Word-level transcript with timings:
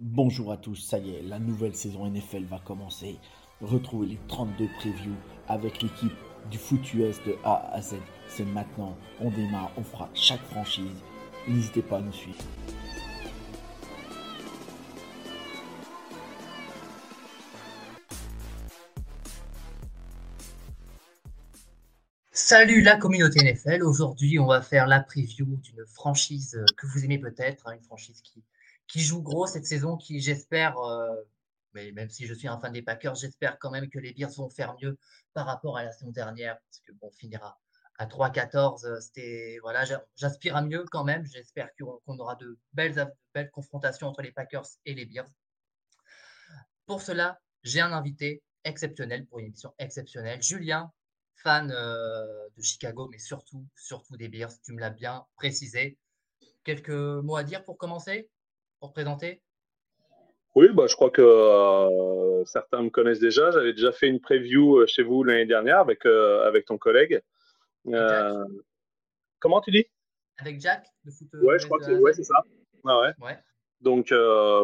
Bonjour 0.00 0.52
à 0.52 0.56
tous, 0.56 0.76
ça 0.76 0.98
y 0.98 1.10
est, 1.10 1.22
la 1.22 1.40
nouvelle 1.40 1.74
saison 1.74 2.08
NFL 2.08 2.44
va 2.44 2.60
commencer. 2.60 3.18
Retrouvez 3.60 4.06
les 4.06 4.18
32 4.28 4.68
previews 4.78 5.16
avec 5.48 5.82
l'équipe 5.82 6.12
du 6.52 6.56
foot 6.56 6.94
US 6.94 7.20
de 7.26 7.34
A 7.42 7.68
à 7.74 7.82
Z. 7.82 7.96
C'est 8.28 8.44
maintenant, 8.44 8.96
on 9.18 9.28
démarre, 9.28 9.72
on 9.76 9.82
fera 9.82 10.08
chaque 10.14 10.44
franchise. 10.52 11.02
N'hésitez 11.48 11.82
pas 11.82 11.98
à 11.98 12.00
nous 12.00 12.12
suivre. 12.12 12.38
Salut 22.30 22.82
la 22.82 22.96
communauté 22.96 23.42
NFL. 23.42 23.82
Aujourd'hui, 23.82 24.38
on 24.38 24.46
va 24.46 24.62
faire 24.62 24.86
la 24.86 25.00
preview 25.00 25.56
d'une 25.56 25.84
franchise 25.86 26.56
que 26.76 26.86
vous 26.86 27.04
aimez 27.04 27.18
peut-être, 27.18 27.66
hein, 27.66 27.72
une 27.74 27.82
franchise 27.82 28.20
qui, 28.22 28.44
qui 28.88 29.00
joue 29.00 29.22
gros 29.22 29.46
cette 29.46 29.66
saison, 29.66 29.96
qui 29.96 30.20
j'espère, 30.20 30.78
euh, 30.78 31.14
mais 31.74 31.92
même 31.92 32.10
si 32.10 32.26
je 32.26 32.34
suis 32.34 32.48
un 32.48 32.58
fan 32.58 32.72
des 32.72 32.82
Packers, 32.82 33.14
j'espère 33.14 33.58
quand 33.58 33.70
même 33.70 33.88
que 33.88 33.98
les 33.98 34.12
Bears 34.12 34.32
vont 34.32 34.50
faire 34.50 34.74
mieux 34.82 34.98
par 35.34 35.46
rapport 35.46 35.76
à 35.76 35.84
la 35.84 35.92
saison 35.92 36.10
dernière, 36.10 36.58
parce 36.58 36.80
que 36.80 36.92
finira 37.16 37.58
à 37.98 38.06
3-14, 38.06 38.86
euh, 38.86 39.00
c'était 39.00 39.58
voilà, 39.62 39.84
j'aspire 40.16 40.56
à 40.56 40.62
mieux 40.62 40.84
quand 40.90 41.04
même. 41.04 41.26
J'espère 41.26 41.68
qu'on 41.78 42.18
aura 42.18 42.36
de 42.36 42.58
belles, 42.72 43.12
belles 43.34 43.50
confrontations 43.50 44.06
entre 44.06 44.22
les 44.22 44.32
Packers 44.32 44.66
et 44.86 44.94
les 44.94 45.04
Bears. 45.04 45.28
Pour 46.86 47.02
cela, 47.02 47.40
j'ai 47.64 47.80
un 47.80 47.92
invité 47.92 48.42
exceptionnel 48.64 49.26
pour 49.26 49.40
une 49.40 49.46
émission 49.46 49.74
exceptionnelle, 49.78 50.42
Julien, 50.42 50.92
fan 51.34 51.70
euh, 51.70 52.48
de 52.56 52.62
Chicago, 52.62 53.08
mais 53.10 53.18
surtout, 53.18 53.66
surtout 53.76 54.16
des 54.16 54.28
Bears. 54.28 54.52
Tu 54.62 54.72
me 54.72 54.80
l'as 54.80 54.90
bien 54.90 55.26
précisé. 55.36 55.98
Quelques 56.64 56.90
mots 56.90 57.36
à 57.36 57.44
dire 57.44 57.64
pour 57.64 57.78
commencer? 57.78 58.30
Pour 58.80 58.92
présenter? 58.92 59.42
Oui, 60.54 60.68
bah, 60.72 60.86
je 60.88 60.94
crois 60.94 61.10
que 61.10 61.22
euh, 61.22 62.44
certains 62.44 62.82
me 62.82 62.90
connaissent 62.90 63.20
déjà. 63.20 63.50
J'avais 63.50 63.72
déjà 63.72 63.92
fait 63.92 64.08
une 64.08 64.20
preview 64.20 64.78
euh, 64.78 64.86
chez 64.86 65.02
vous 65.02 65.22
l'année 65.22 65.46
dernière 65.46 65.78
avec, 65.78 66.04
euh, 66.06 66.46
avec 66.46 66.64
ton 66.64 66.78
collègue. 66.78 67.22
comment 69.38 69.60
tu 69.60 69.70
dis? 69.70 69.86
Avec 70.38 70.60
Jack, 70.60 70.86
de 71.04 71.10
foot. 71.10 71.28
Ouais, 71.42 71.58
je 71.58 71.66
crois 71.66 71.78
que 71.78 71.92
ouais, 71.92 72.12
c'est 72.12 72.24
ça. 72.24 72.42
Ah 72.84 73.00
ouais. 73.00 73.36
Donc, 73.80 74.12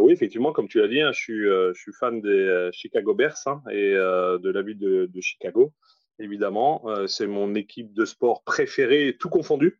oui, 0.00 0.12
effectivement, 0.12 0.52
comme 0.52 0.68
tu 0.68 0.80
l'as 0.80 0.88
dit, 0.88 1.00
hein, 1.00 1.12
je, 1.12 1.20
suis, 1.20 1.42
je 1.44 1.74
suis 1.74 1.92
fan 1.92 2.20
des 2.20 2.70
Chicago 2.72 3.14
Bears 3.14 3.36
hein, 3.46 3.62
et 3.70 3.92
de 3.92 4.50
la 4.50 4.62
ville 4.62 4.78
de, 4.78 5.06
de 5.06 5.20
Chicago, 5.20 5.72
évidemment. 6.18 6.84
c'est 7.06 7.26
mon 7.26 7.54
équipe 7.54 7.92
de 7.92 8.04
sport 8.04 8.42
préférée, 8.42 9.16
tout 9.18 9.28
confondu. 9.28 9.78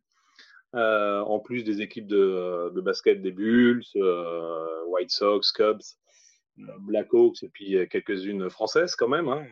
Euh, 0.75 1.21
en 1.21 1.39
plus 1.39 1.63
des 1.63 1.81
équipes 1.81 2.07
de, 2.07 2.81
basket 2.81 3.21
des 3.21 3.31
Bulls, 3.31 3.83
euh, 3.95 4.83
White 4.87 5.09
Sox, 5.11 5.51
Cubs, 5.53 5.79
euh, 6.59 6.63
Blackhawks 6.79 7.43
et 7.43 7.49
puis 7.49 7.77
quelques-unes 7.89 8.49
françaises 8.49 8.95
quand 8.95 9.07
même. 9.07 9.29
Hein. 9.29 9.45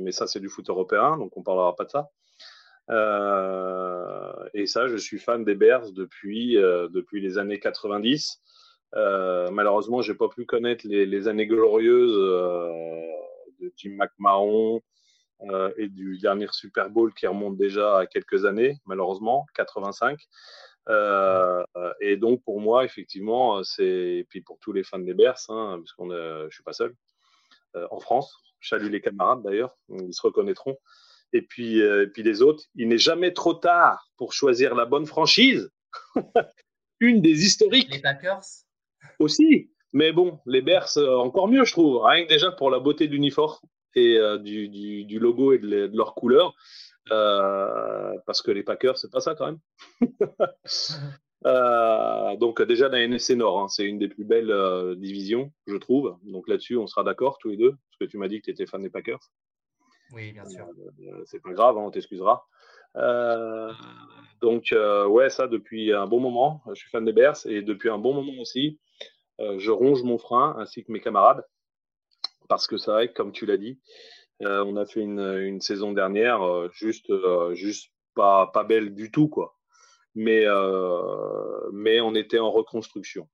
mais 0.00 0.12
ça, 0.12 0.26
c'est 0.26 0.40
du 0.40 0.48
foot 0.48 0.68
européen, 0.68 1.16
donc 1.16 1.34
on 1.36 1.42
parlera 1.42 1.74
pas 1.74 1.84
de 1.84 1.90
ça. 1.90 2.10
et 4.52 4.66
ça, 4.66 4.86
je 4.88 4.96
suis 4.96 5.18
fan 5.18 5.44
des 5.44 5.54
Bears 5.54 5.92
depuis, 5.92 6.54
depuis 6.56 7.22
les 7.22 7.38
années 7.38 7.58
90. 7.58 8.42
malheureusement, 8.92 10.02
j'ai 10.02 10.14
pas 10.14 10.28
pu 10.28 10.44
connaître 10.44 10.86
les, 10.86 11.06
les 11.06 11.26
années 11.26 11.46
glorieuses 11.46 12.16
de 13.60 13.72
Jim 13.76 13.96
McMahon 13.98 14.82
et 15.76 15.88
du 15.88 16.18
dernier 16.18 16.46
Super 16.50 16.90
Bowl 16.90 17.12
qui 17.12 17.26
remonte 17.26 17.56
déjà 17.56 17.98
à 17.98 18.06
quelques 18.06 18.44
années, 18.46 18.78
malheureusement, 18.86 19.46
85. 19.54 20.18
Euh, 20.88 21.64
et 22.00 22.16
donc 22.16 22.42
pour 22.44 22.60
moi, 22.60 22.84
effectivement, 22.84 23.62
c'est 23.64 23.84
et 23.84 24.26
puis 24.28 24.40
pour 24.40 24.58
tous 24.58 24.72
les 24.72 24.84
fans 24.84 24.98
des 24.98 25.14
Bears, 25.14 25.38
hein, 25.48 25.78
parce 25.78 25.92
qu'on, 25.92 26.10
je 26.10 26.48
suis 26.50 26.62
pas 26.62 26.72
seul 26.72 26.94
euh, 27.74 27.86
en 27.90 28.00
France. 28.00 28.36
Je 28.60 28.68
salue 28.68 28.90
les 28.90 29.00
camarades 29.00 29.42
d'ailleurs, 29.42 29.76
ils 29.88 30.14
se 30.14 30.22
reconnaîtront. 30.22 30.78
Et 31.32 31.42
puis, 31.42 31.82
euh, 31.82 32.04
et 32.04 32.06
puis 32.06 32.22
les 32.22 32.40
autres, 32.40 32.64
il 32.76 32.88
n'est 32.88 32.98
jamais 32.98 33.32
trop 33.32 33.54
tard 33.54 34.08
pour 34.16 34.32
choisir 34.32 34.74
la 34.74 34.86
bonne 34.86 35.06
franchise. 35.06 35.70
Une 37.00 37.20
des 37.20 37.44
historiques. 37.44 37.92
Les 37.92 38.00
Packers. 38.00 38.44
Aussi. 39.18 39.70
Mais 39.92 40.12
bon, 40.12 40.40
les 40.46 40.62
Bears, 40.62 40.96
encore 40.96 41.48
mieux, 41.48 41.64
je 41.64 41.72
trouve. 41.72 42.02
Rien 42.04 42.24
que 42.24 42.28
déjà 42.28 42.52
pour 42.52 42.70
la 42.70 42.78
beauté 42.78 43.08
d'uniforme 43.08 43.56
et 43.96 44.18
du, 44.40 44.68
du, 44.68 45.04
du, 45.04 45.18
logo 45.18 45.52
et 45.52 45.58
de, 45.58 45.86
de 45.86 45.96
leur 45.96 46.14
couleur. 46.14 46.54
Euh, 47.12 48.12
parce 48.26 48.42
que 48.42 48.50
les 48.50 48.62
Packers, 48.62 48.98
c'est 48.98 49.10
pas 49.10 49.20
ça 49.20 49.34
quand 49.34 49.46
même. 49.46 49.60
euh, 51.46 52.36
donc 52.36 52.60
déjà 52.62 52.88
la 52.88 53.06
NSC 53.06 53.30
Nord, 53.36 53.60
hein, 53.60 53.68
c'est 53.68 53.84
une 53.84 53.98
des 53.98 54.08
plus 54.08 54.24
belles 54.24 54.50
euh, 54.50 54.94
divisions, 54.96 55.52
je 55.66 55.76
trouve. 55.76 56.16
Donc 56.24 56.48
là-dessus, 56.48 56.76
on 56.76 56.86
sera 56.86 57.04
d'accord 57.04 57.38
tous 57.38 57.48
les 57.48 57.56
deux, 57.56 57.70
parce 57.70 57.98
que 58.00 58.04
tu 58.04 58.18
m'as 58.18 58.28
dit 58.28 58.40
que 58.40 58.46
tu 58.46 58.50
étais 58.50 58.66
fan 58.66 58.82
des 58.82 58.90
Packers. 58.90 59.20
Oui, 60.12 60.32
bien 60.32 60.46
sûr. 60.46 60.66
Euh, 60.66 61.22
c'est 61.26 61.42
pas 61.42 61.52
grave, 61.52 61.78
hein, 61.78 61.82
on 61.82 61.90
t'excusera. 61.90 62.46
donc 64.40 64.74
ouais, 65.08 65.30
ça 65.30 65.46
depuis 65.46 65.92
un 65.92 66.06
bon 66.06 66.20
moment, 66.20 66.62
je 66.68 66.74
suis 66.74 66.90
fan 66.90 67.04
des 67.04 67.12
Bears 67.12 67.46
et 67.46 67.62
depuis 67.62 67.88
un 67.88 67.98
bon 67.98 68.14
moment 68.14 68.40
aussi, 68.40 68.80
je 69.38 69.70
ronge 69.70 70.02
mon 70.02 70.18
frein 70.18 70.56
ainsi 70.58 70.84
que 70.84 70.90
mes 70.90 71.00
camarades 71.00 71.44
parce 72.48 72.66
que 72.66 72.76
c'est 72.76 72.90
vrai 72.90 73.08
que 73.08 73.14
comme 73.14 73.32
tu 73.32 73.46
l'as 73.46 73.56
dit, 73.56 73.80
euh, 74.42 74.64
on 74.64 74.76
a 74.76 74.84
fait 74.84 75.00
une, 75.00 75.20
une 75.20 75.60
saison 75.60 75.92
dernière 75.92 76.42
euh, 76.42 76.68
juste, 76.72 77.08
euh, 77.10 77.54
juste 77.54 77.90
pas, 78.14 78.48
pas 78.48 78.64
belle 78.64 78.94
du 78.94 79.10
tout, 79.10 79.28
quoi. 79.28 79.58
Mais, 80.14 80.46
mais 81.74 82.00
on 82.00 82.14
était 82.14 82.38
en 82.38 82.50
reconstruction. 82.50 83.28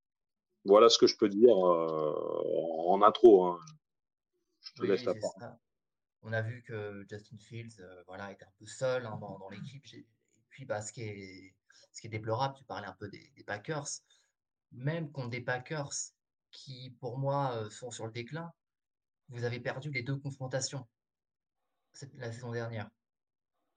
Voilà 0.64 0.88
ce 0.88 0.98
que 0.98 1.06
je 1.06 1.16
peux 1.16 1.28
dire 1.28 1.56
en 1.56 3.00
intro. 3.02 3.44
Hein. 3.44 3.60
Je 4.62 4.72
te 4.72 4.86
laisse 4.86 5.04
la 5.04 5.14
parole. 5.14 5.56
On 6.22 6.32
a 6.32 6.42
vu 6.42 6.64
que 6.64 7.04
Justin 7.08 7.38
Fields 7.38 7.80
voilà, 8.08 8.32
était 8.32 8.44
un 8.44 8.52
peu 8.58 8.66
seul 8.66 9.06
hein, 9.06 9.16
dans, 9.20 9.38
dans 9.38 9.48
l'équipe. 9.48 9.84
Et 9.94 10.04
puis, 10.48 10.64
bah, 10.64 10.80
ce, 10.82 10.92
qui 10.92 11.02
est, 11.02 11.54
ce 11.92 12.00
qui 12.00 12.08
est 12.08 12.10
déplorable, 12.10 12.56
tu 12.56 12.64
parlais 12.64 12.88
un 12.88 12.96
peu 12.98 13.08
des, 13.08 13.30
des 13.36 13.44
Packers. 13.44 13.86
Même 14.72 15.12
contre 15.12 15.30
des 15.30 15.40
Packers 15.40 15.92
qui, 16.50 16.96
pour 16.98 17.16
moi, 17.16 17.70
sont 17.70 17.92
sur 17.92 18.06
le 18.06 18.12
déclin, 18.12 18.52
vous 19.32 19.44
avez 19.44 19.60
perdu 19.60 19.90
les 19.90 20.02
deux 20.02 20.16
confrontations 20.16 20.86
la 22.18 22.32
saison 22.32 22.52
dernière. 22.52 22.88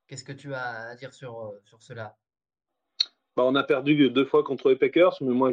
Qu'est-ce 0.07 0.23
que 0.23 0.31
tu 0.31 0.53
as 0.53 0.89
à 0.89 0.95
dire 0.95 1.13
sur, 1.13 1.39
euh, 1.39 1.61
sur 1.65 1.81
cela? 1.81 2.15
Bah, 3.35 3.43
On 3.45 3.55
a 3.55 3.63
perdu 3.63 4.09
deux 4.09 4.25
fois 4.25 4.43
contre 4.43 4.69
les 4.69 4.75
Packers, 4.75 5.15
mais 5.21 5.33
moi, 5.33 5.51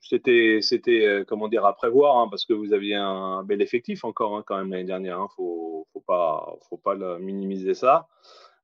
c'était, 0.00 0.60
euh, 1.06 1.24
comment 1.24 1.48
dire, 1.48 1.64
à 1.64 1.74
prévoir, 1.74 2.18
hein, 2.18 2.28
parce 2.30 2.44
que 2.44 2.52
vous 2.52 2.72
aviez 2.72 2.94
un 2.94 3.44
bel 3.44 3.60
effectif 3.62 4.04
encore 4.04 4.36
hein, 4.36 4.42
quand 4.46 4.56
même 4.56 4.70
l'année 4.70 4.84
dernière. 4.84 5.16
Il 5.16 5.20
hein. 5.20 5.24
ne 5.24 5.34
faut, 5.36 5.86
faut, 5.92 6.00
pas, 6.00 6.56
faut 6.68 6.78
pas 6.78 6.96
minimiser 7.18 7.74
ça. 7.74 8.08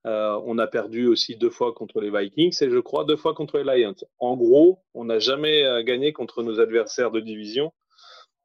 Euh, 0.07 0.39
on 0.45 0.59
a 0.59 0.67
perdu 0.67 1.07
aussi 1.07 1.37
deux 1.37 1.51
fois 1.51 1.73
contre 1.73 2.01
les 2.01 2.11
Vikings 2.11 2.55
et 2.61 2.69
je 2.69 2.79
crois 2.79 3.05
deux 3.05 3.17
fois 3.17 3.35
contre 3.35 3.59
les 3.59 3.65
Lions. 3.65 3.95
En 4.19 4.37
gros, 4.37 4.83
on 4.93 5.05
n'a 5.05 5.19
jamais 5.19 5.83
gagné 5.85 6.13
contre 6.13 6.43
nos 6.43 6.61
adversaires 6.61 7.11
de 7.11 7.21
division. 7.21 7.73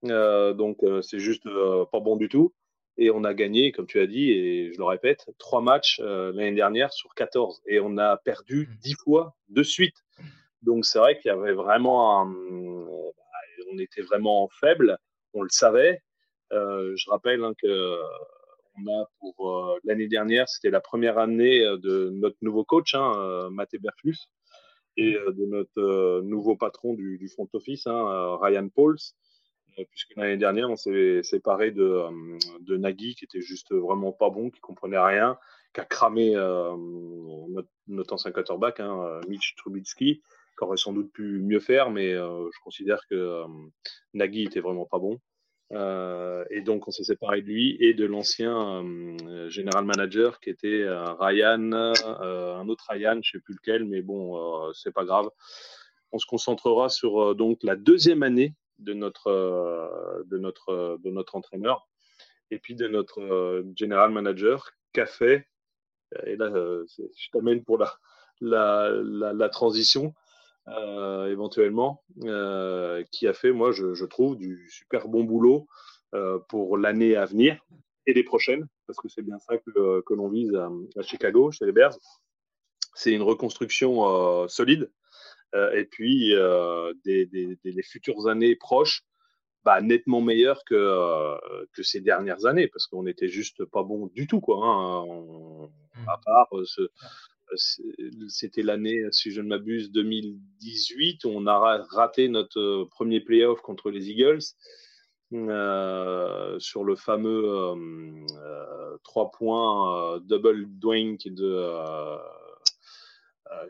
Donc 0.04 0.78
c'est 1.02 1.20
juste 1.20 1.48
pas 1.92 2.00
bon 2.00 2.16
du 2.16 2.30
tout. 2.30 2.54
Et 3.02 3.12
on 3.12 3.24
a 3.24 3.34
gagné, 3.34 3.72
comme 3.72 3.88
tu 3.88 4.02
as 4.02 4.08
dit, 4.08 4.30
et 4.32 4.74
je 4.74 4.78
le 4.78 4.84
répète, 4.84 5.26
trois 5.38 5.62
matchs 5.62 6.02
euh, 6.04 6.34
l'année 6.34 6.54
dernière 6.54 6.92
sur 6.92 7.16
14. 7.16 7.62
Et 7.66 7.80
on 7.80 7.98
a 7.98 8.18
perdu 8.18 8.68
mmh. 8.68 8.76
dix 8.82 8.96
fois 9.02 9.38
de 9.48 9.64
suite. 9.64 9.96
Donc 10.64 10.86
c'est 10.86 11.00
vrai 11.00 11.18
qu'il 11.18 11.30
y 11.30 11.34
avait 11.34 11.54
vraiment 11.54 12.22
un... 12.22 12.36
On 13.72 13.78
était 13.78 14.02
vraiment 14.02 14.50
faible, 14.60 14.98
on 15.34 15.44
le 15.44 15.50
savait. 15.50 16.02
Euh, 16.52 16.94
je 16.98 17.10
rappelle 17.10 17.42
hein, 17.42 17.54
que 17.58 18.02
on 18.76 19.02
a 19.02 19.06
pour 19.22 19.50
euh, 19.50 19.80
l'année 19.86 20.10
dernière, 20.10 20.50
c'était 20.50 20.70
la 20.70 20.82
première 20.82 21.20
année 21.20 21.62
de 21.62 22.10
notre 22.10 22.38
nouveau 22.42 22.66
coach, 22.66 22.96
hein, 22.96 23.50
Mathé 23.50 23.78
Berflus, 23.78 24.18
et 24.98 25.14
de 25.14 25.46
notre 25.46 26.22
nouveau 26.22 26.58
patron 26.58 26.96
du, 26.96 27.18
du 27.18 27.30
front 27.30 27.48
office, 27.54 27.88
hein, 27.88 28.38
Ryan 28.42 28.68
Pauls. 28.68 28.98
Euh, 29.78 29.84
puisque 29.90 30.16
l'année 30.16 30.38
dernière, 30.38 30.70
on 30.70 30.76
s'est 30.76 31.22
séparé 31.24 31.72
de, 31.72 31.84
euh, 31.84 32.38
de, 32.62 32.78
Nagui, 32.78 33.16
qui 33.16 33.26
était 33.26 33.42
juste 33.42 33.74
vraiment 33.74 34.12
pas 34.12 34.30
bon, 34.30 34.50
qui 34.50 34.60
comprenait 34.60 35.00
rien, 35.00 35.38
qui 35.74 35.82
a 35.82 35.86
cramé 35.86 36.36
euh, 36.36 36.76
notre, 37.88 38.14
ancien 38.14 38.32
quarterback, 38.32 38.80
hein, 38.80 39.22
Mitch 39.28 39.56
Trubitsky, 39.56 40.22
aurait 40.62 40.78
sans 40.78 40.92
doute 40.92 41.12
pu 41.14 41.40
mieux 41.40 41.62
faire, 41.62 41.90
mais 41.90 42.12
je 42.16 42.60
considère 42.66 43.00
que 43.10 43.46
Nagui 44.14 44.44
était 44.44 44.60
vraiment 44.60 44.86
pas 44.86 45.00
bon. 45.00 45.18
et 45.72 46.62
donc 46.62 46.86
on 46.90 46.92
s'est 46.92 47.06
séparé 47.06 47.42
de 47.42 47.48
lui 47.48 47.78
et 47.80 47.94
de 47.94 48.06
l'ancien 48.06 48.84
général 49.48 49.86
manager 49.86 50.42
qui 50.42 50.50
était 50.50 50.86
Ryan, 51.18 51.72
un 51.72 52.68
autre 52.68 52.88
Ryan, 52.90 53.22
je 53.24 53.32
sais 53.32 53.40
plus 53.40 53.54
lequel, 53.54 53.86
mais 53.86 54.02
bon, 54.02 54.74
c'est 54.74 54.94
pas 54.94 55.06
grave. 55.06 55.30
On 56.12 56.20
se 56.20 56.26
concentrera 56.26 56.90
sur 56.90 57.36
donc 57.36 57.60
la 57.64 57.78
deuxième 57.78 58.24
année 58.24 58.54
de 58.80 58.94
notre, 58.94 60.24
de 60.26 60.38
notre, 60.38 60.98
de 61.04 61.10
notre 61.10 61.36
entraîneur 61.36 61.88
et 62.52 62.60
puis 62.60 62.76
de 62.76 62.88
notre 62.88 63.64
général 63.76 64.12
manager 64.12 64.72
qu'a 64.94 65.06
fait, 65.06 65.48
et 66.26 66.36
là 66.36 66.50
je 66.52 67.30
t'amène 67.32 67.64
pour 67.64 67.78
la, 67.78 67.94
la, 68.42 69.34
la, 69.34 69.50
transition 69.50 70.14
euh, 70.68 71.32
éventuellement, 71.32 72.04
euh, 72.26 73.04
qui 73.12 73.28
a 73.28 73.34
fait, 73.34 73.52
moi, 73.52 73.72
je, 73.72 74.06
trouve, 74.06 74.38
du 74.38 74.70
super 74.70 75.08
bon 75.08 75.24
boulot 75.24 75.68
euh, 76.14 76.38
pour 76.48 76.78
l'année 76.78 77.16
à 77.16 77.26
venir 77.26 77.60
et 78.06 78.14
les 78.14 78.24
prochaines, 78.24 78.68
parce 78.86 79.00
que 79.00 79.08
c'est 79.08 79.22
bien 79.22 79.40
ça 79.40 79.58
que, 79.58 80.02
que 80.02 80.14
l'on 80.14 80.30
vise 80.30 80.54
à, 80.56 81.02
Chicago, 81.02 81.52
chez 81.52 81.66
les 81.66 81.72
Bears. 81.72 81.98
C'est 82.94 83.12
une 83.12 83.22
reconstruction 83.22 84.48
solide. 84.48 84.92
Et 85.54 85.86
puis, 85.86 86.34
des, 87.06 87.26
des, 87.26 87.58
des, 87.64 87.84
futures 87.84 88.28
années 88.28 88.56
proches, 88.56 89.04
bah, 89.64 89.82
nettement 89.82 90.22
meilleures 90.22 90.64
que, 90.66 91.36
que 91.74 91.84
ces 91.84 92.02
dernières 92.02 92.46
années, 92.46 92.68
parce 92.68 92.88
qu'on 92.88 93.04
n'était 93.04 93.28
juste 93.28 93.66
pas 93.66 93.84
bon 93.84 94.08
du 94.08 94.28
tout, 94.28 94.42
quoi. 94.42 94.64
Hein. 94.64 95.70
à 96.08 96.18
mmh. 96.18 96.22
part 96.26 96.50
ce, 96.66 96.90
c'était 98.28 98.62
l'année, 98.62 99.04
si 99.12 99.32
je 99.32 99.42
ne 99.42 99.48
m'abuse, 99.48 99.92
2018. 99.92 101.26
On 101.26 101.48
a 101.48 101.84
raté 101.90 102.30
notre 102.30 102.60
euh, 102.60 102.88
premier 102.90 103.22
playoff 103.22 103.62
contre 103.62 103.90
les 103.90 104.10
Eagles 104.10 104.40
euh, 105.34 106.60
sur 106.60 106.84
le 106.84 106.96
fameux 106.96 107.44
euh, 107.46 108.98
3 109.04 109.26
euh, 109.26 109.30
points 109.38 110.20
double 110.22 110.66
doink 110.80 111.28
de, 111.28 112.18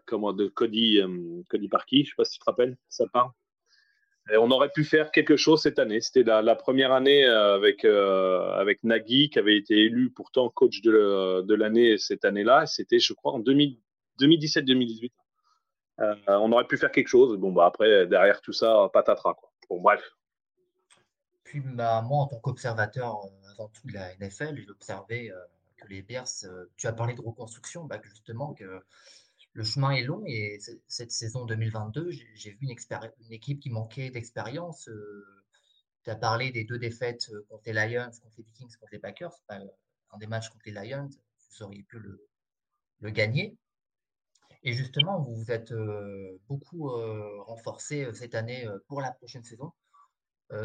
comment, 0.06 0.34
de 0.34 0.48
Cody, 0.48 1.00
Cody 1.50 1.68
Parkey. 1.68 1.98
Je 1.98 2.02
ne 2.02 2.06
sais 2.06 2.16
pas 2.18 2.26
si 2.26 2.34
tu 2.34 2.40
te 2.40 2.46
rappelles, 2.46 2.78
ça 2.90 3.06
part 3.08 3.34
on 4.38 4.52
aurait 4.52 4.70
pu 4.70 4.84
faire 4.84 5.12
quelque 5.12 5.36
chose 5.36 5.62
cette 5.62 5.80
année. 5.80 6.02
C'était 6.02 6.24
la, 6.24 6.56
première 6.56 6.92
année 6.92 7.26
euh, 7.26 7.56
avec, 7.56 7.86
euh, 7.86 8.52
avec 8.54 8.84
Nagui, 8.84 9.30
qui 9.30 9.40
avait 9.40 9.58
été 9.58 9.76
élu 9.76 10.12
pourtant 10.12 10.50
coach 10.50 10.82
de, 10.82 11.54
l'année 11.54 11.98
cette 11.98 12.26
année-là. 12.26 12.66
C'était, 12.66 13.00
je 13.00 13.14
crois, 13.14 13.34
en 13.34 13.40
2017-2018. 13.40 15.12
Euh, 16.02 16.16
on 16.28 16.52
aurait 16.52 16.68
pu 16.68 16.78
faire 16.78 16.92
quelque 16.92 17.08
chose. 17.08 17.38
Bon, 17.38 17.52
bah 17.52 17.66
après, 17.66 18.08
derrière 18.08 18.42
tout 18.42 18.54
ça, 18.54 18.90
patatras. 18.94 19.34
Quoi. 19.34 19.52
Bon, 19.70 19.82
bref. 19.82 20.02
Puis, 21.44 21.62
moi, 21.62 22.04
en 22.10 22.28
tant 22.28 22.40
qu'observateur 22.40 23.22
avant 23.52 23.70
tout 23.70 23.88
de 23.88 23.94
la 23.94 24.16
NFL, 24.18 24.56
j'ai 24.56 24.70
observé 24.70 25.32
que 25.78 25.88
les 25.88 26.02
Bears, 26.02 26.28
tu 26.78 26.88
as 26.88 26.94
parlé 26.94 27.16
de 27.16 27.22
reconstruction, 27.22 27.86
bah, 27.86 28.00
justement, 28.04 28.54
que 28.54 28.82
le 29.60 29.66
chemin 29.66 29.92
est 29.92 30.04
long 30.04 30.24
et 30.26 30.58
cette 30.88 31.12
saison 31.12 31.46
2022, 31.46 32.12
j'ai 32.12 32.52
vu 32.52 32.60
une, 32.62 32.70
une, 32.72 33.34
équipe 33.34 33.60
qui 33.60 33.70
manquait 33.70 34.10
d'expérience. 34.10 34.88
Euh, 34.88 35.44
tu 36.06 36.10
as 36.10 36.16
parlé 36.16 36.52
des 36.52 36.64
deux 36.64 36.80
défaites 36.80 37.30
euh, 37.34 37.46
contre 37.50 37.64
les 37.66 37.74
Lions, 37.74 38.10
contre 38.24 38.36
les 38.38 38.44
Vikings, 38.46 38.78
contre 38.78 38.94
les 38.94 39.00
Packers. 39.00 39.34
un 39.50 40.18
des 40.18 40.28
matchs 40.28 40.48
contre 40.48 40.64
les 40.66 40.72
Lions, 40.72 41.10
vous 41.10 41.64
auriez 41.64 41.84
pu 41.84 42.00
le, 42.00 42.26
le 43.02 43.10
gagner. 43.10 43.58
Et 44.64 44.72
justement, 44.72 45.20
vous 45.24 45.36
vous 45.36 45.52
êtes 45.52 45.74
euh, 45.74 46.40
beaucoup 46.48 46.88
renforcé 47.42 48.10
cette 48.14 48.36
année 48.36 48.66
pour 48.88 49.02
la 49.02 49.12
prochaine 49.12 49.44
saison. 49.44 49.74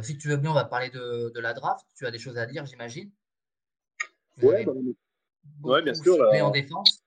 si 0.03 0.17
tu 0.19 0.29
veux 0.29 0.37
bien, 0.37 0.53
on 0.53 0.55
va 0.55 0.67
parler 0.67 0.91
de, 0.91 1.33
de, 1.35 1.41
la 1.41 1.53
draft. 1.53 1.85
Tu 1.97 2.07
as 2.07 2.13
des 2.13 2.21
choses 2.21 2.39
à 2.39 2.47
dire, 2.47 2.65
j'imagine 2.65 3.11
Oui, 4.41 4.65
bah, 5.59 5.83
bien 5.83 5.95
sûr. 5.95 6.17
en 6.21 6.51
défense. 6.51 7.04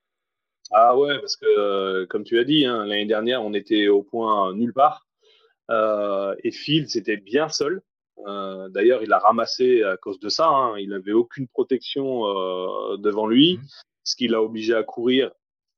Ah 0.71 0.97
ouais, 0.97 1.17
parce 1.19 1.37
que 1.37 1.45
euh, 1.45 2.05
comme 2.07 2.23
tu 2.23 2.39
as 2.39 2.43
dit, 2.43 2.65
hein, 2.65 2.85
l'année 2.85 3.05
dernière, 3.05 3.43
on 3.43 3.53
était 3.53 3.87
au 3.87 4.03
point 4.03 4.53
nulle 4.53 4.73
part. 4.73 5.07
Euh, 5.69 6.35
et 6.43 6.51
Phil, 6.51 6.89
c'était 6.89 7.17
bien 7.17 7.49
seul. 7.49 7.81
Euh, 8.25 8.67
d'ailleurs, 8.69 9.03
il 9.03 9.13
a 9.13 9.19
ramassé 9.19 9.83
à 9.83 9.97
cause 9.97 10.19
de 10.19 10.29
ça. 10.29 10.47
Hein. 10.47 10.77
il 10.77 10.89
n'avait 10.89 11.13
aucune 11.13 11.47
protection 11.47 12.21
devant 12.97 13.27
lui, 13.27 13.57
mmh. 13.57 13.61
ce 14.03 14.15
qui 14.15 14.27
l'a 14.27 14.41
obligé 14.41 14.73
à 14.73 14.83
courir 14.83 15.31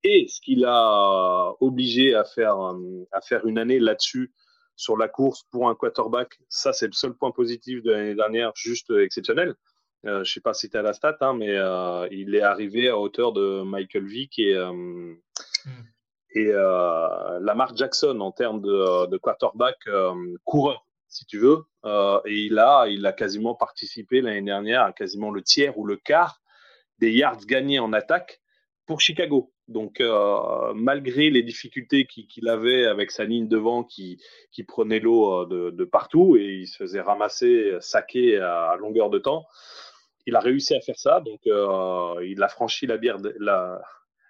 et 0.03 0.27
ce 0.29 0.39
qui 0.39 0.55
l'a 0.55 1.53
obligé 1.59 2.15
à 2.15 2.23
faire, 2.23 2.57
à 3.11 3.21
faire 3.21 3.45
une 3.45 3.57
année 3.57 3.79
là-dessus 3.79 4.33
sur 4.75 4.95
la 4.95 5.09
course 5.09 5.43
pour 5.51 5.67
un 5.67 5.75
quarterback. 5.75 6.39
Ça, 6.47 6.71
c'est 6.71 6.87
le 6.87 6.93
seul 6.93 7.13
point 7.13 7.31
positif 7.31 7.83
de 7.83 7.91
l'année 7.91 8.15
dernière, 8.15 8.53
juste 8.55 8.91
exceptionnel. 8.91 9.55
Euh, 10.05 10.15
je 10.15 10.19
ne 10.19 10.33
sais 10.33 10.41
pas 10.41 10.53
si 10.53 10.69
tu 10.69 10.77
as 10.77 10.81
la 10.81 10.93
stat, 10.93 11.17
hein, 11.21 11.33
mais 11.33 11.49
euh, 11.51 12.07
il 12.11 12.33
est 12.35 12.41
arrivé 12.41 12.87
à 12.87 12.97
hauteur 12.97 13.33
de 13.33 13.63
Michael 13.63 14.05
Vick 14.05 14.39
et, 14.39 14.55
euh, 14.55 14.71
hmm. 14.71 15.17
et 16.31 16.45
Lamar 17.41 17.75
Jackson 17.75 18.19
en 18.21 18.31
termes 18.31 18.61
de, 18.61 19.07
de 19.07 19.17
quarterback 19.17 19.77
coureur, 20.45 20.85
si 21.07 21.25
tu 21.25 21.39
veux. 21.39 21.65
et 22.25 22.45
il 22.45 22.59
a, 22.59 22.87
il 22.87 23.05
a 23.05 23.11
quasiment 23.11 23.55
participé 23.55 24.21
l'année 24.21 24.41
dernière 24.41 24.83
à 24.83 24.93
quasiment 24.93 25.31
le 25.31 25.41
tiers 25.41 25.77
ou 25.77 25.85
le 25.85 25.97
quart 25.97 26.41
des 26.99 27.11
yards 27.11 27.45
gagnés 27.45 27.79
en 27.79 27.93
attaque 27.93 28.41
pour 28.85 29.01
Chicago. 29.01 29.53
Donc, 29.67 30.01
malgré 30.75 31.29
les 31.29 31.43
difficultés 31.43 32.05
qu'il 32.05 32.47
avait 32.47 32.85
avec 32.85 33.11
sa 33.11 33.25
ligne 33.25 33.47
devant 33.49 33.83
qui, 33.83 34.21
qui 34.51 34.63
prenait 34.63 34.99
l'eau 34.99 35.45
de, 35.45 35.71
de, 35.71 35.83
partout 35.83 36.37
et 36.37 36.59
il 36.61 36.67
se 36.67 36.77
faisait 36.77 37.01
ramasser, 37.01 37.75
saquer 37.81 38.37
à 38.37 38.75
longueur 38.79 39.09
de 39.09 39.19
temps, 39.19 39.45
il 40.25 40.35
a 40.35 40.39
réussi 40.39 40.75
à 40.75 40.81
faire 40.81 40.97
ça, 40.97 41.21
donc 41.21 41.39
euh, 41.47 42.25
il 42.25 42.41
a 42.43 42.47
franchi 42.47 42.85
la 42.87 42.97
bière, 42.97 43.17
la, 43.39 43.81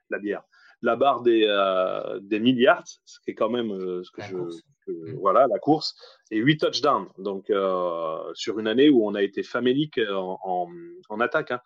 la 0.09 0.19
bière, 0.19 0.43
la 0.81 0.95
barre 0.95 1.21
des, 1.21 1.45
euh, 1.45 2.19
des 2.21 2.39
milliards, 2.39 2.85
ce 3.05 3.19
qui 3.21 3.31
est 3.31 3.35
quand 3.35 3.49
même 3.49 3.71
euh, 3.71 4.03
ce 4.03 4.11
que 4.11 4.21
je, 4.21 4.35
mm. 4.35 5.17
voilà, 5.19 5.47
la 5.47 5.59
course, 5.59 5.95
et 6.31 6.37
8 6.37 6.57
touchdowns, 6.57 7.07
donc 7.17 7.51
sur 8.33 8.59
une 8.59 8.67
année 8.67 8.89
où 8.89 9.05
on 9.05 9.15
a 9.15 9.23
été 9.23 9.43
famélique 9.43 9.99
en, 10.09 10.69
en, 11.09 11.19
attaque. 11.19 11.51
Hein. 11.51 11.61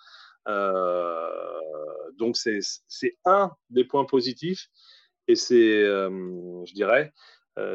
donc 2.17 2.37
c'est 2.37 3.17
un 3.25 3.51
des 3.69 3.83
points 3.83 4.05
positifs, 4.05 4.69
et 5.27 5.35
c'est, 5.35 5.83
je 5.83 6.73
dirais, 6.73 7.13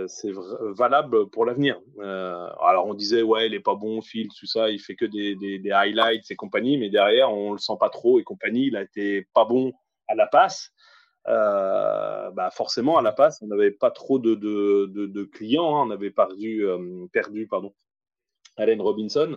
c'est 0.08 0.32
valable 0.76 1.28
pour 1.30 1.44
l'avenir. 1.44 1.80
Euh, 1.98 2.48
alors 2.60 2.86
on 2.86 2.94
disait 2.94 3.22
ouais 3.22 3.46
il 3.46 3.54
est 3.54 3.60
pas 3.60 3.76
bon 3.76 4.00
Phil 4.00 4.28
tout 4.36 4.46
ça 4.46 4.70
il 4.70 4.80
fait 4.80 4.96
que 4.96 5.04
des, 5.04 5.36
des, 5.36 5.70
highlights 5.70 6.30
et 6.30 6.36
compagnie 6.36 6.78
mais 6.78 6.90
derrière 6.90 7.32
on 7.32 7.52
le 7.52 7.58
sent 7.58 7.74
pas 7.78 7.90
trop 7.90 8.18
et 8.18 8.24
compagnie 8.24 8.66
il 8.66 8.76
a 8.76 8.82
été 8.82 9.28
pas 9.34 9.44
bon 9.44 9.72
à 10.08 10.14
la 10.14 10.26
passe 10.26 10.72
euh, 11.28 12.30
bah 12.30 12.50
forcément 12.50 12.98
à 12.98 13.02
la 13.02 13.12
passe 13.12 13.40
on 13.42 13.46
n'avait 13.46 13.70
pas 13.70 13.90
trop 13.90 14.18
de, 14.18 14.34
de, 14.34 14.86
de, 14.86 15.24
clients 15.24 15.76
hein. 15.76 15.86
on 15.86 15.90
avait 15.90 16.10
perdu 16.10 16.64
perdu 17.12 17.46
pardon 17.46 17.72
Allen 18.56 18.80
Robinson 18.80 19.36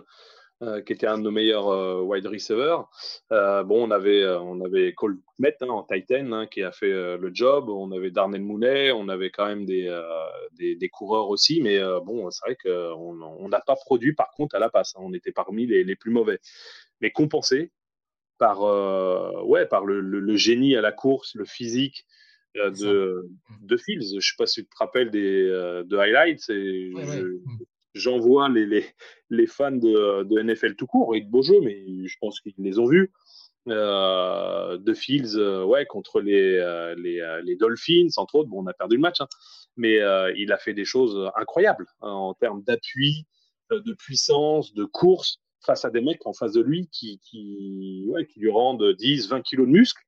qui 0.86 0.92
était 0.92 1.06
un 1.06 1.18
de 1.18 1.24
nos 1.24 1.30
meilleurs 1.30 1.68
euh, 1.68 2.00
wide 2.02 2.26
receivers. 2.26 2.84
Euh, 3.32 3.62
bon, 3.64 3.88
on 3.88 3.90
avait, 3.90 4.26
on 4.26 4.60
avait 4.64 4.92
Cole 4.94 5.18
Met 5.38 5.56
hein, 5.60 5.68
en 5.68 5.82
Titan 5.82 6.32
hein, 6.32 6.46
qui 6.46 6.62
a 6.62 6.72
fait 6.72 6.90
le 6.90 7.30
job. 7.32 7.68
On 7.68 7.90
avait 7.92 8.10
Darnell 8.10 8.42
Mooney, 8.42 8.92
on 8.92 9.08
avait 9.08 9.30
quand 9.30 9.46
même 9.46 9.64
des, 9.64 9.90
des, 10.52 10.88
coureurs 10.88 11.28
aussi. 11.28 11.60
Mais 11.62 11.80
bon, 12.04 12.30
c'est 12.30 12.44
vrai 12.46 12.56
qu'on 12.56 13.48
n'a 13.48 13.60
pas 13.60 13.76
produit 13.76 14.14
par 14.14 14.30
contre 14.30 14.54
à 14.54 14.58
la 14.58 14.70
passe. 14.70 14.94
Hein. 14.96 15.00
on 15.02 15.12
était 15.12 15.32
parmi 15.32 15.66
les, 15.66 15.84
les, 15.84 15.96
plus 15.96 16.10
mauvais. 16.10 16.38
Mais 17.00 17.10
compensé 17.10 17.72
par, 18.38 18.60
ouais, 19.46 19.66
par 19.66 19.84
le, 19.84 20.00
le, 20.00 20.36
génie 20.36 20.76
à 20.76 20.80
la 20.80 20.92
course, 20.92 21.34
le 21.34 21.44
physique. 21.44 22.06
de, 22.54 23.28
de 23.62 23.76
Fields. 23.76 24.10
Je 24.10 24.16
ne 24.16 24.20
sais 24.20 24.34
pas 24.38 24.46
si 24.46 24.62
tu 24.62 24.68
te 24.68 24.76
rappelles 24.78 25.10
des, 25.10 25.46
de 25.84 25.96
highlights. 25.96 26.50
Et 26.50 26.92
j'envoie 27.94 28.48
les, 28.48 28.66
les, 28.66 28.84
les, 29.30 29.46
fans 29.46 29.72
de, 29.72 30.24
de, 30.24 30.42
NFL 30.42 30.76
tout 30.76 30.86
court 30.86 31.14
et 31.14 31.20
de 31.20 31.30
beaux 31.30 31.42
jeux, 31.42 31.60
mais 31.60 32.06
je 32.06 32.16
pense 32.20 32.40
qu'ils 32.40 32.54
les 32.58 32.78
ont 32.78 32.86
vus. 32.86 33.12
Euh, 33.68 34.76
de 34.78 34.92
Fields, 34.92 35.36
euh, 35.36 35.64
ouais, 35.64 35.86
contre 35.86 36.20
les, 36.20 36.56
euh, 36.56 36.96
les, 36.96 37.20
euh, 37.20 37.40
les, 37.42 37.54
Dolphins, 37.54 38.08
entre 38.16 38.36
autres. 38.36 38.48
Bon, 38.48 38.62
on 38.62 38.66
a 38.66 38.72
perdu 38.72 38.96
le 38.96 39.02
match, 39.02 39.20
hein, 39.20 39.28
mais 39.76 39.98
il 40.36 40.52
a 40.52 40.58
fait 40.58 40.74
des 40.74 40.84
choses 40.84 41.30
incroyables 41.36 41.86
hein, 42.00 42.10
en 42.10 42.34
termes 42.34 42.62
d'appui, 42.62 43.26
de 43.70 43.94
puissance, 43.94 44.74
de 44.74 44.84
course 44.84 45.38
face 45.64 45.84
à 45.84 45.90
des 45.90 46.00
mecs 46.00 46.26
en 46.26 46.32
face 46.32 46.52
de 46.52 46.60
lui 46.60 46.88
qui, 46.90 47.20
qui, 47.20 48.04
ouais, 48.08 48.26
qui 48.26 48.40
lui 48.40 48.50
rendent 48.50 48.96
10, 48.98 49.28
20 49.28 49.42
kilos 49.42 49.66
de 49.66 49.72
muscles. 49.72 50.02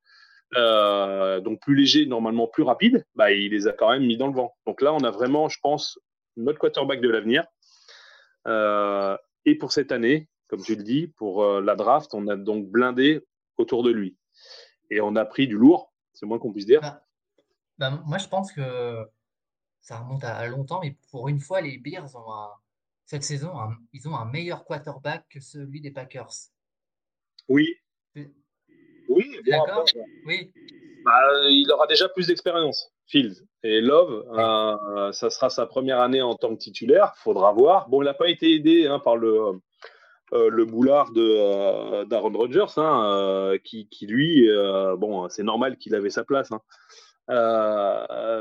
donc 1.45 1.61
plus 1.61 1.77
léger, 1.77 2.07
normalement 2.07 2.49
plus 2.49 2.65
rapide, 2.65 3.05
bah, 3.15 3.31
il 3.33 3.53
les 3.53 3.69
a 3.69 3.73
quand 3.73 3.91
même 3.91 4.05
mis 4.05 4.17
dans 4.17 4.27
le 4.27 4.35
vent. 4.35 4.55
Donc 4.67 4.83
là, 4.83 4.93
on 4.93 5.05
a 5.05 5.11
vraiment, 5.11 5.49
je 5.49 5.59
pense, 5.63 5.99
notre 6.37 6.59
quarterback 6.59 7.01
de 7.01 7.09
l'avenir. 7.09 7.45
Euh, 8.47 9.17
et 9.45 9.57
pour 9.57 9.73
cette 9.73 9.93
année, 9.93 10.29
comme 10.49 10.63
tu 10.63 10.75
le 10.77 10.83
dis, 10.83 11.09
pour 11.09 11.43
euh, 11.43 11.61
la 11.61 11.77
draft, 11.77 12.15
on 12.15 12.27
a 12.29 12.37
donc 12.37 12.67
blindé 12.69 13.25
autour 13.57 13.83
de 13.83 13.91
lui. 13.91 14.17
Et 14.91 15.01
on 15.01 15.17
a 15.17 15.25
pris 15.25 15.47
du 15.47 15.57
lourd, 15.57 15.93
c'est 16.13 16.27
moins 16.27 16.39
qu'on 16.39 16.53
puisse 16.53 16.67
dire. 16.67 16.81
Bah, 16.81 17.03
bah, 17.79 18.03
moi, 18.05 18.19
je 18.19 18.29
pense 18.29 18.53
que 18.53 19.07
ça 19.81 19.99
remonte 19.99 20.25
à, 20.25 20.47
longtemps, 20.47 20.81
mais 20.83 20.97
pour 21.11 21.29
une 21.29 21.41
fois, 21.41 21.61
les 21.61 21.79
Bears 21.79 22.15
ont 22.17 22.49
cette 23.05 23.23
saison, 23.23 23.53
ils 23.93 24.09
ont 24.09 24.17
un 24.17 24.25
meilleur 24.25 24.65
quarterback 24.65 25.27
que 25.29 25.41
celui 25.41 25.81
des 25.81 25.91
Packers. 25.91 26.33
Oui. 27.49 27.77
Oui, 29.09 29.41
d'accord? 29.47 29.85
Oui. 30.25 30.53
Bah, 31.05 31.21
il 31.51 31.71
aura 31.71 31.87
déjà 31.87 32.09
plus 32.09 32.29
d'expérience, 32.29 32.94
Fields. 33.07 33.45
Et 33.63 33.81
Love, 33.81 34.27
euh, 34.39 35.13
ça 35.13 35.31
sera 35.31 35.49
sa 35.49 35.67
première 35.67 36.01
année 36.01 36.21
en 36.21 36.35
tant 36.35 36.55
que 36.55 36.61
titulaire. 36.61 37.15
Faudra 37.17 37.53
voir. 37.53 37.89
Bon, 37.89 38.03
il 38.03 38.05
n'a 38.05 38.15
pas 38.15 38.29
été 38.29 38.55
aidé 38.55 38.87
hein, 38.87 38.99
par 38.99 39.17
le, 39.17 39.53
euh, 40.33 40.51
le 40.51 40.65
boulard 40.67 41.13
de 41.13 41.23
euh, 41.23 42.05
d'Aaron 42.05 42.33
Rodgers, 42.33 42.75
hein, 42.77 43.55
qui, 43.65 43.89
qui, 43.89 44.07
lui, 44.07 44.49
bon, 44.99 45.29
c'est 45.31 45.43
normal 45.43 45.79
qu'il 45.79 45.95
avait 45.95 46.11
sa 46.11 46.25
place. 46.25 46.51
Hein. 46.53 46.61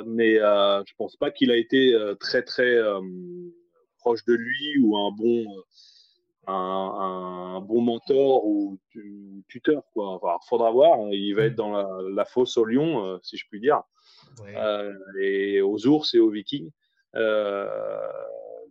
mais 0.06 0.36
je 0.36 0.94
pense 0.98 1.16
pas 1.16 1.32
qu'il 1.32 1.52
a 1.52 1.58
été 1.58 1.98
très 2.20 2.44
très 2.44 2.78
proche 4.00 4.26
de 4.26 4.34
lui 4.34 4.78
ou 4.82 4.98
un 4.98 5.12
bon 5.12 5.46
un, 6.48 7.62
bon 7.62 7.82
mentor 7.82 8.46
ou 8.46 8.80
tuteur. 9.48 9.84
Quoi. 9.94 10.10
Enfin, 10.10 10.38
faudra 10.48 10.72
voir. 10.72 11.00
Il 11.12 11.34
va 11.34 11.44
être 11.44 11.56
dans 11.56 11.72
la, 12.10 12.26
fosse 12.26 12.58
au 12.58 12.66
lion, 12.66 13.06
euh, 13.06 13.18
si 13.22 13.38
je 13.38 13.46
puis 13.50 13.60
dire, 13.60 13.82
euh, 14.48 14.94
et 15.20 15.62
aux 15.62 15.86
ours 15.88 16.14
et 16.14 16.20
aux 16.20 16.30
vikings 16.30 16.70
euh, 17.16 17.68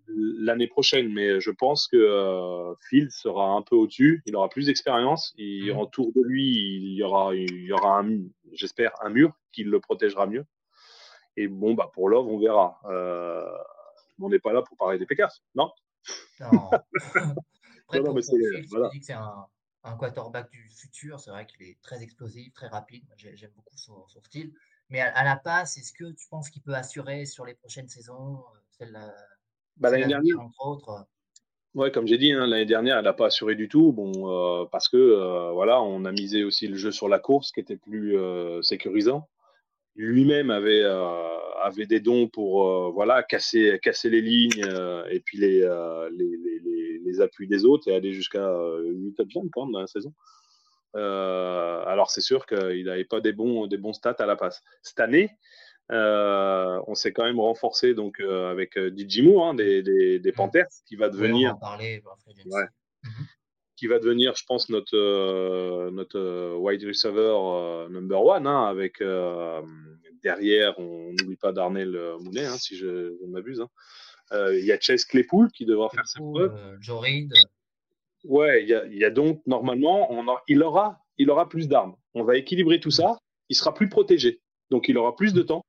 l'année 0.08 0.66
prochaine. 0.68 1.12
Mais 1.12 1.40
je 1.40 1.50
pense 1.50 1.88
que 1.88 2.74
Phil 2.88 3.10
sera 3.10 3.50
un 3.50 3.62
peu 3.62 3.76
au-dessus. 3.76 4.22
Il 4.26 4.36
aura 4.36 4.48
plus 4.48 4.66
d'expérience. 4.66 5.32
Il, 5.36 5.70
Autour 5.72 6.12
de 6.14 6.22
lui, 6.22 6.76
il 6.76 6.94
y 6.94 7.02
aura, 7.02 7.34
il 7.34 7.64
y 7.64 7.72
aura 7.72 8.04
j'espère, 8.52 8.92
un 9.02 9.10
mur 9.10 9.32
qui 9.52 9.64
le 9.64 9.80
protégera 9.80 10.26
mieux. 10.26 10.44
Et 11.36 11.48
bon, 11.48 11.72
bah, 11.72 11.90
pour 11.94 12.10
Love, 12.10 12.28
on 12.28 12.38
verra. 12.38 12.78
on 14.20 14.28
n'est 14.28 14.38
pas 14.38 14.52
là 14.52 14.62
pour 14.62 14.76
parler 14.76 14.98
des 14.98 15.06
Packers, 15.06 15.32
non? 15.54 15.70
Non. 16.40 16.70
c'est 19.00 19.12
un, 19.12 19.96
quarterback 19.96 20.50
du 20.50 20.68
futur. 20.70 21.20
C'est 21.20 21.30
vrai 21.30 21.46
qu'il 21.46 21.66
est 21.66 21.78
très 21.82 22.02
explosif, 22.02 22.52
très 22.54 22.68
rapide. 22.68 23.04
J'aime 23.16 23.50
beaucoup 23.54 23.76
son, 23.76 24.06
style. 24.24 24.52
Mais 24.90 25.00
à, 25.00 25.24
la 25.24 25.36
passe, 25.36 25.78
est-ce 25.78 25.92
que 25.92 26.12
tu 26.12 26.28
penses 26.28 26.50
qu'il 26.50 26.62
peut 26.62 26.74
assurer 26.74 27.24
sur 27.24 27.46
les 27.46 27.54
prochaines 27.54 27.88
saisons 27.88 28.42
euh, 28.82 28.86
bah, 29.76 29.90
L'année 29.90 30.06
dernière, 30.06 30.40
entre 30.40 30.66
autres? 30.66 31.06
Ouais, 31.74 31.90
comme 31.90 32.06
j'ai 32.06 32.18
dit, 32.18 32.32
hein, 32.32 32.46
l'année 32.46 32.66
dernière, 32.66 32.98
elle 32.98 33.04
n'a 33.04 33.14
pas 33.14 33.26
assuré 33.26 33.54
du 33.54 33.68
tout. 33.68 33.92
Bon, 33.92 34.12
euh, 34.28 34.66
parce 34.70 34.88
que 34.88 34.98
euh, 34.98 35.52
voilà, 35.52 35.80
on 35.80 36.04
a 36.04 36.12
misé 36.12 36.44
aussi 36.44 36.68
le 36.68 36.76
jeu 36.76 36.92
sur 36.92 37.08
la 37.08 37.18
course, 37.18 37.52
qui 37.52 37.60
était 37.60 37.78
plus 37.78 38.16
sécurisant. 38.62 39.28
Lui-même 39.94 40.50
avait 40.50 40.84
avait 41.62 41.86
des 41.86 42.00
dons 42.00 42.26
pour 42.28 42.92
voilà 42.92 43.22
casser 43.22 43.78
casser 43.82 44.10
les 44.10 44.22
lignes 44.22 44.66
et 45.10 45.20
puis 45.20 45.38
les, 45.38 45.60
les 46.12 46.36
les 46.36 46.81
appuis 47.20 47.46
des 47.46 47.64
autres 47.64 47.88
et 47.88 47.94
aller 47.94 48.12
jusqu'à 48.12 48.40
8 48.40 48.44
euh, 48.46 49.12
touchdowns 49.16 49.50
quand 49.50 49.64
même 49.64 49.72
dans 49.72 49.80
la 49.80 49.86
saison. 49.86 50.12
Euh, 50.94 51.84
alors 51.86 52.10
c'est 52.10 52.20
sûr 52.20 52.46
qu'il 52.46 52.84
n'avait 52.84 53.04
pas 53.04 53.20
des 53.20 53.32
bons, 53.32 53.66
des 53.66 53.78
bons 53.78 53.92
stats 53.92 54.16
à 54.18 54.26
la 54.26 54.36
passe. 54.36 54.62
Cette 54.82 55.00
année, 55.00 55.30
euh, 55.90 56.80
on 56.86 56.94
s'est 56.94 57.12
quand 57.12 57.24
même 57.24 57.40
renforcé 57.40 57.94
donc 57.94 58.20
avec 58.20 58.78
DJ 58.78 59.22
hein, 59.40 59.54
des, 59.54 59.82
des, 59.82 60.20
mmh. 60.20 60.32
Panthers 60.32 60.68
qui 60.86 60.96
va 60.96 61.08
devenir 61.08 61.56
mhm. 61.56 63.26
qui 63.76 63.88
va 63.88 63.98
devenir 63.98 64.34
je 64.36 64.44
pense 64.46 64.68
notre 64.68 65.90
notre 65.90 66.56
wide 66.56 66.84
receiver 66.84 67.88
number 67.90 68.24
one 68.24 68.46
hein, 68.46 68.64
avec 68.66 69.02
derrière 70.22 70.78
on 70.78 71.12
n'oublie 71.12 71.36
pas 71.36 71.52
Darnell 71.52 71.98
Mounet 72.20 72.46
hein, 72.46 72.56
si 72.58 72.76
je, 72.76 73.16
ne 73.26 73.32
m'abuse 73.32 73.60
euh, 73.60 73.66
il 74.32 74.64
y 74.64 74.72
a 74.72 74.80
Chase 74.80 75.04
Claypool 75.04 75.50
qui 75.52 75.66
devra 75.66 75.88
faire 75.90 76.06
ses 76.06 76.20
preuves. 76.20 76.54
Euh. 76.56 76.76
Ouais, 78.24 78.62
il 78.62 78.68
y, 78.68 79.04
a, 79.04 79.10
donc 79.10 79.42
normalement, 79.46 80.12
on 80.12 80.24
il, 80.48 80.62
aura, 80.62 81.00
il 81.18 81.30
aura 81.30 81.48
plus 81.48 81.68
d'armes. 81.68 81.96
On 82.14 82.22
va 82.22 82.36
équilibrer 82.36 82.78
tout 82.80 82.90
ça. 82.90 83.18
Il 83.48 83.56
sera 83.56 83.74
plus 83.74 83.88
protégé. 83.88 84.40
Donc 84.70 84.88
il 84.88 84.96
aura 84.96 85.16
plus 85.16 85.32
de 85.32 85.42
temps. 85.42 85.64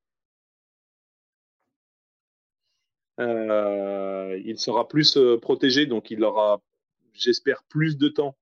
Euh, 3.20 4.40
il 4.46 4.58
sera 4.58 4.88
plus 4.88 5.18
protégé, 5.42 5.86
donc 5.86 6.10
il 6.10 6.24
aura, 6.24 6.62
j'espère, 7.14 7.64
plus 7.64 7.98
de 7.98 8.08
temps 8.08 8.36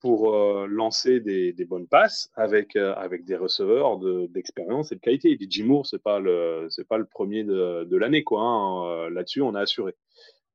pour 0.00 0.34
euh, 0.34 0.66
lancer 0.66 1.20
des, 1.20 1.52
bonnes 1.66 1.86
passes 1.86 2.30
avec, 2.34 2.74
euh, 2.74 2.94
avec 2.94 3.24
des 3.24 3.36
receveurs 3.36 3.98
d'expérience 4.28 4.92
et 4.92 4.96
de 4.96 5.00
qualité. 5.00 5.36
DJ 5.38 5.62
Moore, 5.62 5.86
ce 5.86 5.96
n'est 5.96 6.00
pas, 6.00 6.18
le, 6.18 6.68
pas 6.88 6.98
le 6.98 7.04
premier 7.04 7.44
de, 7.44 7.84
de 7.84 7.96
l'année. 7.96 8.24
quoi. 8.24 8.40
Hein. 8.42 8.86
Euh, 8.86 9.10
là-dessus, 9.10 9.42
on 9.42 9.54
a 9.54 9.60
assuré. 9.60 9.94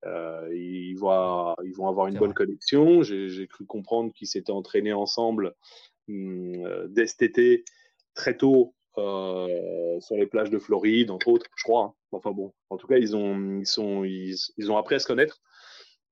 ils, 0.04 0.96
vont, 0.96 1.56
ils 1.64 1.76
vont 1.76 1.88
avoir 1.88 2.08
une 2.08 2.18
bonne 2.18 2.34
connexion. 2.34 3.04
J'ai 3.04 3.48
cru 3.48 3.66
comprendre 3.66 4.12
qu'ils 4.14 4.28
s'étaient 4.28 4.52
entraînés 4.52 4.94
ensemble 4.94 5.54
hum, 6.10 6.88
dès 6.90 7.06
cet 7.06 7.22
été, 7.22 7.66
très 8.16 8.36
tôt, 8.36 8.74
sur 8.96 10.16
les 10.18 10.26
plages 10.26 10.50
de 10.50 10.58
Floride, 10.58 11.12
entre 11.12 11.28
autres, 11.28 11.46
je 11.56 11.64
crois. 11.64 11.84
Hein. 11.84 11.94
Enfin 12.12 12.32
bon, 12.32 12.54
en 12.70 12.78
tout 12.78 12.88
cas, 12.88 12.98
ils 12.98 13.16
ont, 13.16 13.60
ils 13.60 13.68
sont, 13.68 14.06
ils, 14.06 14.36
ils 14.58 14.72
ont 14.72 14.78
appris 14.78 14.96
à 14.96 15.00
se 15.00 15.06
connaître. 15.06 15.40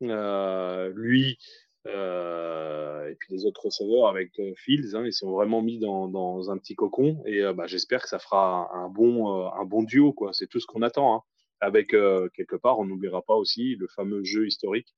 lui, 0.01 1.39
euh, 1.85 3.09
et 3.09 3.15
puis 3.15 3.33
les 3.33 3.45
autres 3.45 3.65
receveurs 3.65 4.07
avec 4.07 4.39
euh, 4.39 4.53
Fields, 4.55 4.95
hein, 4.95 5.05
ils 5.05 5.13
sont 5.13 5.31
vraiment 5.31 5.61
mis 5.61 5.79
dans, 5.79 6.49
un 6.49 6.57
petit 6.57 6.75
cocon. 6.75 7.21
Et 7.25 7.41
euh, 7.41 7.53
bah, 7.53 7.67
j'espère 7.67 8.01
que 8.01 8.09
ça 8.09 8.19
fera 8.19 8.73
un 8.73 8.89
bon, 8.89 9.51
un 9.51 9.65
bon 9.65 9.83
duo. 9.83 10.13
quoi. 10.13 10.33
C'est 10.33 10.47
tout 10.47 10.59
ce 10.59 10.65
qu'on 10.65 10.81
attend. 10.81 11.15
Hein. 11.15 11.21
Avec 11.59 11.91
quelque 11.91 12.57
part, 12.57 12.79
on 12.79 12.85
n'oubliera 12.85 13.21
pas 13.21 13.35
aussi 13.35 13.75
le 13.77 13.87
fameux 13.87 14.21
jeu 14.25 14.45
historique 14.45 14.93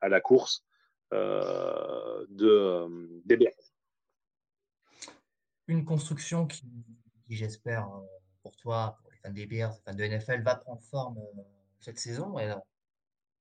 à 0.00 0.08
la 0.08 0.20
course 0.20 0.64
de 1.10 2.86
des 3.24 3.36
Bears. 3.36 3.50
Une 5.66 5.84
construction 5.84 6.46
qui, 6.46 6.64
j'espère, 7.28 7.88
pour 8.42 8.54
toi, 8.54 8.96
pour 9.02 9.10
les 9.10 9.16
fans 9.16 9.32
des 9.32 9.46
Bears, 9.46 9.72
les 9.72 9.80
fans 9.80 9.94
de 9.94 10.04
NFL, 10.04 10.42
va 10.42 10.54
prendre 10.54 10.82
forme 10.82 11.18
cette 11.80 11.98
saison. 11.98 12.38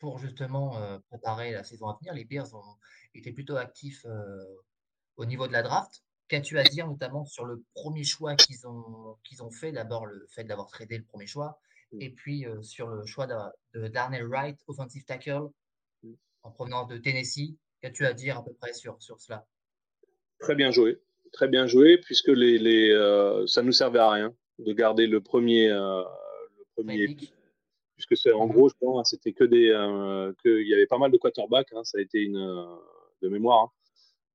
Pour 0.04 0.18
justement 0.20 0.78
préparer 1.08 1.52
la 1.54 1.64
saison 1.64 1.88
à 1.88 1.98
venir. 1.98 2.14
Les 2.14 2.26
Bears 2.26 2.54
ont 2.54 2.76
été 3.16 3.32
plutôt 3.32 3.56
actifs 3.56 4.06
au 5.16 5.26
niveau 5.26 5.48
de 5.48 5.54
la 5.54 5.64
draft. 5.64 6.04
Qu'as-tu 6.28 6.60
à 6.60 6.64
dire 6.64 6.88
notamment 6.88 7.24
sur 7.24 7.46
le 7.46 7.64
premier 7.74 8.04
choix 8.04 8.36
qu'ils 8.36 8.68
ont, 8.68 9.16
qu'ils 9.24 9.42
ont 9.44 9.50
fait? 9.50 9.72
D'abord, 9.72 10.06
le 10.06 10.28
fait 10.28 10.44
d'avoir 10.44 10.68
tradé 10.68 10.98
le 10.98 11.06
premier 11.06 11.26
choix, 11.26 11.58
et 12.02 12.10
puis 12.10 12.46
sur 12.64 12.90
le 12.90 13.06
choix 13.06 13.28
de, 13.74 13.88
Darnell 13.88 14.28
Wright, 14.28 14.60
offensive 14.68 15.06
tackle, 15.06 15.48
en 16.42 16.52
provenance 16.52 16.90
de 16.90 16.98
Tennessee. 16.98 17.56
Qu'as-tu 17.80 18.06
à 18.06 18.12
dire 18.12 18.38
à 18.40 18.44
peu 18.44 18.52
près 18.56 18.74
sur, 18.74 19.02
sur 19.02 19.22
cela? 19.22 19.48
Très 20.40 20.56
bien 20.56 20.72
joué. 20.72 21.02
Très 21.32 21.48
bien 21.48 21.66
joué, 21.66 21.98
puisque 21.98 22.28
les, 22.28 22.60
les 22.60 22.90
ça 23.48 23.62
ne 23.62 23.68
nous 23.68 23.72
servait 23.72 24.00
à 24.00 24.12
rien 24.12 24.36
de 24.60 24.74
garder 24.74 25.08
le 25.08 25.22
premier, 25.22 25.70
le 25.70 26.66
premier 26.76 27.16
puisque 27.96 28.18
c'est 28.18 28.32
en 28.32 28.48
mmh 28.48 28.52
gros, 28.52 28.70
je 28.70 28.76
pense, 28.80 29.10
c'était 29.10 29.34
que 29.34 29.44
des, 29.44 29.70
euh, 29.70 30.34
que 30.44 30.62
il 30.62 30.68
y 30.68 30.74
avait 30.74 30.88
pas 30.88 30.98
mal 30.98 31.12
de 31.12 31.18
quarterbacks, 31.18 31.72
hein, 31.74 31.84
ça 31.84 31.98
a 31.98 32.02
été 32.02 32.20
une 32.20 32.38
euh, 32.38 32.66
de 33.22 33.30
mémoire. 33.30 33.64
Hein. 33.64 33.70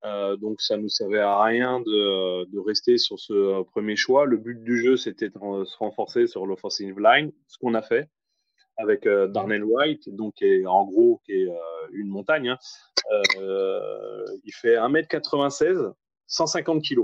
Euh, 0.04 0.36
donc 0.36 0.60
ça 0.60 0.76
nous 0.76 0.88
servait 0.88 1.18
à 1.18 1.42
rien 1.42 1.80
de, 1.80 2.44
de, 2.44 2.58
rester 2.60 2.98
sur 2.98 3.18
ce 3.18 3.62
premier 3.64 3.96
choix. 3.96 4.26
Le 4.26 4.36
but 4.36 4.62
du 4.62 4.80
jeu, 4.80 4.96
c'était 4.96 5.28
de 5.28 5.64
se 5.64 5.76
renforcer 5.76 6.28
sur 6.28 6.46
l'offensive 6.46 7.00
line, 7.00 7.32
ce 7.48 7.58
qu'on 7.58 7.74
a 7.74 7.82
fait 7.82 8.08
avec 8.76 9.06
euh, 9.06 9.26
Darnell 9.26 9.64
White, 9.64 10.08
donc 10.14 10.34
qui 10.34 10.44
est, 10.44 10.66
en 10.66 10.84
gros 10.84 11.20
qui 11.24 11.32
est 11.32 11.48
une 11.92 12.06
montagne. 12.06 12.50
Hein. 12.50 12.58
il 14.44 14.52
fait 14.52 14.76
1m96, 14.76 15.92
150 16.28 16.84
kg. 16.84 17.00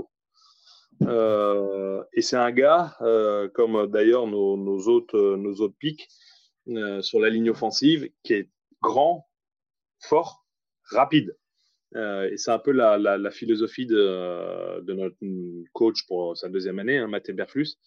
et 2.13 2.21
c'est 2.21 2.37
un 2.37 2.51
gars, 2.51 2.95
comme 3.53 3.87
d'ailleurs 3.87 4.25
nos, 4.25 4.55
nos, 4.55 4.87
autres, 4.87 5.35
nos 5.35 5.55
autres 5.55 5.75
pics, 5.77 6.07
euh, 6.69 7.01
sur 7.01 7.19
la 7.19 7.29
ligne 7.29 7.49
offensive 7.49 8.09
qui 8.23 8.33
est 8.33 8.49
grand, 8.81 9.27
fort, 9.99 10.45
rapide. 10.91 11.37
Euh, 11.95 12.29
et 12.29 12.37
c'est 12.37 12.51
un 12.51 12.59
peu 12.59 12.71
la, 12.71 12.97
la, 12.97 13.31
philosophie 13.31 13.85
de, 13.85 14.81
de, 14.81 14.93
notre 14.93 15.15
coach 15.71 16.05
pour 16.07 16.35
sa 16.35 16.49
deuxième 16.49 16.79
année, 16.79 16.97
hein, 16.97 17.07
Mathé 17.07 17.31
Berflus. 17.31 17.77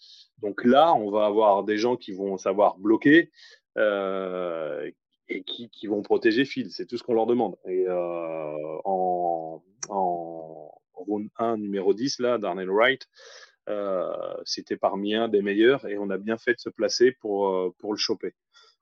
Donc 0.41 0.65
là, 0.65 0.95
on 0.95 1.11
va 1.11 1.27
avoir 1.27 1.65
des 1.65 1.77
gens 1.77 1.97
qui 1.97 2.13
vont 2.13 2.39
savoir 2.39 2.79
bloquer 2.79 3.31
euh, 3.77 4.91
et 5.29 5.43
qui, 5.43 5.69
qui, 5.69 5.87
vont 5.87 6.03
protéger 6.03 6.45
Phil. 6.45 6.71
C'est 6.71 6.87
tout 6.87 6.97
ce 6.97 7.03
qu'on 7.03 7.15
leur 7.15 7.27
demande. 7.27 7.57
Et 7.67 7.87
euh, 7.87 8.79
en, 8.85 9.63
en 9.91 10.73
round 10.95 11.29
1, 11.37 11.59
numéro 11.59 11.93
10, 11.93 12.21
là, 12.21 12.39
Darnell 12.39 12.71
Wright, 12.71 13.07
euh, 13.69 14.11
c'était 14.45 14.79
parmi 14.79 15.15
un 15.15 15.29
des 15.29 15.43
meilleurs 15.43 15.87
et 15.87 15.99
on 15.99 16.09
a 16.09 16.17
bien 16.17 16.39
fait 16.39 16.55
de 16.55 16.61
se 16.61 16.71
placer 16.71 17.13
pour, 17.13 17.75
pour 17.79 17.93
le 17.93 17.99
choper. 17.99 18.35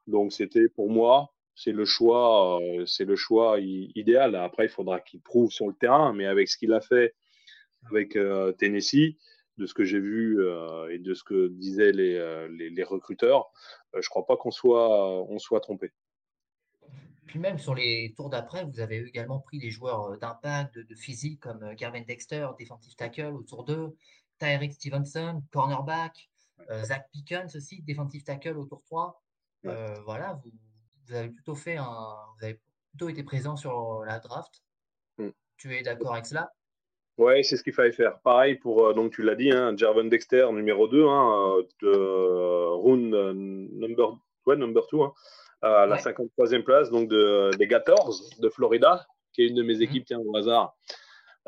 Donc 0.06 0.32
c'était 0.32 0.68
pour 0.68 0.90
moi, 0.90 1.32
c'est 1.56 1.72
le 1.72 1.84
choix, 1.84 2.60
euh, 2.60 2.86
c'est 2.86 3.06
le 3.06 3.16
choix 3.16 3.58
idéal. 3.60 4.36
Après, 4.36 4.66
il 4.66 4.68
faudra 4.68 5.00
qu'il 5.00 5.20
prouve 5.20 5.50
sur 5.50 5.66
le 5.66 5.74
terrain, 5.74 6.12
mais 6.12 6.26
avec 6.26 6.48
ce 6.48 6.58
qu'il 6.58 6.72
a 6.72 6.80
fait 6.80 7.14
avec 7.86 8.16
euh, 8.16 8.52
Tennessee, 8.52 9.16
de 9.56 9.66
ce 9.66 9.72
que 9.72 9.84
j'ai 9.84 10.00
vu 10.00 10.38
et 10.90 10.98
de 10.98 11.14
ce 11.14 11.24
que 11.24 11.48
disaient 11.48 11.92
les, 11.92 12.46
les, 12.50 12.82
recruteurs, 12.82 13.50
je 13.98 14.06
crois 14.10 14.26
pas 14.26 14.36
qu'on 14.36 14.50
soit, 14.50 15.22
on 15.30 15.38
soit 15.38 15.60
trompé. 15.60 15.92
Puis 17.24 17.38
même 17.38 17.58
sur 17.58 17.74
les 17.74 18.12
tours 18.14 18.28
d'après, 18.28 18.66
vous 18.66 18.80
avez 18.80 18.98
également 18.98 19.40
pris 19.40 19.58
des 19.58 19.70
joueurs 19.70 20.18
d'impact, 20.18 20.78
de, 20.78 20.94
physique 20.94 21.40
comme 21.40 21.74
Garvin 21.74 22.02
Dexter, 22.02 22.48
defensive 22.58 22.96
tackle 22.96 23.32
au 23.34 23.42
tour 23.44 23.64
2, 23.64 23.96
Tyreek 24.38 24.74
Stevenson, 24.74 25.42
cornerback, 25.50 26.28
Zach 26.82 27.08
Pickens 27.10 27.56
aussi, 27.56 27.80
defensive 27.80 28.24
tackle 28.24 28.58
au 28.58 28.66
tour 28.66 28.82
3. 28.82 29.22
Voilà, 30.04 30.38
vous, 30.44 30.50
vous, 31.06 31.14
avez 31.14 31.28
plutôt 31.28 31.54
fait 31.54 31.76
un, 31.76 32.16
vous 32.38 32.44
avez 32.44 32.60
plutôt 32.90 33.08
été 33.08 33.22
présent 33.22 33.56
sur 33.56 34.04
la 34.04 34.18
draft. 34.18 34.62
Mm. 35.18 35.28
Tu 35.56 35.74
es 35.76 35.82
d'accord 35.82 36.12
avec 36.12 36.26
cela? 36.26 36.50
Ouais, 37.18 37.42
c'est 37.42 37.56
ce 37.56 37.62
qu'il 37.62 37.72
fallait 37.72 37.92
faire. 37.92 38.20
Pareil 38.20 38.56
pour, 38.56 38.92
donc 38.94 39.12
tu 39.12 39.22
l'as 39.22 39.36
dit, 39.36 39.50
hein, 39.50 39.74
Jarvan 39.76 40.04
Dexter 40.04 40.48
numéro 40.52 40.86
2, 40.86 41.06
hein, 41.06 41.56
de 41.80 42.74
round 42.74 43.14
number, 43.72 44.18
ouais, 44.44 44.56
number 44.56 44.86
2, 44.92 45.00
hein, 45.00 45.12
à 45.62 45.86
la 45.86 45.96
53e 45.96 46.62
place, 46.62 46.90
donc 46.90 47.08
de, 47.08 47.50
des 47.56 47.66
Gators 47.66 48.14
de 48.38 48.48
Florida, 48.50 49.06
qui 49.32 49.42
est 49.42 49.48
une 49.48 49.54
de 49.54 49.62
mes 49.62 49.76
mhm. 49.76 49.82
équipes, 49.82 50.04
tiens, 50.06 50.18
au 50.18 50.36
hasard, 50.36 50.76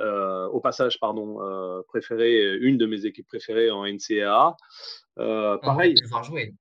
euh, 0.00 0.46
au 0.48 0.60
passage, 0.60 1.00
pardon, 1.00 1.42
euh, 1.42 1.82
préférée, 1.88 2.56
une 2.58 2.78
de 2.78 2.86
mes 2.86 3.04
équipes 3.04 3.26
préférées 3.26 3.70
en 3.70 3.84
NCAA. 3.84 4.56
Euh, 5.18 5.58
pareil. 5.58 5.94
jouer. 6.22 6.54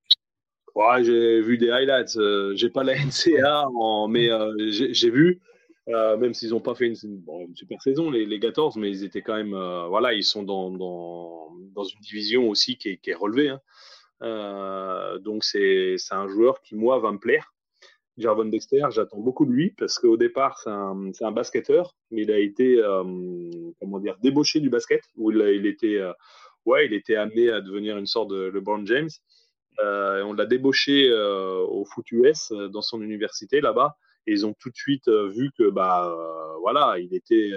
Ouais, 0.78 1.04
j'ai 1.04 1.42
vu 1.42 1.58
des 1.58 1.72
highlights. 1.72 2.20
j'ai 2.54 2.70
pas 2.70 2.84
la 2.84 2.94
NCAA, 3.06 3.68
en, 3.68 4.08
mais 4.08 4.30
j'ai 4.70 5.10
vu. 5.10 5.42
même 5.88 6.34
s'ils 6.34 6.52
n'ont 6.52 6.60
pas 6.60 6.76
fait 6.76 6.88
une, 6.88 6.96
super 7.56 7.82
saison, 7.82 8.12
les, 8.12 8.26
les 8.26 8.38
Gators, 8.38 8.78
mais 8.78 8.92
ils 8.92 9.04
étaient 9.04 9.24
quand 9.24 9.36
même, 9.36 9.58
voilà, 9.90 10.14
ils 10.14 10.24
sont 10.24 10.44
dans, 10.44 10.70
dans, 10.70 11.50
dans, 11.74 11.84
une 11.84 12.00
division 12.02 12.50
aussi 12.50 12.78
qui 12.78 13.00
est, 13.04 13.14
relevée. 13.16 13.50
Hein. 13.50 13.62
Euh, 14.24 15.20
donc 15.20 15.44
c'est 15.44 15.98
un 16.12 16.28
joueur 16.28 16.62
qui, 16.62 16.76
moi, 16.76 17.00
va 17.00 17.12
me 17.12 17.20
plaire. 17.20 17.54
Jarvon 18.18 18.46
Dexter, 18.46 18.84
j'attends 18.90 19.20
beaucoup 19.20 19.46
de 19.46 19.52
lui 19.52 19.72
parce 19.78 20.00
qu'au 20.00 20.18
départ, 20.18 20.60
c'est 20.60 20.72
un, 20.72 21.12
un, 21.22 21.32
basketteur. 21.32 21.96
Il 22.10 22.32
a 22.32 22.40
été, 22.40 22.78
euh, 22.80 23.04
comment 23.80 24.00
dire, 24.00 24.18
débauché 24.24 24.60
du 24.60 24.70
basket 24.70 25.04
où 25.16 25.32
il, 25.32 25.68
était, 25.68 25.98
euh, 25.98 26.14
ouais, 26.66 26.88
il 26.88 26.94
était 26.94 27.16
amené 27.16 27.52
à 27.52 27.62
devenir 27.62 27.98
une 27.98 28.08
sorte 28.08 28.32
de 28.32 28.50
LeBron 28.50 28.86
James. 28.88 29.10
Euh, 29.80 30.24
on 30.24 30.34
l'a 30.34 30.46
débauché 30.46 31.12
au 31.14 31.86
foot 31.86 32.12
US 32.12 32.52
dans 32.52 32.82
son 32.82 33.02
université 33.02 33.62
là-bas 33.62 33.98
et 34.26 34.32
ils 34.32 34.46
ont 34.46 34.54
tout 34.60 34.70
de 34.70 34.76
suite 34.76 35.08
vu 35.08 35.52
que 35.58 35.70
bah 35.70 36.16
voilà, 36.62 36.98
il 37.00 37.14
était, 37.14 37.54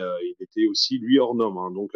aussi 0.69 0.99
lui 0.99 1.19
hors 1.19 1.35
norme. 1.35 1.59
Hein. 1.59 1.71
Donc 1.71 1.93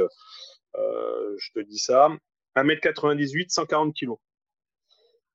je 0.77 1.53
te 1.53 1.61
dis 1.61 1.79
ça, 1.79 2.11
1m98, 2.57 3.51
140 3.51 3.95
kg 3.95 4.15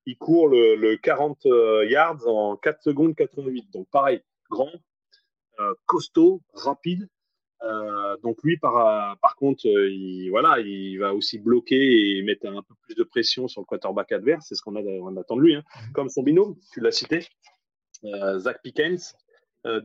il 0.09 0.17
court 0.17 0.47
le, 0.47 0.95
40 0.97 1.45
euh, 1.45 1.85
yards 1.87 2.27
en 2.27 2.57
4 2.57 2.81
secondes 2.81 3.15
88. 3.15 3.71
Donc 3.71 3.87
pareil, 3.91 4.21
grand, 4.49 4.71
euh, 5.59 5.73
costaud, 5.85 6.41
rapide. 6.53 7.07
Euh, 7.63 8.17
donc 8.23 8.37
lui, 8.43 8.57
par, 8.57 9.17
par 9.19 9.35
contre, 9.35 9.65
il, 9.65 10.29
voilà, 10.29 10.59
il 10.59 10.97
va 10.97 11.13
aussi 11.13 11.39
bloquer 11.39 12.17
et 12.17 12.23
mettre 12.23 12.47
un 12.47 12.61
peu 12.61 12.73
plus 12.83 12.95
de 12.95 13.03
pression 13.03 13.47
sur 13.47 13.61
le 13.61 13.65
quarterback 13.65 14.11
adverse. 14.11 14.45
C'est 14.47 14.55
ce 14.55 14.61
qu'on 14.61 14.75
attend 14.75 15.35
de 15.35 15.41
lui. 15.41 15.55
Hein. 15.55 15.63
Mhm. 15.75 15.93
Comme 15.93 16.09
son 16.09 16.23
binôme, 16.23 16.55
tu 16.71 16.79
l'as 16.79 16.91
cité, 16.91 17.27
Zach 18.37 18.61
Pickens 18.63 19.13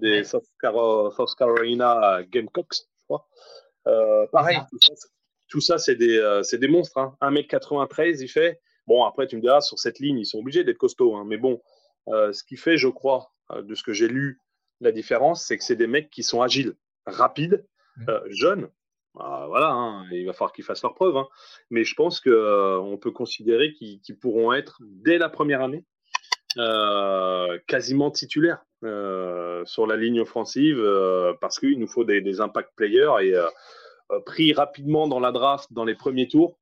des 0.00 0.22
South, 0.22 0.44
Carolina 0.60 2.22
Gamecocks, 2.30 2.74
je 2.74 3.04
crois. 3.06 3.26
pareil, 4.30 4.58
tout 5.48 5.60
ça, 5.60 5.78
c'est 5.78 5.96
des, 5.96 6.42
des, 6.52 6.68
monstres. 6.68 6.98
Hein. 6.98 7.16
1m93, 7.20 8.22
il 8.22 8.28
fait. 8.28 8.60
Bon, 8.86 9.04
après, 9.04 9.26
tu 9.26 9.36
me 9.36 9.40
diras, 9.40 9.60
sur 9.60 9.78
cette 9.78 9.98
ligne, 9.98 10.18
ils 10.18 10.26
sont 10.26 10.38
obligés 10.38 10.62
d'être 10.62 10.78
costauds. 10.78 11.16
Hein. 11.16 11.24
mais 11.26 11.38
bon, 11.38 11.60
euh, 12.08 12.32
ce 12.32 12.44
qui 12.44 12.56
fait, 12.56 12.76
je 12.76 12.88
crois, 12.88 13.32
euh, 13.50 13.62
de 13.62 13.74
ce 13.74 13.82
que 13.82 13.92
j'ai 13.92 14.08
lu, 14.08 14.40
la 14.80 14.92
différence, 14.92 15.46
c'est 15.46 15.56
que 15.56 15.64
c'est 15.64 15.76
des 15.76 15.86
mecs 15.86 16.10
qui 16.10 16.22
sont 16.22 16.42
agiles, 16.42 16.74
rapides, 17.06 17.66
mmh. 17.96 18.04
euh, 18.08 18.20
jeunes. 18.30 18.68
Bah, 19.14 19.46
voilà, 19.48 19.70
hein, 19.70 20.06
il 20.10 20.26
va 20.26 20.32
falloir 20.32 20.52
qu'ils 20.52 20.64
fassent 20.64 20.82
leur 20.82 20.94
preuve. 20.94 21.16
Hein. 21.16 21.28
mais 21.70 21.84
je 21.84 21.94
pense 21.94 22.20
qu'on 22.20 22.98
peut 23.00 23.12
considérer 23.12 23.72
qu'ils 23.72 24.18
pourront 24.20 24.52
être, 24.52 24.78
dès 24.80 25.18
la 25.18 25.28
première 25.28 25.62
année, 25.62 25.84
quasiment 27.66 28.10
titulaires 28.10 28.64
sur 28.82 29.86
la 29.86 29.96
ligne 29.96 30.20
offensive 30.20 30.80
parce 31.40 31.58
qu'il 31.58 31.78
nous 31.78 31.88
faut 31.88 32.04
des, 32.04 32.20
des 32.20 32.40
impact 32.40 32.70
players 32.76 33.12
et 33.22 33.34
pris 34.26 34.52
rapidement 34.52 35.08
dans 35.08 35.20
la 35.20 35.32
draft 35.32 35.72
dans 35.72 35.84
les 35.84 35.94
premiers 35.94 36.28
tours 36.28 36.58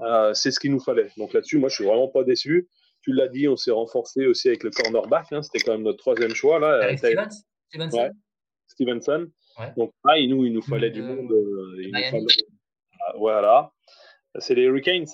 euh, 0.00 0.32
c'est 0.34 0.50
ce 0.50 0.58
qu'il 0.58 0.72
nous 0.72 0.80
fallait. 0.80 1.10
Donc 1.16 1.32
là-dessus, 1.32 1.58
moi, 1.58 1.68
je 1.68 1.74
suis 1.74 1.84
vraiment 1.84 2.08
pas 2.08 2.24
déçu. 2.24 2.68
Tu 3.02 3.12
l'as 3.12 3.28
dit, 3.28 3.48
on 3.48 3.56
s'est 3.56 3.70
renforcé 3.70 4.26
aussi 4.26 4.48
avec 4.48 4.62
le 4.62 4.70
cornerback. 4.70 5.32
Hein, 5.32 5.42
C'était 5.42 5.60
quand 5.60 5.72
même 5.72 5.82
notre 5.82 5.98
troisième 5.98 6.34
choix. 6.34 6.58
Là. 6.58 6.96
Stevens 6.96 7.44
Stevenson. 8.66 9.30
Donc, 9.76 9.92
ah, 10.04 10.18
il 10.18 10.30
nous, 10.30 10.44
il 10.44 10.52
nous 10.52 10.62
fallait 10.62 10.90
du 10.90 11.02
monde. 11.02 11.30
Euh, 11.32 11.90
ah, 11.94 13.12
voilà. 13.16 13.72
C'est 14.38 14.54
les 14.54 14.62
Hurricanes. 14.62 15.08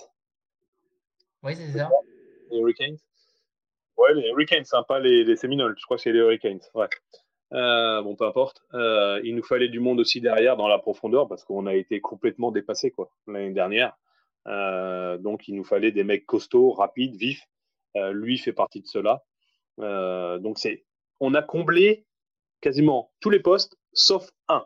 Oui, 1.42 1.55
c'est 1.57 1.79
ça. 1.79 1.90
Les 2.51 2.59
Hurricanes. 2.59 2.99
Ouais, 3.96 4.14
les 4.14 4.29
Hurricanes, 4.29 4.64
hein, 4.72 4.85
pas 4.87 5.01
les, 5.01 5.25
les 5.25 5.37
Seminoles. 5.37 5.75
Je 5.79 5.85
crois 5.85 5.96
que 5.96 6.03
c'est 6.03 6.12
les 6.12 6.18
Hurricanes. 6.18 6.61
Ouais. 6.75 6.88
Euh, 7.53 8.03
bon, 8.03 8.16
peu 8.16 8.27
importe. 8.27 8.62
il 8.72 9.35
nous 9.35 9.42
fallait 9.42 9.68
du 9.68 9.81
monde 9.81 10.01
aussi 10.01 10.20
derrière 10.20 10.57
dans 10.57 10.68
la 10.68 10.79
profondeur 10.79 11.29
parce 11.29 11.44
qu'on 11.44 11.66
a 11.66 11.75
été 11.75 12.01
complètement 12.01 12.51
dépassé 12.51 12.90
quoi 12.90 13.11
l'année 13.27 13.53
dernière. 13.53 13.96
Euh, 14.46 15.18
donc, 15.18 15.49
il 15.49 15.55
nous 15.55 15.64
fallait 15.64 15.92
des 15.92 16.05
mecs 16.05 16.27
costauds, 16.27 16.72
rapides, 16.72 17.16
vifs. 17.16 17.46
Euh, 17.96 18.12
lui 18.12 18.38
fait 18.38 18.53
partie 18.53 18.81
de 18.81 18.87
cela. 18.87 19.22
Euh, 19.81 20.38
donc, 20.38 20.59
c'est, 20.59 20.85
on 21.20 21.35
a 21.35 21.42
comblé 21.42 22.05
quasiment 22.61 23.11
tous 23.20 23.31
les 23.31 23.40
postes, 23.40 23.77
sauf 23.97 24.31
un. 24.49 24.65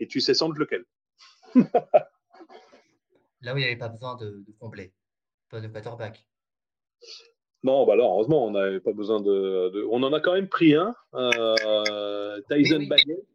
Et 0.00 0.08
tu 0.08 0.20
sais 0.20 0.32
sans 0.34 0.48
doute 0.48 0.58
lequel. 0.58 0.84
Là 3.42 3.54
où 3.54 3.58
il 3.58 3.60
n'y 3.60 3.66
avait 3.66 3.76
pas 3.76 3.88
besoin 3.88 4.16
de, 4.16 4.42
combler, 4.58 4.94
pas 5.50 5.60
de 5.60 5.66
quarterback. 5.66 6.26
Non, 7.64 7.84
bah 7.86 7.94
là, 7.96 8.04
heureusement, 8.04 8.46
on 8.46 8.52
n'avait 8.52 8.80
pas 8.80 8.92
besoin 8.92 9.20
de, 9.20 9.86
On 9.90 10.02
en 10.02 10.12
a 10.12 10.20
quand 10.20 10.32
même 10.32 10.48
pris 10.48 10.74
un. 10.74 10.94
Tyson 12.48 12.86
Baguette 12.88 13.26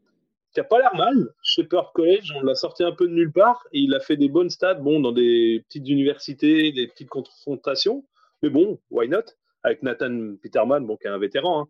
qui 0.57 0.61
a 0.61 0.63
pas 0.63 0.79
l'air 0.79 0.95
mal. 0.95 1.29
Shepherd 1.43 1.91
College, 1.93 2.33
on 2.35 2.41
l'a 2.41 2.55
sorti 2.55 2.83
un 2.83 2.91
peu 2.91 3.07
de 3.07 3.13
nulle 3.13 3.31
part 3.31 3.67
et 3.73 3.79
il 3.79 3.93
a 3.93 3.99
fait 3.99 4.17
des 4.17 4.27
bonnes 4.27 4.49
stats, 4.49 4.73
bon, 4.73 4.99
dans 4.99 5.11
des 5.11 5.63
petites 5.67 5.87
universités, 5.87 6.71
des 6.71 6.87
petites 6.87 7.09
confrontations. 7.09 8.03
Mais 8.41 8.49
bon, 8.49 8.79
why 8.89 9.07
not? 9.07 9.23
Avec 9.61 9.83
Nathan 9.83 10.35
Peterman, 10.41 10.87
bon, 10.87 10.97
qui 10.97 11.05
est 11.05 11.11
un 11.11 11.19
vétéran. 11.19 11.61
Hein. 11.61 11.67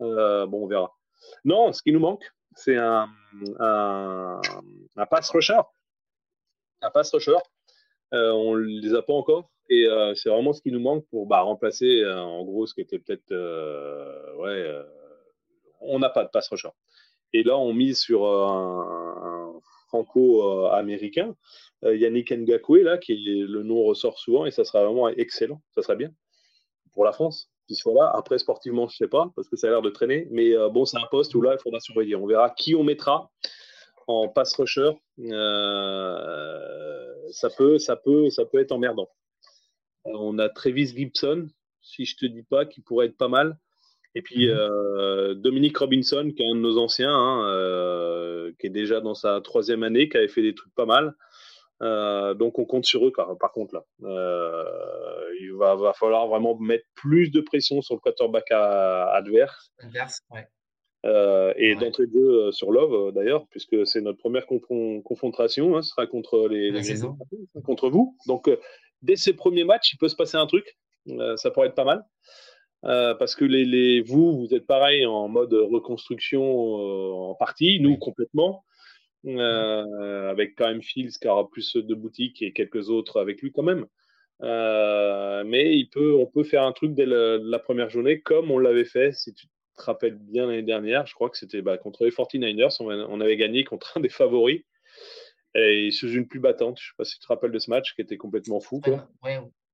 Euh, 0.00 0.46
bon, 0.46 0.64
on 0.64 0.66
verra. 0.66 0.92
Non, 1.44 1.72
ce 1.72 1.80
qui 1.80 1.92
nous 1.92 2.00
manque, 2.00 2.24
c'est 2.56 2.76
un, 2.76 3.08
un, 3.58 5.06
pass 5.10 5.30
rusher. 5.30 5.60
Un 6.82 6.90
pass 6.90 7.12
rusher. 7.12 7.36
Euh, 8.12 8.32
on 8.32 8.56
ne 8.56 8.62
les 8.62 8.94
a 8.94 9.02
pas 9.02 9.12
encore. 9.12 9.50
Et 9.70 9.86
euh, 9.86 10.14
c'est 10.14 10.28
vraiment 10.28 10.52
ce 10.52 10.60
qui 10.60 10.70
nous 10.70 10.80
manque 10.80 11.06
pour 11.08 11.26
bah, 11.26 11.40
remplacer, 11.40 12.04
en 12.06 12.44
gros, 12.44 12.66
ce 12.66 12.74
qui 12.74 12.82
était 12.82 12.98
peut-être. 12.98 13.30
ouais, 14.38 14.84
on 15.80 15.98
n'a 15.98 16.10
pas 16.10 16.24
de 16.24 16.30
pass 16.30 16.48
rusher. 16.48 16.70
Et 17.34 17.42
là, 17.42 17.58
on 17.58 17.74
mise 17.74 17.98
sur 17.98 18.24
euh, 18.24 18.46
un, 18.46 19.60
franco-américain, 19.88 21.34
euh, 21.84 21.96
Yannick 21.96 22.32
Ngakwe, 22.32 22.82
là, 22.82 22.96
qui 22.96 23.16
le 23.16 23.62
nom 23.64 23.82
ressort 23.82 24.18
souvent, 24.18 24.46
et 24.46 24.52
ça 24.52 24.64
sera 24.64 24.84
vraiment 24.84 25.08
excellent. 25.08 25.60
Ça 25.74 25.82
serait 25.82 25.96
bien 25.96 26.10
pour 26.92 27.04
la 27.04 27.12
France 27.12 27.50
qu'il 27.66 27.76
soit 27.76 27.94
là. 27.94 28.12
Après, 28.14 28.38
sportivement, 28.38 28.88
je 28.88 28.94
ne 28.94 29.06
sais 29.06 29.08
pas, 29.08 29.30
parce 29.36 29.48
que 29.48 29.56
ça 29.56 29.66
a 29.68 29.70
l'air 29.70 29.82
de 29.82 29.90
traîner. 29.90 30.28
Mais 30.30 30.56
euh, 30.56 30.68
bon, 30.68 30.84
c'est 30.84 30.98
un 30.98 31.06
poste 31.10 31.34
où 31.34 31.42
là, 31.42 31.54
il 31.54 31.62
faudra 31.62 31.80
surveiller. 31.80 32.16
On 32.16 32.26
verra 32.26 32.50
qui 32.50 32.74
on 32.74 32.84
mettra 32.84 33.30
en 34.06 34.28
pass 34.28 34.54
rusher. 34.54 34.92
ça, 37.30 37.50
peut, 37.56 37.78
ça, 37.78 37.96
peut, 37.96 38.30
ça 38.30 38.44
peut 38.44 38.58
être 38.60 38.72
emmerdant. 38.72 39.08
on 40.04 40.38
a 40.38 40.48
Travis 40.48 40.88
Gibson, 40.88 41.48
si 41.80 42.04
je 42.04 42.16
te 42.16 42.26
dis 42.26 42.42
pas, 42.42 42.64
qui 42.66 42.80
pourrait 42.80 43.06
être 43.06 43.16
pas 43.16 43.28
mal. 43.28 43.58
Et 44.14 44.22
puis 44.22 44.46
mhm. 44.46 44.56
euh, 44.56 45.34
Dominique 45.34 45.76
Robinson, 45.76 46.32
qui 46.34 46.42
est 46.42 46.50
un 46.50 46.54
de 46.54 46.60
nos 46.60 46.78
anciens, 46.78 47.14
hein, 47.14 47.46
euh, 47.48 48.52
qui 48.58 48.68
est 48.68 48.70
déjà 48.70 49.00
dans 49.00 49.14
sa 49.14 49.40
troisième 49.40 49.82
année, 49.82 50.08
qui 50.08 50.16
avait 50.16 50.28
fait 50.28 50.42
des 50.42 50.54
trucs 50.54 50.74
pas 50.74 50.86
mal. 50.86 51.14
Euh, 51.84 52.34
donc 52.34 52.58
on 52.58 52.64
compte 52.64 52.84
sur 52.84 53.06
eux 53.06 53.12
par, 53.12 53.52
contre 53.52 53.74
là. 53.74 53.84
il 55.40 55.52
va, 55.54 55.92
falloir 55.92 56.26
vraiment 56.26 56.56
mettre 56.58 56.86
plus 56.94 57.30
de 57.30 57.40
pression 57.40 57.82
sur 57.82 57.94
le 57.94 58.00
quarterback 58.00 58.50
adverse. 58.50 59.70
Adverse, 59.78 60.20
ouais. 60.30 61.54
et 61.56 61.74
d'entrée 61.76 62.06
de 62.06 62.12
jeu 62.12 62.52
sur 62.52 62.72
Love 62.72 63.12
d'ailleurs, 63.12 63.46
puisque 63.50 63.86
c'est 63.86 64.00
notre 64.00 64.18
première 64.18 64.46
confrontation, 64.46 65.76
hein, 65.76 65.82
ce 65.82 65.90
sera 65.90 66.06
contre 66.06 66.48
les, 66.48 66.72
contre 67.64 67.90
vous. 67.90 68.16
Donc 68.26 68.50
dès 69.02 69.16
ces 69.16 69.34
premiers 69.34 69.64
matchs, 69.64 69.92
il 69.92 69.98
peut 69.98 70.08
se 70.08 70.16
passer 70.16 70.36
un 70.36 70.46
truc. 70.46 70.78
ça 71.36 71.50
pourrait 71.50 71.68
être 71.68 71.74
pas 71.74 71.84
mal. 71.84 72.04
Euh, 72.84 73.14
parce 73.14 73.34
que 73.34 73.44
les, 73.44 73.64
les, 73.64 74.02
vous, 74.02 74.36
vous 74.36 74.54
êtes 74.54 74.66
pareil 74.66 75.06
en 75.06 75.28
mode 75.28 75.54
reconstruction 75.54 76.42
euh, 76.42 77.12
en 77.12 77.34
partie, 77.34 77.80
nous 77.80 77.96
complètement. 77.96 78.64
Avec 79.26 80.54
quand 80.56 80.68
même 80.68 80.82
Fields 80.82 81.18
qui 81.20 81.28
aura 81.28 81.48
plus 81.48 81.76
de 81.76 81.94
boutiques 81.94 82.42
et 82.42 82.52
quelques 82.52 82.90
autres 82.90 83.20
avec 83.20 83.40
lui 83.42 83.52
quand 83.52 83.62
même. 83.62 83.86
mais 84.40 85.76
il 85.76 85.88
peut, 85.90 86.14
on 86.14 86.26
peut 86.26 86.44
faire 86.44 86.64
un 86.64 86.72
truc 86.72 86.94
dès 86.94 87.06
la 87.06 87.58
première 87.58 87.90
journée, 87.90 88.20
comme 88.20 88.50
on 88.50 88.58
l'avait 88.58 88.84
fait, 88.84 89.12
si 89.12 89.34
tu 89.34 89.46
te 89.76 89.82
rappelles 89.82 90.16
bien 90.16 90.46
l'année 90.46 90.62
dernière. 90.62 91.06
Je 91.06 91.14
crois 91.14 91.30
que 91.30 91.36
c'était 91.36 91.62
bah, 91.62 91.78
contre 91.78 92.04
les 92.04 92.10
49ers. 92.10 92.76
On, 92.80 93.20
avait 93.20 93.36
gagné 93.36 93.64
contre 93.64 93.96
un 93.96 94.00
des 94.00 94.08
favoris. 94.08 94.62
Et 95.54 95.90
sous 95.92 96.10
une 96.10 96.26
pluie 96.26 96.40
battante. 96.40 96.78
Je 96.80 96.84
ne 96.84 96.88
sais 96.88 96.94
pas 96.98 97.04
si 97.04 97.14
tu 97.14 97.20
te 97.20 97.26
rappelles 97.28 97.52
de 97.52 97.58
ce 97.58 97.70
match 97.70 97.94
qui 97.94 98.02
était 98.02 98.16
complètement 98.16 98.60
fou. 98.60 98.80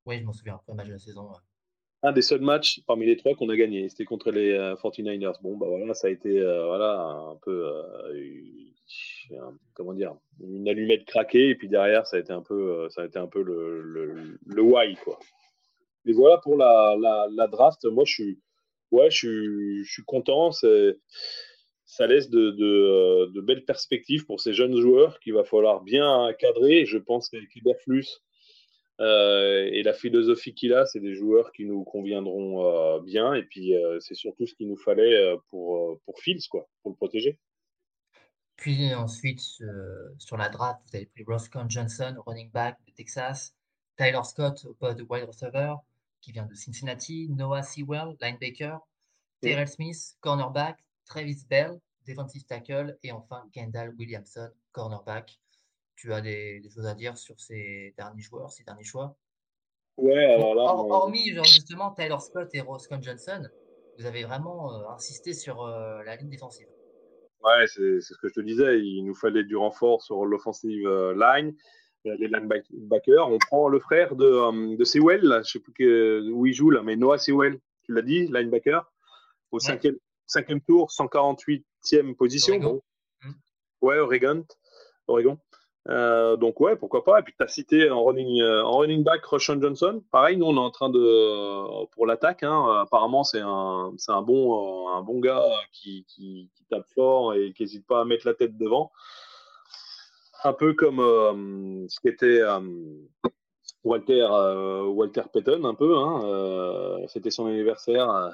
Oui, 0.07 0.19
je 0.19 0.25
m'en 0.25 0.33
souviens. 0.33 0.57
Après 0.57 0.75
match 0.75 0.89
de 0.89 0.93
la 0.93 0.99
saison. 0.99 1.31
Un 2.03 2.13
des 2.13 2.23
seuls 2.23 2.41
matchs 2.41 2.81
parmi 2.87 3.05
les 3.05 3.17
trois 3.17 3.35
qu'on 3.35 3.49
a 3.51 3.57
gagné. 3.57 3.89
C'était 3.89 4.05
contre 4.05 4.31
les 4.31 4.57
49ers. 4.83 5.41
Bon, 5.43 5.57
bah 5.57 5.67
voilà, 5.69 5.93
ça 5.93 6.09
a 6.09 6.11
été 6.11 6.41
voilà, 6.41 6.99
un 7.01 7.37
peu. 7.43 7.63
comment 9.75 9.93
dire 9.93 10.15
Une 10.41 10.67
allumette 10.69 11.05
craquée. 11.05 11.51
Et 11.51 11.55
puis 11.55 11.69
derrière, 11.69 12.07
ça 12.07 12.17
a 12.17 12.21
été 12.21 12.33
un 12.33 12.43
peu, 12.43 12.89
ça 12.89 13.03
a 13.03 13.07
été 13.07 13.19
un 13.19 13.27
peu 13.27 13.43
le, 13.43 13.83
le, 14.47 14.63
why, 14.63 14.97
quoi. 15.05 15.19
Mais 16.07 16.13
voilà 16.13 16.39
pour 16.39 16.57
la, 16.57 16.97
la, 17.31 17.47
draft. 17.49 17.85
Moi, 17.85 18.05
je 18.07 18.13
suis 18.13 18.41
ouais, 18.91 19.11
je 19.11 19.83
suis, 19.85 20.05
content. 20.05 20.51
Ça 20.53 22.07
laisse 22.07 22.31
de, 22.31 22.51
de, 22.51 23.41
belles 23.41 23.65
perspectives 23.65 24.25
pour 24.25 24.41
ces 24.41 24.55
jeunes 24.55 24.81
joueurs 24.81 25.19
qu'il 25.21 25.35
va 25.35 25.45
falloir 25.45 25.83
bien 25.83 26.33
cadrer. 26.39 26.87
Je 26.87 26.99
pense 26.99 27.29
qu'avec 27.29 27.55
Iberflus 27.57 28.07
euh, 29.01 29.69
et 29.73 29.83
la 29.83 29.95
philosophie 29.95 30.55
qu'il 30.55 30.75
a, 30.75 30.85
c'est 30.85 31.01
des 31.01 31.15
joueurs 31.15 31.53
qui 31.53 31.65
nous 31.65 31.85
conviendront 31.85 32.67
euh, 32.67 33.01
bien. 33.01 33.33
Et 33.35 33.43
puis, 33.43 33.75
euh, 33.75 33.99
c'est 34.01 34.15
surtout 34.15 34.47
ce 34.47 34.55
qu'il 34.55 34.69
nous 34.69 34.77
fallait 34.77 35.37
pour, 35.49 35.99
pour 36.05 36.19
Fields, 36.21 36.47
quoi, 36.51 36.69
pour 36.83 36.91
le 36.91 36.97
protéger. 36.97 37.39
Puis 38.57 38.95
ensuite, 38.95 39.41
sur 40.19 40.37
la 40.37 40.51
draft, 40.51 40.81
vous 40.87 40.97
avez 40.97 41.07
pris 41.07 41.25
Roscoe 41.25 41.65
Johnson, 41.69 42.15
running 42.27 42.51
back 42.51 42.77
de 42.87 42.93
Texas, 42.93 43.55
Tyler 43.97 44.21
Scott 44.25 44.67
au 44.69 44.75
poste 44.75 44.99
de 44.99 45.07
wide 45.09 45.25
receiver, 45.25 45.75
qui 46.21 46.33
vient 46.33 46.45
de 46.45 46.55
Cincinnati, 46.55 47.29
Noah 47.31 47.63
Sewell, 47.63 48.17
linebacker, 48.21 48.79
Terrell 49.41 49.67
Smith, 49.67 50.15
cornerback, 50.21 50.85
Travis 51.07 51.47
Bell, 51.49 51.81
defensive 52.07 52.45
tackle, 52.45 52.99
et 53.03 53.13
enfin 53.13 53.49
Kendall 53.53 53.95
Williamson, 53.99 54.51
cornerback. 54.73 55.39
Tu 56.01 56.15
as 56.15 56.23
des, 56.23 56.63
choses 56.75 56.87
à 56.87 56.95
dire 56.95 57.19
sur 57.19 57.39
ces 57.39 57.93
derniers 57.99 58.23
joueurs, 58.23 58.51
ces 58.51 58.65
derniers 58.65 58.85
choix? 58.85 59.19
Ouais, 59.99 60.33
alors 60.33 60.55
là. 60.55 60.63
hormis 60.63 61.29
justement 61.45 61.93
Tyler 61.93 62.17
Scott 62.21 62.49
et 62.55 62.63
Roscoe 62.63 63.03
Johnson, 63.03 63.47
vous 63.99 64.07
avez 64.07 64.25
vraiment 64.25 64.73
euh, 64.73 64.89
insisté 64.95 65.35
sur 65.35 65.63
euh, 65.63 66.03
la 66.05 66.17
ligne 66.17 66.31
défensive. 66.31 66.69
Ouais, 67.43 67.67
c'est 67.67 68.01
ce 68.01 68.15
que 68.15 68.29
je 68.29 68.33
te 68.33 68.41
disais. 68.41 68.81
Il 68.81 69.05
nous 69.05 69.15
fallait 69.15 69.45
du 69.45 69.57
renfort 69.57 70.01
sur 70.01 70.25
l'offensive 70.25 70.87
euh, 70.87 71.13
line 71.15 71.55
les 72.07 72.29
linebackers. 72.29 73.29
On 73.29 73.37
prend 73.37 73.69
le 73.69 73.79
frère 73.79 74.17
de, 74.17 74.75
de 74.75 74.85
Sewell, 74.85 75.21
je 75.21 75.37
ne 75.37 75.43
sais 75.43 75.59
plus 75.59 76.31
où 76.31 76.47
il 76.47 76.55
joue, 76.55 76.71
là, 76.71 76.83
mais 76.83 76.97
Noah 76.97 77.19
Sewell, 77.19 77.61
tu 77.83 77.93
l'as 77.93 78.01
dit, 78.01 78.27
linebacker, 78.27 78.91
au 79.51 79.59
cinquième, 79.59 79.97
cinquième 80.25 80.63
tour, 80.63 80.89
148e 80.89 82.15
position. 82.15 82.55
Oregon. 82.55 82.83
Hmm. 83.23 83.33
Ouais, 83.83 83.99
Oregon. 83.99 84.47
Oregon. 85.09 85.39
Euh, 85.89 86.37
donc 86.37 86.61
ouais, 86.61 86.77
pourquoi 86.77 87.05
pas. 87.05 87.21
Et 87.21 87.23
puis 87.23 87.35
tu 87.37 87.43
as 87.43 87.49
cité 87.49 87.91
en 87.91 88.05
running, 88.05 88.43
euh, 88.43 89.03
back 89.03 89.25
Roshan 89.25 89.61
Johnson. 89.61 90.03
Pareil, 90.11 90.37
nous 90.37 90.47
on 90.47 90.57
est 90.57 90.59
en 90.59 90.71
train 90.71 90.91
de 90.91 91.87
pour 91.87 92.07
l'attaque. 92.07 92.43
Hein, 92.43 92.83
apparemment 92.83 93.25
c'est 93.25 93.41
un, 93.41 93.93
c'est 93.97 94.13
un 94.13 94.23
bon, 94.23 94.89
un 94.89 95.03
bon 95.03 95.21
gars 95.21 95.43
qui, 95.73 96.05
tape 96.69 96.87
fort 96.95 97.35
et 97.35 97.53
qui 97.53 97.65
n'hésite 97.65 97.87
pas 97.87 98.03
à 98.03 98.05
mettre 98.05 98.27
la 98.27 98.35
tête 98.35 98.57
devant 98.57 98.93
un 100.45 100.53
peu 100.53 100.75
comme 100.75 101.01
euh, 101.01 101.87
ce 101.89 102.01
qu'était 102.01 102.41
euh, 102.41 102.61
Walter, 103.85 104.27
euh, 104.31 104.85
Walter 104.85 105.23
Payton, 105.33 105.65
un 105.65 105.75
peu. 105.75 105.97
Hein, 105.97 107.07
C'était 107.09 107.31
son 107.31 107.47
anniversaire 107.47 108.31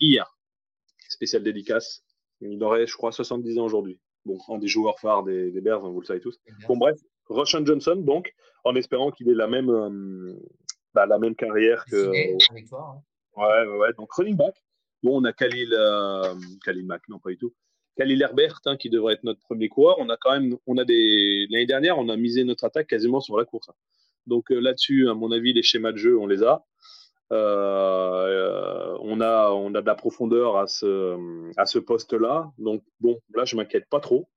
hier. 0.00 0.34
Spécial 1.08 1.42
dédicace. 1.42 2.04
Il 2.40 2.62
aurait, 2.62 2.86
je 2.86 2.96
crois, 2.96 3.12
70 3.12 3.58
ans 3.58 3.64
aujourd'hui. 3.64 3.98
Bon, 4.24 4.38
un 4.48 4.58
des 4.58 4.68
joueurs 4.68 4.98
phares 5.00 5.24
des, 5.24 5.50
des 5.50 5.60
Bears, 5.60 5.84
hein, 5.84 5.90
vous 5.90 6.00
le 6.00 6.06
savez 6.06 6.20
tous. 6.20 6.38
Bon, 6.66 6.76
bref, 6.76 6.98
Roshan 7.26 7.64
Johnson, 7.64 7.96
donc, 7.96 8.34
en 8.64 8.74
espérant 8.74 9.10
qu'il 9.10 9.28
ait 9.30 9.34
la 9.34 9.46
même, 9.46 9.70
bah, 10.94 11.06
la 11.06 11.18
même 11.18 11.34
carrière 11.34 11.84
que. 11.86 12.08
Hein. 12.08 13.02
Ouais, 13.36 13.66
ouais, 13.66 13.76
ouais. 13.78 13.92
Donc, 13.96 14.12
running 14.12 14.36
back. 14.36 14.54
Bon, 15.02 15.20
on 15.20 15.24
a 15.24 15.32
Khalil, 15.32 15.76
Khalil 16.64 16.86
Mack, 16.86 17.02
non, 17.08 17.18
pas 17.18 17.30
du 17.30 17.38
tout. 17.38 17.54
Khalil 17.98 18.22
Herbert, 18.22 18.60
hein, 18.66 18.76
qui 18.76 18.90
devrait 18.90 19.14
être 19.14 19.24
notre 19.24 19.40
premier 19.40 19.68
coureur, 19.68 19.96
on 19.98 20.08
a 20.08 20.16
quand 20.16 20.30
même, 20.30 20.56
on 20.66 20.78
a 20.78 20.84
des, 20.84 21.46
l'année 21.50 21.66
dernière, 21.66 21.98
on 21.98 22.08
a 22.08 22.16
misé 22.16 22.44
notre 22.44 22.64
attaque 22.64 22.86
quasiment 22.86 23.20
sur 23.20 23.36
la 23.36 23.44
course. 23.44 23.70
Donc 24.26 24.52
euh, 24.52 24.60
là-dessus, 24.60 25.08
à 25.08 25.14
mon 25.14 25.32
avis, 25.32 25.52
les 25.52 25.64
schémas 25.64 25.90
de 25.90 25.96
jeu, 25.96 26.16
on 26.16 26.26
les 26.26 26.44
a. 26.44 26.64
Euh, 27.32 28.96
on 29.00 29.20
a, 29.20 29.50
on 29.50 29.74
a 29.74 29.80
de 29.80 29.86
la 29.86 29.94
profondeur 29.94 30.56
à 30.56 30.66
ce, 30.66 31.16
à 31.56 31.66
ce 31.66 31.78
poste-là. 31.78 32.50
Donc 32.58 32.82
bon, 33.00 33.18
là, 33.34 33.44
je 33.44 33.56
m'inquiète 33.56 33.88
pas 33.88 34.00
trop. 34.00 34.28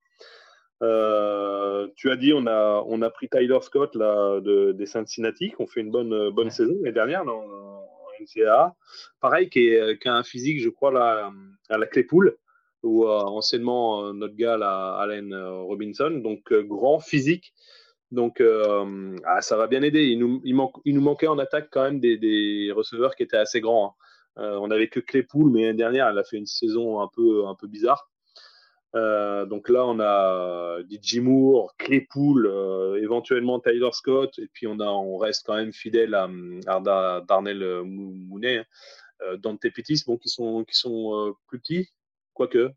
Euh, 0.82 1.88
tu 1.94 2.10
as 2.10 2.16
dit, 2.16 2.32
on 2.32 2.46
a, 2.46 2.82
on 2.86 3.02
a 3.02 3.10
pris 3.10 3.28
Tyler 3.28 3.58
Scott 3.62 3.94
là, 3.94 4.40
de, 4.40 4.72
des 4.72 4.86
Cincinnati, 4.86 5.50
qui 5.50 5.62
ont 5.62 5.66
fait 5.66 5.80
une 5.80 5.90
bonne, 5.90 6.30
bonne 6.30 6.50
saison 6.50 6.74
l'année 6.80 6.92
dernière 6.92 7.24
dans, 7.24 7.40
en 7.42 7.82
NCAA. 8.20 8.74
Pareil, 9.20 9.48
qui, 9.48 9.68
est, 9.68 10.00
qui, 10.00 10.08
a 10.08 10.14
un 10.14 10.24
physique, 10.24 10.60
je 10.60 10.68
crois, 10.68 10.90
là, 10.90 11.30
à 11.68 11.78
la 11.78 11.86
Claypool 11.86 12.36
ou 12.82 13.06
euh, 13.06 13.20
anciennement 13.20 14.06
euh, 14.06 14.12
notre 14.12 14.34
gars, 14.34 14.56
là, 14.56 14.96
Allen 14.96 15.32
euh, 15.32 15.60
Robinson, 15.62 16.10
donc 16.10 16.52
grand, 16.52 16.98
physique. 16.98 17.54
Donc, 18.12 18.40
ah, 18.40 19.40
ça 19.40 19.56
va 19.56 19.66
bien 19.66 19.82
aider. 19.82 20.04
Il 20.04 20.18
nous, 20.18 20.40
manque, 20.54 20.76
il 20.84 20.94
nous 20.94 21.00
manquait 21.00 21.26
en 21.26 21.38
attaque 21.38 21.68
quand 21.70 21.82
même 21.82 21.98
des, 22.00 22.72
receveurs 22.74 23.16
qui 23.16 23.22
étaient 23.22 23.36
assez 23.36 23.60
grands. 23.60 23.96
Hein. 24.36 24.58
on 24.60 24.68
n'avait 24.68 24.88
que 24.88 25.00
Claypool, 25.00 25.50
mais 25.50 25.62
l'année 25.62 25.78
dernière, 25.78 26.08
elle 26.08 26.18
a 26.18 26.24
fait 26.24 26.36
une 26.36 26.46
saison 26.46 27.00
un 27.00 27.08
peu, 27.08 27.66
bizarre. 27.66 28.08
Euh, 28.94 29.46
donc 29.46 29.70
là, 29.70 29.86
on 29.86 29.98
a 30.00 30.78
DJ 30.90 31.20
Moore, 31.20 31.74
Claypool, 31.78 32.46
éventuellement 33.02 33.58
Tyler 33.58 33.90
Scott, 33.92 34.38
et 34.38 34.48
puis 34.52 34.66
on, 34.66 35.16
reste 35.16 35.46
quand 35.46 35.56
même 35.56 35.72
fidèle 35.72 36.14
à, 36.14 36.28
Darnell 37.26 37.82
Mooney, 37.84 38.58
hein. 38.58 38.64
Dante 39.38 39.60
Pettis, 39.60 40.04
qui 40.04 40.28
sont 40.28 40.64
plus 41.46 41.60
petits, 41.60 41.88
Quoique. 42.34 42.72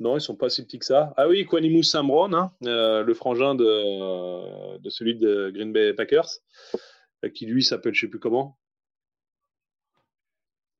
Non, 0.00 0.16
ils 0.16 0.20
sont 0.20 0.34
pas 0.34 0.50
si 0.50 0.64
petits 0.64 0.78
que 0.78 0.84
ça. 0.84 1.14
Ah 1.16 1.28
oui, 1.28 1.46
Quanimus 1.46 1.84
Samron, 1.84 2.32
hein, 2.32 2.52
euh, 2.64 3.04
le 3.04 3.14
frangin 3.14 3.54
de, 3.54 4.78
de, 4.78 4.90
celui 4.90 5.14
de 5.14 5.50
Green 5.54 5.72
Bay 5.72 5.94
Packers, 5.94 6.28
euh, 7.24 7.28
qui 7.28 7.46
lui 7.46 7.62
s'appelle 7.62 7.94
je 7.94 8.00
sais 8.00 8.10
plus 8.10 8.18
comment. 8.18 8.58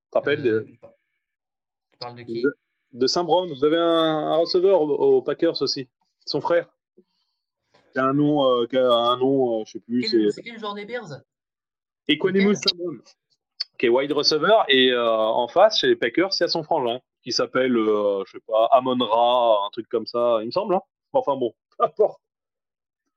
Tu 0.05 0.11
te 0.11 0.19
rappelles 0.19 0.47
euh, 0.47 0.65
Tu 0.65 1.99
parles 2.01 2.17
de 2.17 2.23
qui 2.23 2.43
De, 2.43 2.57
de 2.93 3.07
Saint-Brown. 3.07 3.49
Vous 3.53 3.65
avez 3.65 3.77
un, 3.77 4.35
receveur 4.37 4.83
aux, 4.83 5.23
Packers 5.23 5.63
aussi. 5.63 5.89
Son 6.27 6.41
frère. 6.41 6.69
Qui 7.93 8.01
a 8.01 8.07
un 8.07 8.15
nom, 8.15 8.67
qui 8.67 8.77
a 8.77 8.91
un 8.91 9.17
nom 9.17 9.65
je 9.65 9.73
sais 9.73 9.81
plus. 9.81 10.33
C'est 10.33 10.43
quel 10.43 10.59
joueur 10.59 10.75
des 10.75 10.87
Bears? 10.87 11.23
Equanimus 12.09 12.57
Saint-Brown, 12.57 13.01
qui 13.79 13.87
est 13.87 13.89
wide 13.91 14.11
receiver. 14.11 14.65
Et 14.69 14.93
en 14.97 15.47
face, 15.47 15.79
chez 15.79 15.87
les 15.87 15.97
Packers, 15.97 16.31
il 16.41 16.43
y 16.43 16.45
a 16.45 16.49
son 16.49 16.65
frangin 16.65 17.01
qui 17.25 17.33
s'appelle, 17.33 17.77
euh, 17.77 18.23
je 18.27 18.33
sais 18.33 18.45
pas, 18.47 18.69
Amon 18.71 18.99
Ra, 18.99 19.67
un 19.67 19.71
truc 19.71 19.89
comme 19.89 20.07
ça, 20.07 20.39
il 20.43 20.47
me 20.47 20.51
semble. 20.51 20.75
Hein 20.75 20.83
enfin 21.13 21.37
bon, 21.37 21.55
importe. 21.79 22.21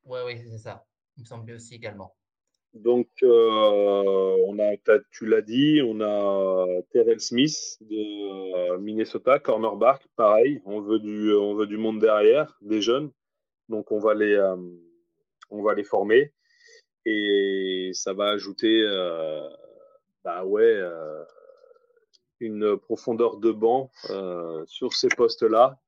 Oui, 0.06 0.20
oui, 0.26 0.42
c'est 0.50 0.58
ça. 0.58 0.86
Il 1.18 1.22
me 1.22 1.26
semble 1.26 1.52
aussi 1.52 1.76
également. 1.76 2.16
Donc, 2.74 3.08
euh, 3.24 4.38
on 4.48 4.60
a, 4.60 4.78
tu 5.12 5.26
l'as 5.26 5.42
dit, 5.42 5.82
on 5.84 6.00
a 6.00 6.82
Terrell 6.92 7.20
Smith 7.20 7.78
de 7.82 8.74
euh, 8.74 8.78
Minnesota, 8.78 9.40
cornerback, 9.40 10.08
pareil. 10.16 10.62
On 10.66 10.80
veut 10.80 11.00
du, 11.00 11.34
on 11.34 11.56
veut 11.56 11.68
du 11.68 11.78
monde 11.78 12.00
derrière, 12.00 12.58
des 12.62 12.82
jeunes. 12.82 13.12
Donc, 13.68 13.92
on 13.92 14.00
va 14.00 14.14
les, 14.14 14.40
on 15.50 15.62
va 15.64 15.74
les 15.74 15.84
former 15.84 16.34
et 17.06 17.92
ça 17.94 18.14
va 18.14 18.30
ajouter, 18.30 18.86
bah 20.24 20.46
ouais, 20.46 20.80
une 22.40 22.78
profondeur 22.78 23.38
de 23.38 23.52
banc 23.52 23.92
euh, 24.10 24.64
sur 24.68 24.94
ces 24.94 25.08
postes-là 25.10 25.80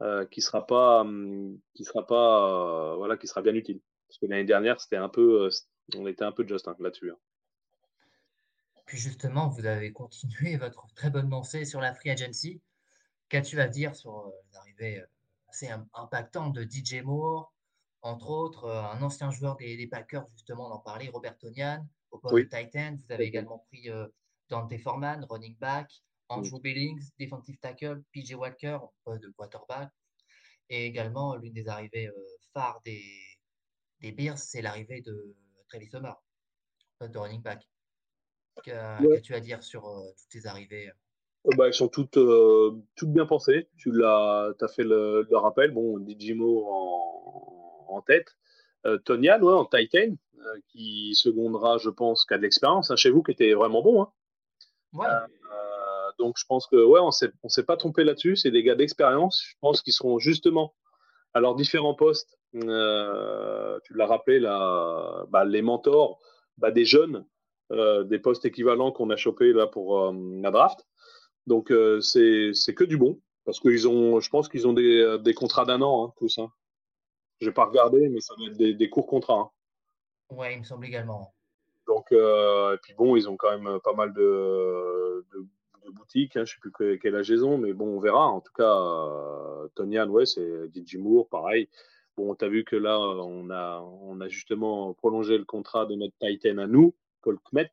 euh, 0.00 0.24
qui 0.26 0.40
sera 0.40 0.66
pas, 0.66 1.00
hum, 1.00 1.58
qui 1.74 1.84
sera 1.84 2.06
pas, 2.06 2.92
euh, 2.92 2.96
voilà, 2.96 3.16
qui 3.16 3.26
sera 3.26 3.42
bien 3.42 3.54
utile. 3.54 3.80
Parce 4.08 4.18
que 4.18 4.26
l'année 4.26 4.44
dernière, 4.44 4.80
c'était 4.80 4.96
un 4.96 5.08
peu, 5.08 5.48
on 5.96 6.06
était 6.06 6.24
un 6.24 6.32
peu 6.32 6.46
juste 6.46 6.68
hein, 6.68 6.76
là-dessus. 6.78 7.10
Hein. 7.10 7.18
Puis 8.86 8.98
justement, 8.98 9.48
vous 9.48 9.66
avez 9.66 9.92
continué 9.92 10.56
votre 10.56 10.86
très 10.94 11.10
bonne 11.10 11.30
lancée 11.30 11.64
sur 11.64 11.80
la 11.80 11.94
free 11.94 12.10
agency. 12.10 12.60
Qu'as-tu 13.28 13.60
à 13.60 13.68
dire 13.68 13.96
sur 13.96 14.30
l'arrivée 14.52 15.02
assez 15.48 15.70
impactante 15.94 16.54
de 16.54 16.64
DJ 16.64 17.02
Moore, 17.02 17.54
entre 18.02 18.28
autres, 18.28 18.68
un 18.68 19.00
ancien 19.00 19.30
joueur 19.30 19.56
des, 19.56 19.86
Packers, 19.86 20.26
justement, 20.32 20.66
on 20.68 20.72
en 20.72 20.78
parlait, 20.78 21.08
Robert 21.08 21.38
Tonian, 21.38 21.86
au 22.10 22.18
poste 22.18 22.34
de 22.34 22.42
Titan. 22.42 22.96
Vous 22.98 23.12
avez 23.14 23.24
également 23.24 23.64
pris 23.70 23.88
Dante 24.52 24.78
Foreman, 24.78 25.24
running 25.30 25.56
back, 25.58 25.90
Andrew 26.28 26.60
Billings, 26.60 27.10
defensive 27.18 27.56
tackle, 27.62 28.02
PJ 28.12 28.34
Walker, 28.34 28.78
de 29.06 29.32
quarterback. 29.34 29.88
Et 30.68 30.84
également, 30.84 31.36
l'une 31.36 31.54
des 31.54 31.68
arrivées 31.68 32.10
phares 32.52 32.80
des, 32.84 33.02
des 34.00 34.12
Bears, 34.12 34.36
c'est 34.36 34.60
l'arrivée 34.60 35.00
de 35.00 35.34
Travis 35.68 35.88
Sommer, 35.88 36.12
de 37.00 37.18
running 37.18 37.40
back. 37.40 37.66
Qu'as-tu 38.62 39.34
à 39.34 39.40
dire 39.40 39.62
sur 39.62 39.82
toutes 39.82 40.32
ces 40.32 40.46
arrivées 40.46 40.90
bah, 41.56 41.66
elles 41.66 41.74
sont 41.74 41.88
toutes, 41.88 42.18
toutes 42.94 43.12
bien 43.12 43.26
pensées. 43.26 43.68
Tu 43.76 44.04
as 44.04 44.54
fait 44.76 44.84
le, 44.84 45.26
rappel. 45.32 45.72
Bon, 45.72 45.98
Digimo 45.98 46.68
en, 46.68 47.86
en 47.96 48.02
tête. 48.02 48.36
Euh, 48.86 48.98
Tonian, 48.98 49.40
ouais, 49.40 49.52
en 49.52 49.64
Titan, 49.64 50.14
qui 50.68 51.14
secondera, 51.14 51.78
je 51.78 51.90
pense, 51.90 52.24
qui 52.26 52.34
a 52.34 52.36
de 52.36 52.42
l'expérience 52.42 52.90
hein, 52.90 52.96
chez 52.96 53.10
vous, 53.10 53.22
qui 53.22 53.32
était 53.32 53.54
vraiment 53.54 53.82
bon. 53.82 54.02
Hein. 54.02 54.12
Ouais 54.92 55.06
donc 56.18 56.36
je 56.38 56.44
pense 56.46 56.66
que 56.66 56.76
ouais, 56.76 57.00
on 57.00 57.10
s'est, 57.10 57.32
on 57.42 57.48
s'est 57.48 57.64
pas 57.64 57.76
trompé 57.76 58.04
là-dessus. 58.04 58.36
C'est 58.36 58.50
des 58.50 58.62
gars 58.62 58.74
d'expérience. 58.74 59.42
Je 59.44 59.54
pense 59.60 59.82
qu'ils 59.82 59.92
seront 59.92 60.18
justement 60.18 60.74
à 61.34 61.40
leurs 61.40 61.54
différents 61.54 61.94
postes. 61.94 62.38
Euh, 62.54 63.78
tu 63.84 63.94
l'as 63.94 64.06
rappelé 64.06 64.38
là, 64.38 65.24
bah, 65.30 65.44
les 65.44 65.62
mentors 65.62 66.20
bah, 66.58 66.70
des 66.70 66.84
jeunes, 66.84 67.26
euh, 67.72 68.04
des 68.04 68.18
postes 68.18 68.44
équivalents 68.44 68.92
qu'on 68.92 69.10
a 69.10 69.16
chopés 69.16 69.52
là 69.52 69.66
pour 69.66 70.00
euh, 70.00 70.12
la 70.42 70.50
draft. 70.50 70.86
Donc 71.46 71.72
c'est, 72.00 72.52
c'est 72.54 72.74
que 72.74 72.84
du 72.84 72.96
bon 72.96 73.20
parce 73.44 73.58
qu'ils 73.58 73.88
ont, 73.88 74.20
je 74.20 74.30
pense 74.30 74.48
qu'ils 74.48 74.68
ont 74.68 74.72
des, 74.72 75.18
des 75.20 75.34
contrats 75.34 75.64
d'un 75.64 75.82
an 75.82 76.06
hein, 76.06 76.12
tous. 76.16 76.38
Hein. 76.38 76.52
Je 77.40 77.46
vais 77.46 77.52
pas 77.52 77.64
regarder, 77.64 78.08
mais 78.08 78.20
ça 78.20 78.34
va 78.38 78.46
être 78.46 78.56
des, 78.56 78.74
des 78.74 78.88
courts 78.88 79.08
contrats. 79.08 79.40
Hein. 79.40 79.50
Ouais, 80.36 80.54
il 80.54 80.60
me 80.60 80.64
semble 80.64 80.86
également. 80.86 81.34
Donc, 81.86 82.12
et 82.12 82.76
puis 82.82 82.94
bon, 82.94 83.16
ils 83.16 83.28
ont 83.28 83.36
quand 83.36 83.58
même 83.58 83.80
pas 83.80 83.92
mal 83.92 84.12
de, 84.12 85.24
de 85.32 85.46
de 85.84 85.90
boutique. 85.90 86.36
Hein, 86.36 86.44
je 86.44 86.54
ne 86.56 86.62
sais 86.62 86.70
plus 86.72 86.98
quelle 86.98 87.16
âge 87.16 87.28
ils 87.28 87.44
ont, 87.44 87.58
mais 87.58 87.72
bon, 87.72 87.96
on 87.96 88.00
verra. 88.00 88.26
En 88.28 88.40
tout 88.40 88.52
cas, 88.52 88.76
euh, 88.76 90.06
ouais, 90.06 90.26
c'est 90.26 90.70
DJ 90.74 90.96
Moore, 90.96 91.28
pareil. 91.28 91.68
Bon, 92.16 92.34
tu 92.34 92.44
as 92.44 92.48
vu 92.48 92.64
que 92.64 92.76
là, 92.76 92.98
on 92.98 93.50
a, 93.50 94.28
justement 94.28 94.92
prolongé 94.94 95.38
le 95.38 95.44
contrat 95.44 95.86
de 95.86 95.94
notre 95.94 96.14
Titan 96.20 96.58
à 96.58 96.66
nous, 96.66 96.94
Colt 97.20 97.40
Kmet, 97.50 97.70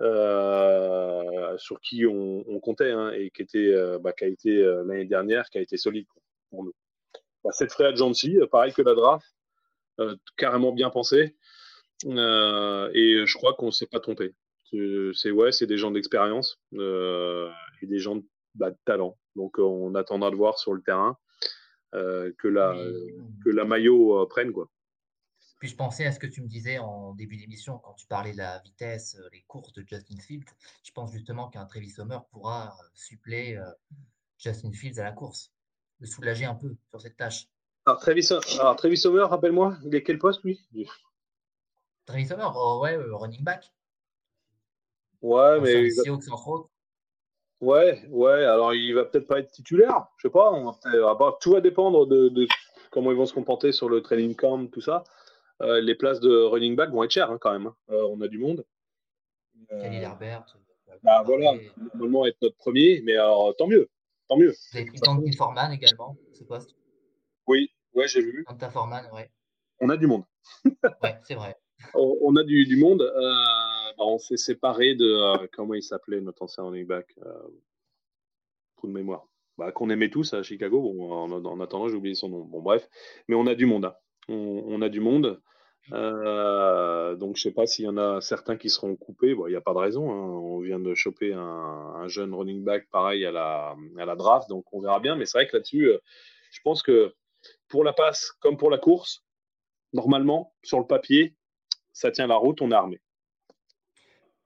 euh, 0.00 1.56
sur 1.58 1.80
qui 1.80 2.06
on, 2.06 2.60
comptait 2.60 2.90
hein, 2.90 3.12
et 3.12 3.32
euh, 3.56 3.98
bah, 3.98 4.12
qui 4.12 4.24
a 4.24 4.28
été 4.28 4.62
euh, 4.62 4.84
l'année 4.84 5.06
dernière, 5.06 5.48
qui 5.50 5.58
a 5.58 5.60
été 5.62 5.76
solide 5.76 6.06
pour 6.50 6.64
nous. 6.64 6.74
Bah, 7.42 7.50
cette 7.52 7.72
frère 7.72 7.96
Jancy, 7.96 8.38
pareil 8.50 8.72
que 8.72 8.82
la 8.82 8.94
draft, 8.94 9.26
carrément 10.36 10.72
bien 10.72 10.90
pensé. 12.04 12.90
et 12.94 13.26
je 13.26 13.34
crois 13.36 13.54
qu'on 13.54 13.66
ne 13.66 13.70
s'est 13.70 13.86
pas 13.86 14.00
trompé 14.00 14.34
c'est 15.14 15.30
ouais, 15.30 15.52
c'est 15.52 15.66
des 15.66 15.76
gens 15.76 15.90
d'expérience 15.90 16.58
euh, 16.74 17.50
et 17.82 17.86
des 17.86 17.98
gens 17.98 18.18
bah, 18.54 18.70
de, 18.70 18.78
talent. 18.84 19.18
Donc 19.36 19.58
on 19.58 19.94
attendra 19.94 20.30
de 20.30 20.36
voir 20.36 20.58
sur 20.58 20.72
le 20.74 20.82
terrain 20.82 21.18
euh, 21.94 22.32
que 22.38 22.48
la 22.48 22.74
que 23.44 23.50
la 23.50 23.64
maillot 23.64 24.22
euh, 24.22 24.26
prenne 24.26 24.52
quoi. 24.52 24.68
Puis 25.58 25.68
je 25.68 25.76
pensais 25.76 26.06
à 26.06 26.12
ce 26.12 26.18
que 26.18 26.26
tu 26.26 26.42
me 26.42 26.48
disais 26.48 26.78
en 26.78 27.14
début 27.14 27.36
d'émission 27.36 27.78
quand 27.78 27.94
tu 27.94 28.06
parlais 28.06 28.32
de 28.32 28.38
la 28.38 28.58
vitesse, 28.60 29.16
les 29.32 29.44
courses 29.46 29.72
de 29.74 29.84
Justin 29.86 30.18
Fields. 30.18 30.50
Je 30.82 30.90
pense 30.90 31.12
justement 31.12 31.48
qu'un 31.50 31.66
Travis 31.66 31.94
Homer 31.98 32.18
pourra 32.32 32.76
suppléer 32.94 33.60
Justin 34.38 34.72
Fields 34.72 34.98
à 34.98 35.04
la 35.04 35.12
course, 35.12 35.52
le 36.00 36.06
soulager 36.08 36.46
un 36.46 36.56
peu 36.56 36.74
sur 36.90 37.00
cette 37.00 37.16
tâche. 37.16 37.46
Alors 37.86 38.00
Travis, 38.00 38.28
alors, 38.58 38.74
Travis 38.74 39.00
Homer, 39.04 39.22
rappelle-moi, 39.22 39.76
il 39.84 39.94
est 39.94 40.02
quel 40.02 40.18
poste 40.18 40.42
lui? 40.42 40.58
Travis 42.06 42.32
Homer, 42.32 42.48
oh, 42.54 42.80
ouais, 42.82 42.96
running 42.96 43.42
back. 43.42 43.72
Ouais, 45.20 45.60
mais. 45.60 45.88
Ouais, 47.62 48.04
ouais, 48.08 48.44
alors 48.44 48.74
il 48.74 48.92
va 48.92 49.04
peut-être 49.04 49.28
pas 49.28 49.38
être 49.38 49.52
titulaire, 49.52 50.08
je 50.16 50.26
sais 50.26 50.32
pas, 50.32 50.50
on 50.50 50.74
tout 51.40 51.52
va 51.52 51.60
dépendre 51.60 52.08
de, 52.08 52.48
comment 52.90 53.12
ils 53.12 53.16
vont 53.16 53.24
se 53.24 53.32
comporter 53.32 53.70
sur 53.70 53.88
le 53.88 54.02
training 54.02 54.34
camp, 54.34 54.66
tout 54.66 54.80
ça. 54.80 55.04
Euh, 55.60 55.80
les 55.80 55.94
places 55.94 56.18
de 56.18 56.42
running 56.42 56.74
back 56.74 56.90
vont 56.90 57.04
être 57.04 57.12
chères 57.12 57.30
hein, 57.30 57.38
quand 57.40 57.52
même, 57.52 57.68
hein. 57.68 57.76
euh, 57.90 58.04
on 58.10 58.20
a 58.20 58.26
du 58.26 58.38
monde. 58.38 58.64
Euh, 59.70 59.80
Herbert. 59.80 60.44
Bah 61.04 61.22
voilà, 61.24 61.52
normalement 61.94 62.26
être 62.26 62.36
notre 62.42 62.56
premier, 62.56 63.00
mais 63.04 63.14
alors 63.14 63.54
tant 63.56 63.68
mieux, 63.68 63.88
tant 64.28 64.36
mieux. 64.36 64.52
Vous 64.72 64.78
avez 64.78 64.86
pris 64.86 65.32
Forman 65.32 65.70
également, 65.70 66.16
ce 66.32 66.42
poste 66.42 66.74
Oui, 67.46 67.70
ouais, 67.94 68.08
j'ai 68.08 68.22
vu. 68.22 68.44
Tanta 68.48 68.70
Forman, 68.70 69.08
ouais. 69.12 69.30
On 69.78 69.88
a 69.88 69.96
du 69.96 70.08
monde. 70.08 70.24
ouais, 70.64 71.20
c'est 71.22 71.36
vrai. 71.36 71.56
On, 71.94 72.36
a 72.36 72.44
du, 72.44 72.76
monde. 72.76 73.10
Bah, 73.98 74.04
on 74.04 74.18
s'est 74.18 74.36
séparé 74.36 74.94
de. 74.94 75.06
Euh, 75.06 75.46
comment 75.52 75.74
il 75.74 75.82
s'appelait 75.82 76.20
notre 76.20 76.42
ancien 76.42 76.64
running 76.64 76.86
back 76.86 77.14
euh, 77.24 77.32
Coup 78.76 78.88
de 78.88 78.92
mémoire. 78.92 79.26
Bah, 79.58 79.70
qu'on 79.72 79.90
aimait 79.90 80.10
tous 80.10 80.34
à 80.34 80.42
Chicago. 80.42 80.96
En, 81.12 81.60
attendant, 81.60 81.88
j'ai 81.88 81.96
oublié 81.96 82.14
son 82.14 82.28
nom. 82.28 82.40
Bon, 82.40 82.62
bref. 82.62 82.88
Mais 83.28 83.34
on 83.34 83.46
a 83.46 83.54
du 83.54 83.66
monde. 83.66 83.84
Hein. 83.84 83.94
On, 84.28 84.80
a 84.82 84.88
du 84.88 85.00
monde. 85.00 85.40
Euh, 85.92 87.16
donc, 87.16 87.36
je 87.36 87.42
sais 87.42 87.52
pas 87.52 87.66
s'il 87.66 87.84
y 87.84 87.88
en 87.88 87.98
a 87.98 88.20
certains 88.20 88.56
qui 88.56 88.70
seront 88.70 88.96
coupés. 88.96 89.36
Il 89.36 89.50
n'y 89.50 89.56
a 89.56 89.60
pas 89.60 89.74
de 89.74 89.78
raison. 89.78 90.10
Hein. 90.10 90.30
On 90.30 90.60
vient 90.60 90.80
de 90.80 90.94
choper 90.94 91.34
un, 91.34 92.08
jeune 92.08 92.34
running 92.34 92.64
back 92.64 92.88
pareil 92.90 93.26
à 93.26 93.30
la, 93.30 93.76
à 93.98 94.04
la 94.04 94.16
draft. 94.16 94.48
Donc, 94.48 94.64
on 94.72 94.80
verra 94.80 95.00
bien. 95.00 95.16
Mais 95.16 95.26
c'est 95.26 95.38
vrai 95.38 95.46
que 95.46 95.56
là-dessus, 95.56 95.92
je 96.50 96.60
pense 96.64 96.82
que 96.82 97.14
pour 97.68 97.84
la 97.84 97.92
passe 97.92 98.32
comme 98.40 98.56
pour 98.56 98.70
la 98.70 98.78
course, 98.78 99.24
normalement, 99.92 100.54
sur 100.62 100.78
le 100.78 100.86
papier, 100.86 101.36
ça 101.92 102.10
tient 102.10 102.26
la 102.26 102.36
route. 102.36 102.60
On 102.62 102.70
est 102.70 102.74
armé. 102.74 103.00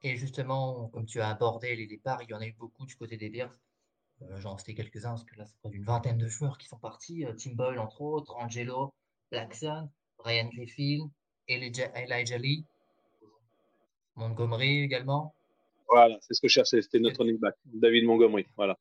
Et 0.03 0.17
justement, 0.17 0.89
comme 0.89 1.07
tu 1.07 1.21
as 1.21 1.29
abordé 1.29 1.75
les 1.75 1.87
départs, 1.87 2.23
il 2.23 2.31
y 2.31 2.35
en 2.35 2.41
a 2.41 2.47
eu 2.47 2.53
beaucoup 2.53 2.87
du 2.87 2.95
côté 2.97 3.17
des 3.17 3.31
Bears. 3.31 3.57
Euh, 4.23 4.41
J'en 4.41 4.57
cité 4.57 4.75
quelques-uns, 4.75 5.11
parce 5.11 5.25
que 5.25 5.37
là, 5.37 5.45
c'est 5.45 5.57
près 5.59 5.71
d'une 5.71 5.85
vingtaine 5.85 6.19
de 6.19 6.29
joueurs 6.29 6.59
qui 6.59 6.69
sont 6.69 6.79
partis. 6.79 7.25
Euh, 7.25 7.33
Tim 7.33 7.53
Boyle, 7.55 7.79
entre 7.79 8.03
autres, 8.03 8.35
Angelo, 8.37 8.95
Blackson, 9.31 9.91
Brian 10.19 10.49
Griffin, 10.53 11.11
Elijah 11.49 12.39
Lee, 12.39 12.65
Montgomery 14.15 14.83
également. 14.83 15.35
Voilà, 15.89 16.17
c'est 16.21 16.35
ce 16.35 16.41
que 16.41 16.49
je 16.49 16.55
cherchais, 16.55 16.83
c'était 16.83 16.99
notre 16.99 17.21
running 17.21 17.39
back, 17.39 17.55
David 17.65 18.05
Montgomery. 18.05 18.47
Voilà. 18.57 18.79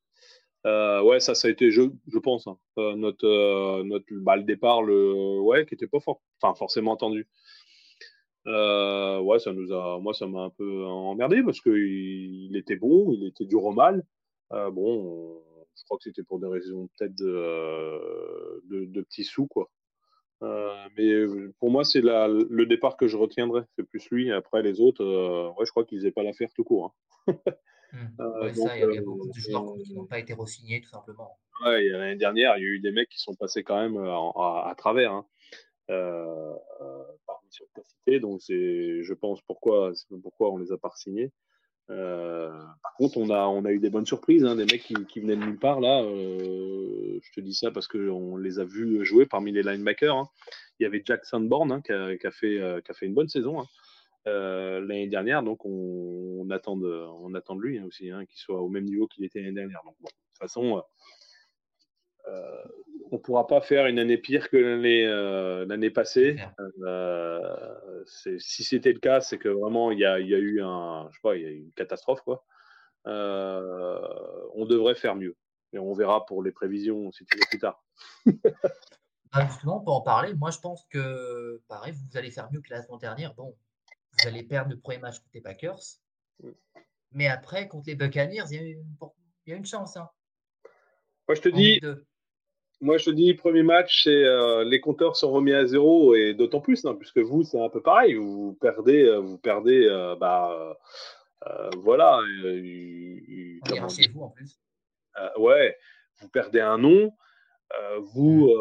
Euh, 0.66 1.04
ouais, 1.04 1.20
ça, 1.20 1.36
ça 1.36 1.48
a 1.48 1.52
été, 1.52 1.70
je, 1.70 1.84
je 2.08 2.18
pense, 2.18 2.48
hein, 2.48 2.58
notre, 2.78 3.84
notre 3.84 4.06
bah, 4.12 4.36
le 4.36 4.44
départ, 4.44 4.82
le, 4.82 5.40
ouais, 5.42 5.66
qui 5.66 5.76
n'était 5.76 5.88
pas 5.88 6.00
enfin, 6.42 6.56
forcément 6.56 6.92
entendu. 6.92 7.28
Euh, 8.48 9.20
ouais, 9.22 9.40
ça 9.40 9.54
nous 9.54 9.72
a, 9.74 10.00
moi, 10.00 10.14
ça 10.14 10.28
m'a 10.28 10.44
un 10.44 10.50
peu 10.50 10.86
emmerdé 10.86 11.42
parce 11.44 11.62
qu'il 11.62 11.74
il 11.74 12.56
était 12.56 12.76
bon, 12.76 13.12
il 13.12 13.26
était 13.28 13.46
dur 13.46 13.64
au 13.64 13.72
mal. 13.72 14.04
Euh, 14.54 14.70
bon, 14.70 15.42
je 15.78 15.84
crois 15.86 15.98
que 15.98 16.04
c'était 16.04 16.24
pour 16.24 16.40
des 16.40 16.48
raisons 16.48 16.88
peut-être 16.98 17.16
de, 17.16 18.86
de, 18.86 19.02
petits 19.02 19.24
sous, 19.24 19.48
quoi. 19.48 19.70
Euh, 20.44 20.76
mais 20.98 21.14
pour 21.60 21.72
moi, 21.72 21.84
c'est 21.84 22.02
le 22.02 22.66
départ 22.66 22.98
que 22.98 23.08
je 23.08 23.18
retiendrai. 23.18 23.62
C'est 23.76 23.88
plus 23.88 24.08
lui. 24.12 24.32
Après, 24.32 24.62
les 24.62 24.80
autres, 24.80 25.04
ouais, 25.58 25.66
je 25.66 25.72
crois 25.72 25.86
qu'ils 25.86 26.00
n'avaient 26.00 26.12
pas 26.12 26.24
l'affaire 26.24 26.50
tout 26.54 26.64
court. 26.64 26.96
Hein. 27.28 27.34
Mmh. 27.94 28.08
ça, 28.54 28.78
il 28.78 28.94
y 28.94 28.98
a 28.98 29.02
beaucoup 29.02 29.28
de 29.28 29.34
joueurs 29.34 29.74
qui 29.84 29.94
n'ont 29.94 30.06
pas 30.06 30.20
été 30.20 30.34
re-signés, 30.34 30.82
tout 30.82 30.90
simplement. 30.90 31.40
Ouais, 31.64 31.88
l'année 31.88 32.18
dernière, 32.18 32.58
il 32.58 32.64
y 32.64 32.66
a 32.66 32.70
eu 32.70 32.80
des 32.80 32.92
mecs 32.92 33.10
qui 33.10 33.20
sont 33.20 33.34
passés 33.34 33.64
quand 33.64 33.80
même 33.80 33.98
à, 33.98 34.70
à, 34.70 34.76
travers. 34.76 35.14
Hein. 35.14 35.26
Euh, 35.92 36.54
par 37.28 37.42
mission 37.46 37.66
de 37.78 37.82
cité. 37.84 38.20
Donc, 38.20 38.42
c'est, 38.42 39.04
je 39.04 39.14
pense, 39.14 39.42
pourquoi, 39.44 39.92
pourquoi 40.24 40.52
on 40.52 40.58
les 40.58 40.72
a 40.72 40.78
pas 40.78 40.92
signés. 40.96 41.32
Euh, 41.92 42.50
par 42.82 42.94
contre, 42.98 43.18
on 43.18 43.30
a, 43.30 43.46
on 43.46 43.64
a 43.66 43.72
eu 43.72 43.80
des 43.80 43.92
bonnes 43.92 44.06
surprises, 44.06 44.44
hein, 44.44 44.56
des 44.56 44.66
mecs 44.66 44.82
qui, 44.82 45.20
venaient 45.20 45.36
de 45.36 45.46
nulle 45.46 45.60
part. 45.60 45.80
Là, 45.80 46.02
euh, 46.02 47.20
je 47.22 47.32
te 47.34 47.40
dis 47.40 47.54
ça 47.54 47.70
parce 47.70 47.88
qu'on 47.88 48.38
les 48.38 48.60
a 48.60 48.64
vus 48.64 49.06
jouer 49.06 49.28
parmi 49.28 49.52
les 49.52 49.62
linebackers. 49.62 50.16
Hein. 50.16 50.30
Il 50.80 50.84
y 50.84 50.86
avait 50.88 51.04
Jackson 51.06 51.42
Bourne 51.42 51.72
hein, 51.72 51.82
qui, 51.82 51.92
a, 51.92 52.32
fait, 52.32 52.82
qui, 52.84 52.92
a, 52.92 52.94
fait, 52.94 53.06
une 53.06 53.14
bonne 53.14 53.30
saison 53.30 53.64
l'année 54.26 55.08
dernière. 55.08 55.44
Donc, 55.44 55.64
on, 55.66 56.50
attend 56.50 56.78
de, 56.78 57.06
on 57.22 57.34
attend 57.36 57.56
de 57.56 57.62
lui 57.62 57.80
aussi 57.82 58.06
qu'il 58.06 58.40
soit 58.40 58.60
au 58.60 58.70
même 58.70 58.86
niveau 58.86 59.08
qu'il 59.08 59.24
était 59.24 59.40
l'année 59.40 59.54
dernière. 59.54 59.82
De 59.86 59.92
toute 59.92 60.40
façon, 60.40 60.78
euh, 60.78 60.82
on 63.12 63.16
ne 63.16 63.22
pourra 63.22 63.48
pas 63.48 63.62
faire 63.62 63.86
une 63.86 64.00
année 64.00 64.18
pire 64.18 64.50
que 64.50 64.58
l'année 64.58 65.06
euh, 65.06 65.92
passée. 65.92 66.38
Euh, 66.84 68.04
si 68.06 68.64
c'était 68.64 68.94
le 68.94 69.00
cas, 69.00 69.22
c'est 69.22 69.38
que 69.38 69.50
vraiment 69.50 69.92
il 69.92 70.00
y 70.00 70.06
a, 70.06 70.20
eu 70.20 70.62
un, 70.62 71.08
je 71.10 71.16
sais 71.16 71.22
pas, 71.22 71.36
il 71.36 71.44
y 71.44 71.46
a 71.46 71.52
une 71.52 71.72
catastrophe 71.74 72.22
quoi. 72.22 72.44
on 73.06 74.66
devrait 74.66 74.96
faire 74.96 75.16
mieux. 75.16 75.36
Et 75.74 75.80
on 75.80 75.94
verra 75.94 76.26
pour 76.26 76.42
les 76.42 76.52
prévisions 76.52 77.12
si 77.12 77.26
tu 77.26 77.38
veux 77.38 77.44
plus 77.50 77.60
tard. 77.60 77.84
Bah, 79.34 79.46
justement, 79.48 79.82
on 79.82 79.84
peut 79.84 79.92
en 79.92 80.00
parler. 80.00 80.34
Moi, 80.34 80.50
je 80.50 80.60
pense 80.60 80.86
que, 80.86 81.62
pareil, 81.68 81.92
vous 81.92 82.18
allez 82.18 82.32
faire 82.32 82.50
mieux 82.54 82.62
que 82.62 82.70
la 82.70 82.82
saison 82.82 82.96
dernière. 82.96 83.34
Bon, 83.34 83.54
vous 84.14 84.28
allez 84.30 84.44
perdre 84.44 84.72
le 84.72 84.80
premier 84.80 85.00
match 85.00 85.20
contre 85.20 85.32
les 85.34 85.42
Packers. 85.42 85.82
Mm. 86.42 86.52
Mais 87.12 87.28
après, 87.28 87.68
contre 87.68 87.88
les 87.88 87.96
Buccaneers, 87.96 88.46
il 88.52 88.80
y 89.48 89.52
a 89.52 89.56
une, 89.58 89.66
chance. 89.66 89.98
Hein. 89.98 90.10
Moi, 91.28 91.36
je 91.36 91.42
te 91.42 91.50
dis, 91.50 91.82
moi, 92.82 92.98
je 92.98 93.06
te 93.06 93.10
dis, 93.10 93.34
premier 93.34 93.64
match, 93.64 94.04
c'est 94.04 94.24
euh, 94.24 94.64
les 94.64 94.80
compteurs 94.80 95.16
sont 95.16 95.32
remis 95.32 95.54
à 95.54 95.66
zéro 95.66 96.14
et 96.16 96.34
d'autant 96.34 96.60
plus, 96.60 96.84
non, 96.84 96.96
puisque 96.96 97.20
vous, 97.20 97.44
c'est 97.44 97.60
un 97.60 97.70
peu 97.70 97.82
pareil. 97.82 98.16
Vous 98.16 98.58
perdez, 98.60 99.04
euh, 99.04 99.20
vous 99.20 99.38
perdez, 99.38 99.88
euh, 99.88 100.16
bah, 100.16 100.78
voilà. 101.78 102.20
chez 103.90 104.10
vous 104.14 104.22
en 104.24 104.30
plus. 104.30 104.60
ouais, 105.38 105.78
vous 106.20 106.30
perdez 106.30 106.60
un 106.60 106.78
nom. 106.78 107.12
vous, 108.00 108.54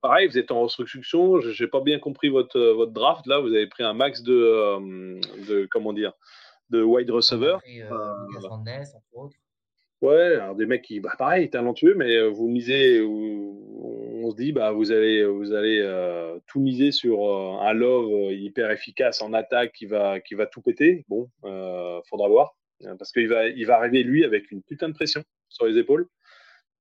pareil, 0.00 0.28
vous 0.28 0.38
êtes 0.38 0.50
en 0.50 0.62
reconstruction. 0.62 1.40
Je 1.40 1.62
n'ai 1.62 1.70
pas 1.70 1.80
bien 1.80 1.98
compris 1.98 2.30
votre, 2.30 2.58
votre 2.58 2.92
draft. 2.92 3.26
Là, 3.26 3.38
vous 3.40 3.48
avez 3.48 3.66
pris 3.66 3.82
un 3.82 3.94
max 3.94 4.22
de, 4.22 5.20
de 5.48 5.66
comment 5.70 5.92
dire, 5.92 6.14
de 6.70 6.82
wide 6.82 7.10
receiver. 7.10 7.58
entre 8.94 9.16
autres. 9.16 9.36
Ouais, 10.02 10.36
alors 10.36 10.54
des 10.54 10.64
mecs 10.64 10.82
qui, 10.82 10.98
bah, 10.98 11.12
pareil, 11.18 11.50
talentueux, 11.50 11.94
mais 11.94 12.16
euh, 12.16 12.28
vous 12.28 12.48
misez, 12.48 13.02
on 13.02 14.30
se 14.30 14.36
dit, 14.36 14.52
bah, 14.52 14.72
vous 14.72 14.92
allez, 14.92 15.26
vous 15.26 15.52
allez 15.52 15.78
euh, 15.82 16.38
tout 16.46 16.58
miser 16.60 16.90
sur 16.90 17.22
euh, 17.22 17.60
un 17.60 17.74
love 17.74 18.32
hyper 18.32 18.70
efficace 18.70 19.20
en 19.20 19.34
attaque 19.34 19.72
qui 19.72 19.84
va, 19.84 20.20
qui 20.20 20.34
va 20.34 20.46
tout 20.46 20.62
péter. 20.62 21.04
Bon, 21.08 21.28
faudra 22.08 22.28
voir, 22.28 22.56
parce 22.98 23.12
qu'il 23.12 23.28
va, 23.28 23.48
il 23.48 23.66
va 23.66 23.76
arriver 23.76 24.02
lui 24.02 24.24
avec 24.24 24.50
une 24.50 24.62
putain 24.62 24.88
de 24.88 24.94
pression 24.94 25.22
sur 25.50 25.66
les 25.66 25.76
épaules. 25.76 26.06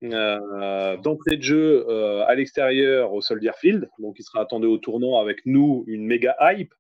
D'entrée 0.02 1.36
de 1.36 1.44
jeu 1.44 1.90
à 2.26 2.34
l'extérieur 2.36 3.12
au 3.12 3.20
Soldier 3.20 3.52
Field, 3.60 3.90
donc 4.00 4.16
il 4.18 4.24
sera 4.24 4.42
attendu 4.42 4.66
au 4.66 4.78
tournant 4.78 5.20
avec 5.20 5.46
nous 5.46 5.84
une 5.88 6.06
méga 6.06 6.38
hype. 6.40 6.74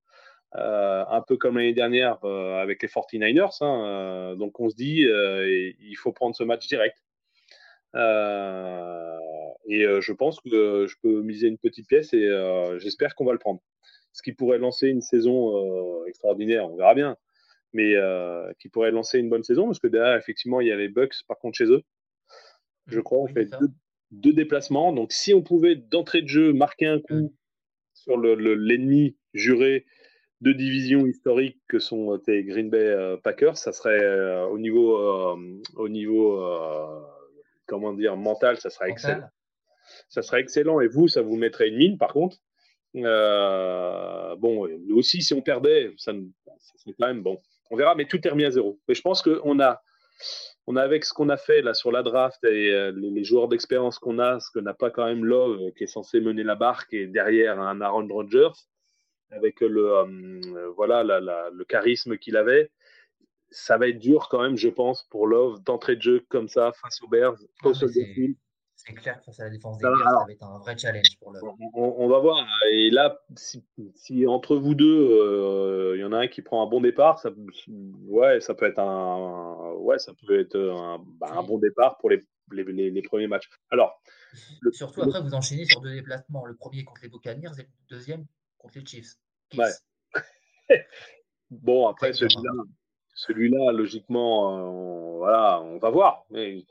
Euh, 0.55 1.05
un 1.07 1.21
peu 1.21 1.37
comme 1.37 1.57
l'année 1.57 1.73
dernière 1.73 2.17
euh, 2.25 2.61
avec 2.61 2.81
les 2.81 2.87
49ers. 2.87 3.57
Hein, 3.61 3.85
euh, 3.85 4.35
donc 4.35 4.59
on 4.59 4.69
se 4.69 4.75
dit, 4.75 5.01
il 5.01 5.95
faut 5.95 6.11
prendre 6.11 6.35
ce 6.35 6.43
match 6.43 6.67
direct. 6.67 6.97
et 7.95 9.85
je 10.01 10.11
pense 10.13 10.39
que 10.39 10.87
je 10.87 10.95
peux 11.01 11.21
miser 11.21 11.47
une 11.47 11.57
petite 11.57 11.87
pièce 11.87 12.13
et 12.13 12.29
j'espère 12.79 13.15
qu'on 13.15 13.25
va 13.25 13.33
le 13.33 13.39
prendre. 13.39 13.61
Ce 14.11 14.23
qui 14.23 14.33
pourrait 14.33 14.57
lancer 14.57 14.87
une 14.87 15.01
saison 15.01 16.05
extraordinaire, 16.05 16.69
on 16.69 16.75
verra 16.75 16.95
bien 16.95 17.15
mais 17.71 17.93
qui 18.59 18.67
pourrait 18.69 18.91
lancer 18.91 19.19
une 19.19 19.29
bonne 19.29 19.43
saison, 19.43 19.65
parce 19.65 19.79
que 19.79 19.87
derrière, 19.87 20.17
effectivement, 20.17 20.59
il 20.59 20.67
y 20.67 20.71
a 20.71 20.75
les 20.75 20.89
Bucks, 20.89 21.13
par 21.27 21.37
contre, 21.37 21.55
chez 21.55 21.65
eux. 21.65 21.83
Je 22.87 22.99
crois, 22.99 23.19
on 23.19 23.27
fait 23.27 23.47
deux, 24.09 24.33
déplacements. 24.33 24.91
Donc, 24.91 25.11
si 25.13 25.35
on 25.35 25.43
pouvait, 25.43 25.75
d'entrée 25.75 26.23
de 26.23 26.27
jeu, 26.27 26.51
marquer 26.51 26.87
un 26.87 26.99
coup 26.99 27.31
sur 27.93 28.17
l'ennemi 28.17 29.15
juré 29.35 29.85
deux 30.41 30.53
divisions 30.53 31.05
historiques 31.05 31.59
que 31.67 31.79
sont 31.79 32.13
euh, 32.13 32.17
tes 32.17 32.43
Green 32.43 32.69
Bay 32.69 32.79
euh, 32.79 33.17
Packers, 33.17 33.57
ça 33.57 33.71
serait 33.71 34.01
euh, 34.01 34.45
au 34.45 34.57
niveau, 34.57 34.97
au 35.75 35.89
niveau 35.89 36.41
comment 37.65 37.93
dire, 37.93 38.15
mental, 38.15 38.57
ça 38.57 38.69
serait 38.69 38.89
excellent. 38.89 39.29
Ça 40.07 40.21
serait 40.21 40.41
excellent. 40.41 40.81
Et 40.81 40.87
vous, 40.87 41.07
ça 41.07 41.21
vous 41.21 41.35
mettrait 41.35 41.69
une 41.69 41.77
mine, 41.77 41.97
par 41.97 42.13
contre. 42.13 42.37
bon, 42.93 44.67
nous 44.87 44.97
aussi, 44.97 45.21
si 45.21 45.33
on 45.33 45.41
perdait, 45.41 45.93
ça, 45.97 46.13
serait 46.77 46.95
quand 46.99 47.07
même 47.07 47.21
bon. 47.21 47.37
On 47.71 47.75
verra, 47.75 47.93
mais 47.95 48.05
tout 48.05 48.19
est 48.25 48.29
remis 48.29 48.45
à 48.45 48.51
zéro. 48.51 48.79
Mais 48.87 48.95
je 48.95 49.01
pense 49.01 49.21
qu'on 49.21 49.59
a, 49.59 49.81
on 50.65 50.75
a 50.75 50.81
avec 50.81 51.05
ce 51.05 51.13
qu'on 51.13 51.29
a 51.29 51.37
fait 51.37 51.61
là 51.61 51.75
sur 51.75 51.91
la 51.91 52.01
draft 52.01 52.43
et 52.43 52.91
les, 52.91 53.23
joueurs 53.23 53.47
d'expérience 53.47 53.99
qu'on 53.99 54.17
a, 54.17 54.39
ce 54.39 54.49
que 54.51 54.59
n'a 54.59 54.73
pas 54.73 54.89
quand 54.89 55.05
même 55.05 55.25
Love 55.25 55.71
qui 55.77 55.83
est 55.83 55.87
censé 55.87 56.19
mener 56.21 56.43
la 56.43 56.55
barque 56.55 56.91
et 56.93 57.05
derrière 57.05 57.59
un 57.59 57.81
Aaron 57.81 58.07
Rodgers 58.09 58.53
avec 59.31 59.61
le, 59.61 59.93
euh, 59.93 60.69
voilà, 60.75 61.03
le 61.03 61.63
charisme 61.65 62.17
qu'il 62.17 62.37
avait. 62.37 62.71
Ça 63.51 63.77
va 63.77 63.87
être 63.87 63.99
dur 63.99 64.27
quand 64.29 64.41
même, 64.41 64.57
je 64.57 64.69
pense, 64.69 65.03
pour 65.09 65.25
Love 65.27 65.63
d'entrée 65.63 65.95
de 65.95 66.01
jeu 66.01 66.25
comme 66.29 66.47
ça 66.47 66.71
face 66.73 67.01
aux 67.01 67.07
Bears. 67.07 67.35
C'est 68.75 68.93
clair 68.93 69.19
que 69.19 69.25
face 69.25 69.39
à 69.41 69.45
la 69.45 69.49
défense 69.49 69.77
des 69.77 69.83
Bears, 69.83 69.97
ça 69.97 70.25
va 70.25 70.31
être 70.31 70.43
un 70.43 70.59
vrai 70.59 70.77
challenge 70.77 71.17
pour 71.19 71.33
Love. 71.33 71.55
On, 71.73 72.07
va 72.07 72.19
voir. 72.19 72.47
Et 72.71 72.91
là, 72.91 73.19
si, 73.35 74.25
entre 74.27 74.55
vous 74.55 74.75
deux, 74.75 75.09
euh, 75.11 75.93
il 75.97 76.01
y 76.01 76.03
en 76.03 76.13
a 76.13 76.19
un 76.19 76.27
qui 76.27 76.41
prend 76.41 76.65
un 76.65 76.69
bon 76.69 76.79
départ, 76.79 77.19
ça, 77.19 77.31
ouais, 78.07 78.39
ça 78.39 78.53
peut 78.53 78.67
être 78.67 78.79
un, 78.79 79.73
ouais, 79.79 79.97
ça 79.99 80.13
peut 80.25 80.39
être 80.39 80.55
un, 80.55 81.03
bah, 81.19 81.43
bon 81.45 81.57
départ 81.57 81.97
pour 81.97 82.09
les, 82.11 82.23
les, 82.51 82.91
les, 82.91 83.01
premiers 83.01 83.27
matchs. 83.27 83.49
Alors, 83.71 83.99
surtout 84.71 85.01
après, 85.01 85.21
vous 85.21 85.33
enchaînez 85.33 85.65
sur 85.65 85.81
deux 85.81 85.93
déplacements. 85.93 86.45
Le 86.45 86.55
premier 86.55 86.85
contre 86.85 87.01
les 87.01 87.09
Buccaneers 87.09 87.51
et 87.57 87.63
le 87.63 87.95
deuxième 87.95 88.25
contre 88.59 88.77
les 88.77 88.85
Chiefs. 88.85 89.15
bon, 91.49 91.87
après, 91.87 92.13
celui-là, 92.13 92.51
celui-là 93.15 93.71
logiquement, 93.71 94.57
euh, 94.57 95.17
voilà, 95.17 95.61
on 95.61 95.77
va 95.77 95.89
voir. 95.89 96.25
Mais 96.29 96.63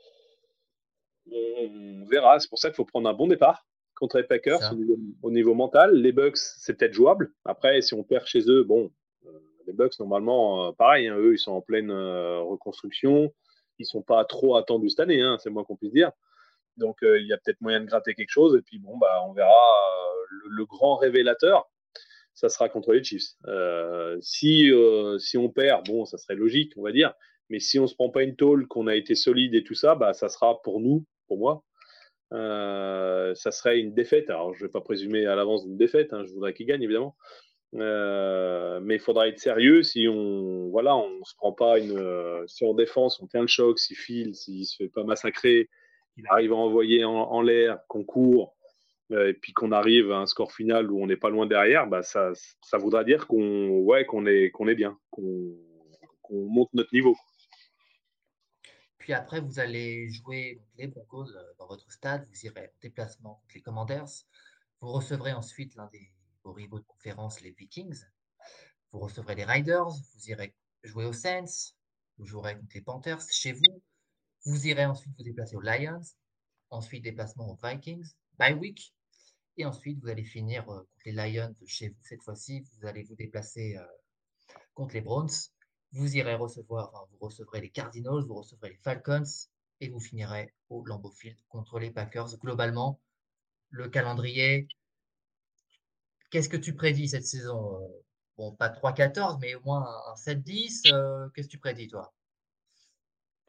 on 1.31 2.05
verra. 2.05 2.39
C'est 2.39 2.49
pour 2.49 2.59
ça 2.59 2.69
qu'il 2.69 2.75
faut 2.75 2.85
prendre 2.85 3.09
un 3.09 3.13
bon 3.13 3.27
départ 3.27 3.65
contre 3.95 4.17
les 4.17 4.23
Packers 4.23 4.73
au 5.21 5.31
niveau, 5.31 5.53
mental. 5.53 5.93
Les 5.93 6.13
Bucks, 6.13 6.37
c'est 6.37 6.77
peut-être 6.77 6.93
jouable. 6.93 7.33
Après, 7.43 7.81
si 7.81 7.93
on 7.93 8.03
perd 8.03 8.25
chez 8.25 8.49
eux, 8.49 8.63
bon, 8.63 8.91
euh, 9.25 9.39
les 9.67 9.73
Bucks, 9.73 9.99
normalement, 9.99 10.69
euh, 10.69 10.71
pareil, 10.71 11.07
hein, 11.07 11.17
eux, 11.17 11.33
ils 11.33 11.39
sont 11.39 11.51
en 11.51 11.61
pleine 11.61 11.91
reconstruction. 11.91 13.33
Ils 13.77 13.85
sont 13.85 14.01
pas 14.01 14.23
trop 14.25 14.55
attendus 14.55 14.89
cette 14.89 15.01
année, 15.01 15.21
hein, 15.21 15.37
c'est 15.39 15.49
moins 15.49 15.63
qu'on 15.63 15.75
puisse 15.75 15.93
dire. 15.93 16.11
Donc, 16.77 16.97
il 17.01 17.27
y 17.27 17.33
a 17.33 17.37
peut-être 17.37 17.59
moyen 17.59 17.81
de 17.81 17.85
gratter 17.85 18.15
quelque 18.15 18.31
chose. 18.31 18.55
Et 18.55 18.61
puis, 18.61 18.79
bon, 18.79 18.97
bah, 18.97 19.21
on 19.25 19.33
verra 19.33 19.53
le 20.49 20.65
grand 20.65 20.95
révélateur 20.95 21.69
ça 22.39 22.47
sera 22.47 22.69
contre 22.69 22.93
les 22.93 23.03
Chiefs. 23.03 23.33
Euh, 23.47 24.17
si, 24.21 24.71
euh, 24.71 25.19
si 25.19 25.37
on 25.37 25.49
perd, 25.49 25.85
bon, 25.85 26.05
ça 26.05 26.17
serait 26.17 26.35
logique, 26.35 26.71
on 26.77 26.83
va 26.83 26.93
dire. 26.93 27.13
Mais 27.49 27.59
si 27.59 27.79
on 27.79 27.87
se 27.87 27.95
prend 27.95 28.09
pas 28.09 28.23
une 28.23 28.37
tôle, 28.37 28.65
qu'on 28.67 28.87
a 28.87 28.95
été 28.95 29.13
solide 29.13 29.55
et 29.55 29.63
tout 29.63 29.73
ça, 29.73 29.95
bah, 29.95 30.13
ça 30.13 30.29
sera 30.29 30.61
pour 30.61 30.79
nous, 30.79 31.05
pour 31.27 31.37
moi, 31.37 31.63
euh, 32.31 33.35
ça 33.35 33.51
serait 33.51 33.79
une 33.79 33.93
défaite. 33.93 34.29
Alors, 34.29 34.53
je 34.53 34.63
vais 34.65 34.71
pas 34.71 34.79
présumer 34.79 35.25
à 35.25 35.35
l'avance 35.35 35.65
d'une 35.65 35.75
défaite. 35.75 36.13
Hein, 36.13 36.23
je 36.25 36.31
voudrais 36.31 36.53
qu'il 36.53 36.65
gagne, 36.65 36.81
évidemment. 36.81 37.17
mais 37.73 38.95
il 38.95 39.01
faudra 39.01 39.27
être 39.27 39.39
sérieux 39.39 39.83
si 39.83 40.07
on 40.07 40.69
voilà 40.69 40.95
on 40.95 41.23
se 41.23 41.35
prend 41.35 41.51
pas 41.51 41.77
une 41.77 42.01
si 42.47 42.65
en 42.65 42.73
défense 42.73 43.21
on 43.21 43.27
tient 43.27 43.41
le 43.41 43.47
choc 43.47 43.77
si 43.77 43.93
Phil 43.93 44.33
s'il 44.33 44.65
se 44.65 44.75
fait 44.77 44.89
pas 44.89 45.03
massacrer 45.03 45.69
il 46.17 46.25
arrive 46.29 46.53
à 46.53 46.55
envoyer 46.55 47.03
en 47.05 47.41
l'air 47.43 47.77
qu'on 47.87 48.03
court 48.03 48.55
et 49.11 49.33
puis 49.33 49.53
qu'on 49.53 49.71
arrive 49.71 50.11
à 50.11 50.17
un 50.17 50.25
score 50.25 50.51
final 50.51 50.91
où 50.91 51.01
on 51.01 51.07
n'est 51.07 51.17
pas 51.17 51.29
loin 51.29 51.47
derrière, 51.47 51.87
bah 51.87 52.03
ça, 52.03 52.31
ça 52.61 52.77
voudra 52.77 53.03
dire 53.03 53.27
qu'on 53.27 53.79
ouais, 53.79 54.05
qu'on 54.05 54.25
est, 54.25 54.51
qu'on 54.51 54.67
est 54.67 54.75
bien, 54.75 54.99
qu'on 55.09 55.55
monte 56.31 56.69
notre 56.73 56.93
niveau. 56.93 57.15
Puis 58.99 59.13
après, 59.13 59.41
vous 59.41 59.59
allez 59.59 60.09
jouer 60.11 60.61
les 60.77 60.87
Broncos 60.87 61.31
euh, 61.31 61.43
dans 61.57 61.65
votre 61.65 61.91
stade, 61.91 62.27
vous 62.27 62.45
irez 62.45 62.67
en 62.67 62.79
déplacement 62.81 63.35
contre 63.35 63.55
les 63.55 63.61
Commanders, 63.61 64.25
vous 64.81 64.91
recevrez 64.91 65.33
ensuite 65.33 65.73
l'un 65.75 65.87
des 65.87 66.11
vos 66.43 66.53
rivaux 66.53 66.79
de 66.79 66.85
conférence, 66.85 67.41
les 67.41 67.51
Vikings, 67.51 68.03
vous 68.91 68.99
recevrez 68.99 69.35
les 69.35 69.45
Riders, 69.45 69.87
vous 69.87 70.29
irez 70.29 70.55
jouer 70.83 71.05
aux 71.05 71.13
Saints, 71.13 71.73
vous 72.17 72.25
jouerez 72.25 72.55
contre 72.55 72.75
les 72.75 72.81
Panthers 72.81 73.21
chez 73.31 73.53
vous, 73.53 73.81
vous 74.45 74.67
irez 74.67 74.85
ensuite 74.85 75.13
vous 75.17 75.23
déplacer 75.23 75.55
aux 75.55 75.61
Lions, 75.61 76.01
ensuite 76.69 77.03
déplacement 77.03 77.49
aux 77.49 77.57
Vikings, 77.67 78.13
bye 78.37 78.53
week, 78.53 78.93
et 79.59 79.65
ensuite, 79.65 79.99
vous 80.01 80.07
allez 80.07 80.23
finir 80.23 80.63
euh, 80.69 80.77
contre 80.77 81.01
les 81.05 81.11
Lions 81.11 81.53
chez 81.67 81.89
vous. 81.89 81.99
Cette 82.01 82.23
fois-ci, 82.23 82.61
vous 82.61 82.87
allez 82.87 83.03
vous 83.03 83.15
déplacer 83.15 83.75
euh, 83.77 83.83
contre 84.73 84.93
les 84.93 85.01
Browns. 85.01 85.29
Vous 85.91 86.15
irez 86.15 86.35
recevoir, 86.35 87.07
vous 87.11 87.17
recevrez 87.19 87.59
les 87.59 87.69
Cardinals, 87.69 88.23
vous 88.25 88.35
recevrez 88.35 88.69
les 88.69 88.77
Falcons 88.77 89.23
et 89.81 89.89
vous 89.89 89.99
finirez 89.99 90.53
au 90.69 90.85
Lambeau 90.85 91.11
Field 91.11 91.37
contre 91.49 91.77
les 91.77 91.91
Packers. 91.91 92.37
Globalement, 92.37 93.01
le 93.69 93.89
calendrier, 93.89 94.67
qu'est-ce 96.31 96.47
que 96.47 96.57
tu 96.57 96.73
prédis 96.73 97.09
cette 97.09 97.27
saison 97.27 97.81
euh? 97.81 97.87
Bon, 98.37 98.53
pas 98.53 98.69
3-14, 98.69 99.39
mais 99.41 99.55
au 99.55 99.61
moins 99.65 99.85
un 100.07 100.13
7-10. 100.13 101.31
Qu'est-ce 101.33 101.47
que 101.47 101.51
tu 101.51 101.59
prédis, 101.59 101.89
toi? 101.89 102.13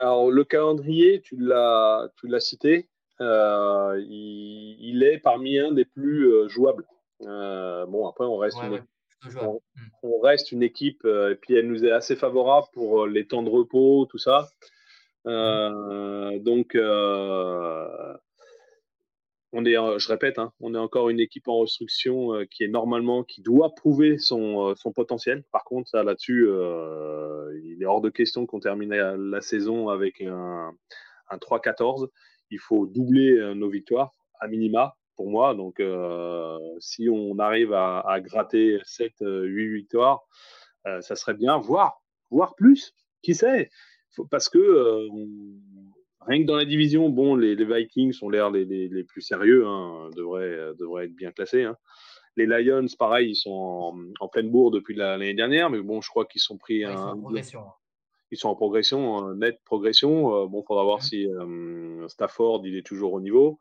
Alors, 0.01 0.33
le 0.33 0.43
calendrier, 0.43 1.21
tu 1.21 1.37
l'as 1.37 2.11
cité. 2.41 2.90
Euh, 3.21 4.03
il, 4.09 5.03
est 5.03 5.19
parmi 5.19 5.59
un 5.59 5.73
des 5.73 5.85
plus 5.85 6.27
euh, 6.27 6.49
jouables. 6.49 6.87
Euh, 7.23 7.85
bon, 7.87 8.07
après, 8.09 8.25
on 8.25 8.39
reste, 8.39 8.59
une, 8.63 8.83
On, 10.03 10.21
reste 10.21 10.53
une 10.53 10.63
équipe, 10.63 11.05
et 11.05 11.35
puis 11.41 11.55
elle 11.55 11.67
nous 11.67 11.85
est 11.85 11.91
assez 11.91 12.17
favorable 12.17 12.69
pour 12.73 13.07
les 13.07 13.27
temps 13.27 13.43
de 13.43 13.51
repos, 13.51 14.07
tout 14.07 14.19
ça. 14.19 14.49
donc, 15.27 16.77
on 19.53 19.65
est, 19.65 19.75
je 19.75 20.09
répète, 20.09 20.39
hein, 20.39 20.53
on 20.61 20.75
est 20.75 20.79
encore 20.79 21.11
une 21.11 21.21
équipe 21.21 21.49
en 21.49 21.61
restriction 21.61 22.47
qui 22.51 22.63
est 22.65 22.69
normalement, 22.69 23.25
qui 23.25 23.43
doit 23.43 23.75
prouver 23.75 24.17
son, 24.17 24.75
son 24.77 24.93
potentiel. 24.93 25.43
Par 25.53 25.65
contre, 25.65 25.91
ça 25.91 26.03
là-dessus, 26.03 26.49
il 27.65 27.79
est 27.83 27.87
hors 27.87 28.01
de 28.01 28.09
question 28.09 28.47
qu'on 28.47 28.61
termine 28.61 28.95
la, 28.95 29.41
saison 29.43 29.91
avec 29.91 30.23
un, 30.23 30.73
un 31.29 31.37
3-14 31.37 32.09
il 32.51 32.59
faut 32.59 32.87
doubler 32.87 33.33
euh, 33.33 33.55
nos 33.55 33.69
victoires 33.69 34.13
à 34.41 34.49
minima 34.49 34.97
pour 35.17 35.31
moi. 35.31 35.55
Donc, 35.55 35.81
euh, 35.81 36.59
si 36.79 37.09
on 37.09 37.39
arrive 37.39 37.73
à, 37.73 38.21
gratter 38.21 38.79
7, 38.85 39.13
8 39.21 39.25
euh, 39.25 39.75
victoires, 39.75 40.21
ça 41.01 41.15
serait 41.15 41.35
bien, 41.35 41.59
voire, 41.59 42.01
voire 42.31 42.55
plus. 42.55 42.95
Qui 43.23 43.35
sait? 43.35 43.69
Parce 44.31 44.49
que 44.49 45.07
rien 46.21 46.41
que 46.41 46.47
dans 46.47 46.57
la 46.57 46.65
division, 46.65 47.11
bon, 47.11 47.37
les, 47.37 47.55
Vikings 47.55 48.17
ont 48.23 48.31
l'air 48.31 48.51
les, 48.51 49.05
plus 49.05 49.21
sérieux, 49.21 49.67
hein, 49.67 50.09
devraient, 50.17 50.73
devraient, 50.79 51.05
être 51.05 51.15
bien 51.15 51.33
classés. 51.33 51.65
Hein. 51.65 51.77
Les 52.37 52.47
Lions, 52.47 52.87
pareil, 52.99 53.33
ils 53.33 53.37
sont 53.37 53.95
en, 54.21 54.29
pleine 54.29 54.51
bourre 54.51 54.71
depuis 54.71 54.95
l'année 54.95 55.35
dernière, 55.35 55.69
mais 55.69 55.83
bon, 55.83 56.01
je 56.01 56.09
crois 56.09 56.25
qu'ils 56.25 56.41
sont 56.41 56.57
pris 56.57 56.83
un, 56.83 57.15
ils 58.31 58.39
sont 58.39 58.49
en 58.49 58.55
progression, 58.55 59.35
nette 59.35 59.61
progression. 59.65 60.47
bon, 60.47 60.63
il 60.63 60.67
faudra 60.67 60.85
voir 60.85 61.03
si 61.03 61.27
Stafford 62.09 62.63
il 62.65 62.77
est 62.77 62.87
toujours 62.87 63.13
au 63.13 63.21
niveau. 63.21 63.59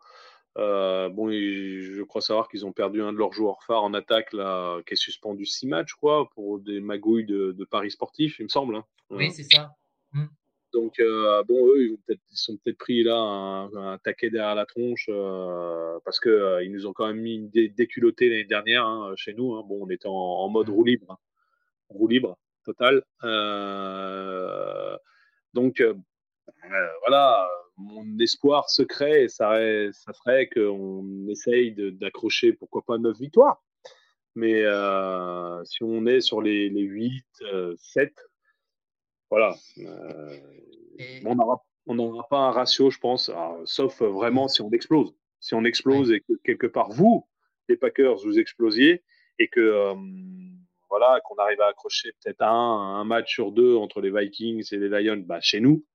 bon, 0.55 1.31
je 1.31 2.03
crois 2.03 2.21
savoir 2.21 2.47
qu'ils 2.49 2.65
ont 2.65 2.71
perdu 2.71 3.01
un 3.01 3.13
de 3.13 3.17
leurs 3.17 3.33
joueurs 3.33 3.63
phares 3.63 3.83
en 3.83 3.93
attaque, 3.93 4.33
là, 4.33 4.79
qui 4.85 4.93
est 4.93 4.97
suspendu 4.97 5.45
six 5.45 5.67
matchs, 5.67 5.93
quoi, 5.93 6.29
pour 6.35 6.59
des 6.59 6.79
magouilles 6.79 7.25
de, 7.25 7.65
paris 7.69 7.91
sportifs, 7.91 8.39
il 8.39 8.43
me 8.43 8.49
semble. 8.49 8.75
Hein. 8.75 8.85
Oui, 9.09 9.31
c'est 9.31 9.43
ça. 9.43 9.71
Mmh. 10.13 10.25
Donc, 10.73 10.99
euh, 10.99 11.43
bon, 11.47 11.67
eux, 11.67 11.97
ils, 12.09 12.17
sont 12.31 12.57
peut-être 12.57 12.77
pris 12.77 13.03
là 13.03 13.15
un, 13.15 13.97
taquet 13.97 14.29
derrière 14.29 14.55
la 14.55 14.65
tronche 14.65 15.07
euh, 15.09 15.97
parce 16.05 16.19
qu'ils 16.19 16.31
euh, 16.31 16.63
ils 16.63 16.71
nous 16.71 16.85
ont 16.85 16.93
quand 16.93 17.07
même 17.07 17.19
mis 17.19 17.35
une 17.35 17.49
dé 17.49 17.69
déculottée 17.69 18.29
l'année 18.29 18.43
dernière 18.45 18.85
hein, 18.85 19.13
chez 19.15 19.33
nous. 19.33 19.55
Hein. 19.55 19.63
Bon, 19.67 19.79
on 19.81 19.89
était 19.89 20.07
en, 20.07 20.47
mode 20.49 20.69
roue 20.69 20.83
libre, 20.83 21.11
hein. 21.11 21.17
roue 21.89 22.07
libre 22.07 22.37
total. 22.73 23.03
donc, 25.53 25.83
voilà, 27.01 27.49
mon 27.77 28.19
espoir 28.19 28.69
secret, 28.69 29.27
ça, 29.27 29.57
ça 29.91 30.13
serait 30.13 30.49
qu'on 30.49 31.27
essaye 31.27 31.73
d'accrocher, 31.93 32.53
pourquoi 32.53 32.83
pas, 32.85 32.97
9 32.97 33.17
victoires. 33.17 33.63
Mais 34.35 34.63
si 35.65 35.83
on 35.83 36.05
est 36.05 36.21
sur 36.21 36.41
les, 36.41 36.69
les 36.69 36.81
8, 36.81 37.25
7, 37.77 38.13
voilà. 39.29 39.55
Euh, 39.77 40.37
on 41.25 41.95
n'aura 41.95 42.27
pas 42.29 42.37
un 42.37 42.51
ratio, 42.51 42.89
je 42.89 42.99
pense, 42.99 43.31
sauf 43.65 44.01
vraiment 44.01 44.47
si 44.47 44.61
on 44.61 44.71
explose. 44.71 45.13
Si 45.39 45.53
on 45.53 45.63
explose 45.63 46.11
et 46.11 46.21
que 46.21 46.33
quelque 46.43 46.67
part, 46.67 46.91
vous, 46.91 47.25
les 47.67 47.77
Packers, 47.77 48.17
vous 48.17 48.39
explosiez 48.39 49.03
et 49.37 49.47
que 49.47 49.59
euh, 49.59 49.95
voilà, 50.89 51.19
qu'on 51.23 51.35
arrive 51.35 51.61
à 51.61 51.67
accrocher 51.67 52.11
peut-être 52.13 52.41
un, 52.41 52.99
un 52.99 53.03
match 53.03 53.33
sur 53.33 53.51
deux 53.51 53.75
entre 53.75 54.01
les 54.01 54.11
Vikings 54.11 54.67
et 54.71 54.77
les 54.77 54.89
Lions, 54.89 55.23
bah, 55.25 55.39
chez 55.41 55.59
nous, 55.59 55.85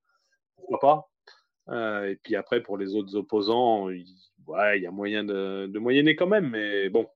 pourquoi 0.55 0.79
pas. 0.79 1.11
Euh, 1.69 2.11
et 2.11 2.15
puis 2.17 2.35
après, 2.35 2.61
pour 2.61 2.77
les 2.77 2.95
autres 2.95 3.15
opposants, 3.15 3.89
il, 3.89 4.05
ouais, 4.47 4.79
y 4.79 4.87
a 4.87 4.91
moyen 4.91 5.23
de, 5.23 5.67
de, 5.67 5.79
moyenner 5.79 6.15
quand 6.15 6.27
même, 6.27 6.49
mais 6.49 6.89
bon. 6.89 7.07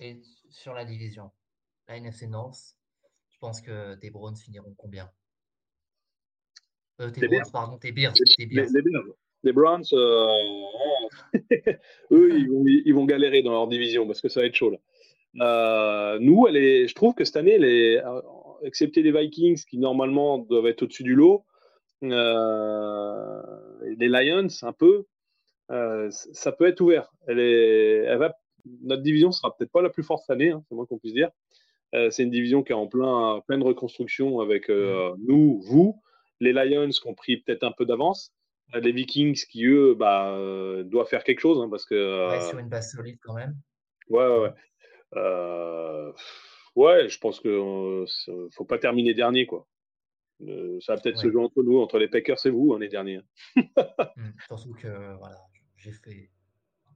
Et 0.00 0.20
sur 0.50 0.72
la 0.72 0.84
division, 0.84 1.30
la 1.88 1.96
NFC 1.96 2.26
North, 2.26 2.76
je 3.30 3.38
pense 3.38 3.60
que 3.60 3.94
tes 3.96 4.10
Browns 4.10 4.36
finiront 4.36 4.74
combien? 4.76 5.10
Euh, 7.00 7.10
tes 7.10 7.28
Browns, 7.28 7.50
pardon, 7.52 7.78
tes 7.78 7.92
Bears. 7.92 8.14
Les, 8.38 8.46
les, 9.42 9.52
Browns, 9.52 9.84
euh, 9.92 10.26
eux, 12.10 12.40
ils 12.84 12.94
vont, 12.94 13.04
galérer 13.04 13.42
dans 13.42 13.52
leur 13.52 13.68
division 13.68 14.06
parce 14.06 14.20
que 14.20 14.28
ça 14.28 14.40
va 14.40 14.46
être 14.46 14.54
chaud. 14.54 14.70
Là. 14.70 14.78
Euh, 15.40 16.18
nous, 16.20 16.46
elle 16.48 16.56
est, 16.56 16.88
je 16.88 16.94
trouve 16.94 17.14
que 17.14 17.24
cette 17.24 17.36
année, 17.36 17.58
les, 17.58 18.00
excepté 18.62 19.02
les 19.02 19.12
Vikings 19.12 19.62
qui 19.68 19.78
normalement 19.78 20.38
doivent 20.38 20.66
être 20.66 20.82
au-dessus 20.82 21.04
du 21.04 21.14
lot, 21.14 21.44
les 22.02 22.08
Lions, 24.08 24.48
un 24.62 24.72
peu, 24.72 25.04
ça 25.68 26.52
peut 26.52 26.66
être 26.66 26.80
ouvert. 26.80 27.12
Elle 27.26 27.38
est, 27.40 28.04
elle 28.04 28.18
va, 28.18 28.34
notre 28.82 29.02
division 29.02 29.32
sera 29.32 29.56
peut-être 29.56 29.72
pas 29.72 29.82
la 29.82 29.90
plus 29.90 30.02
forte 30.02 30.24
cette 30.26 30.34
année, 30.34 30.50
hein, 30.50 30.62
c'est 30.68 30.74
moins 30.74 30.86
qu'on 30.86 30.98
puisse 30.98 31.14
dire. 31.14 31.30
Euh, 31.94 32.10
c'est 32.10 32.22
une 32.22 32.30
division 32.30 32.62
qui 32.62 32.72
est 32.72 32.76
en 32.76 32.86
plein, 32.86 33.40
pleine 33.46 33.62
reconstruction 33.62 34.40
avec 34.40 34.68
euh, 34.68 35.14
mmh. 35.14 35.16
nous, 35.26 35.60
vous, 35.62 36.00
les 36.40 36.52
Lions 36.52 36.90
qui 36.90 37.06
ont 37.06 37.14
pris 37.14 37.38
peut-être 37.38 37.64
un 37.64 37.72
peu 37.72 37.86
d'avance, 37.86 38.34
euh, 38.74 38.80
les 38.80 38.92
Vikings 38.92 39.42
qui, 39.50 39.64
eux, 39.64 39.94
bah, 39.94 40.36
doivent 40.84 41.08
faire 41.08 41.24
quelque 41.24 41.40
chose. 41.40 41.60
Hein, 41.60 41.68
parce 41.70 41.84
que, 41.84 42.30
ouais, 42.30 42.40
sur 42.48 42.58
une 42.58 42.68
base 42.68 42.92
solide 42.92 43.18
quand 43.22 43.34
même. 43.34 43.54
Ouais, 44.08 44.26
ouais, 44.26 44.38
ouais. 44.38 44.52
Ouais, 45.14 47.08
je 47.08 47.18
pense 47.18 47.40
qu'il 47.40 47.50
ne 47.50 48.48
faut 48.52 48.64
pas 48.64 48.78
terminer 48.78 49.14
dernier. 49.14 49.46
quoi. 49.46 49.66
ça 50.80 50.94
va 50.94 51.00
peut-être 51.00 51.18
se 51.18 51.30
jouer 51.30 51.42
entre 51.42 51.62
nous, 51.62 51.78
entre 51.78 51.98
les 51.98 52.08
Packers 52.08 52.44
et 52.46 52.50
vous, 52.50 52.72
l'année 52.72 52.88
dernière. 52.88 53.22
mmh, 53.56 54.30
surtout 54.46 54.74
que 54.74 55.16
voilà, 55.18 55.38
j'ai 55.76 55.92
fait. 55.92 56.30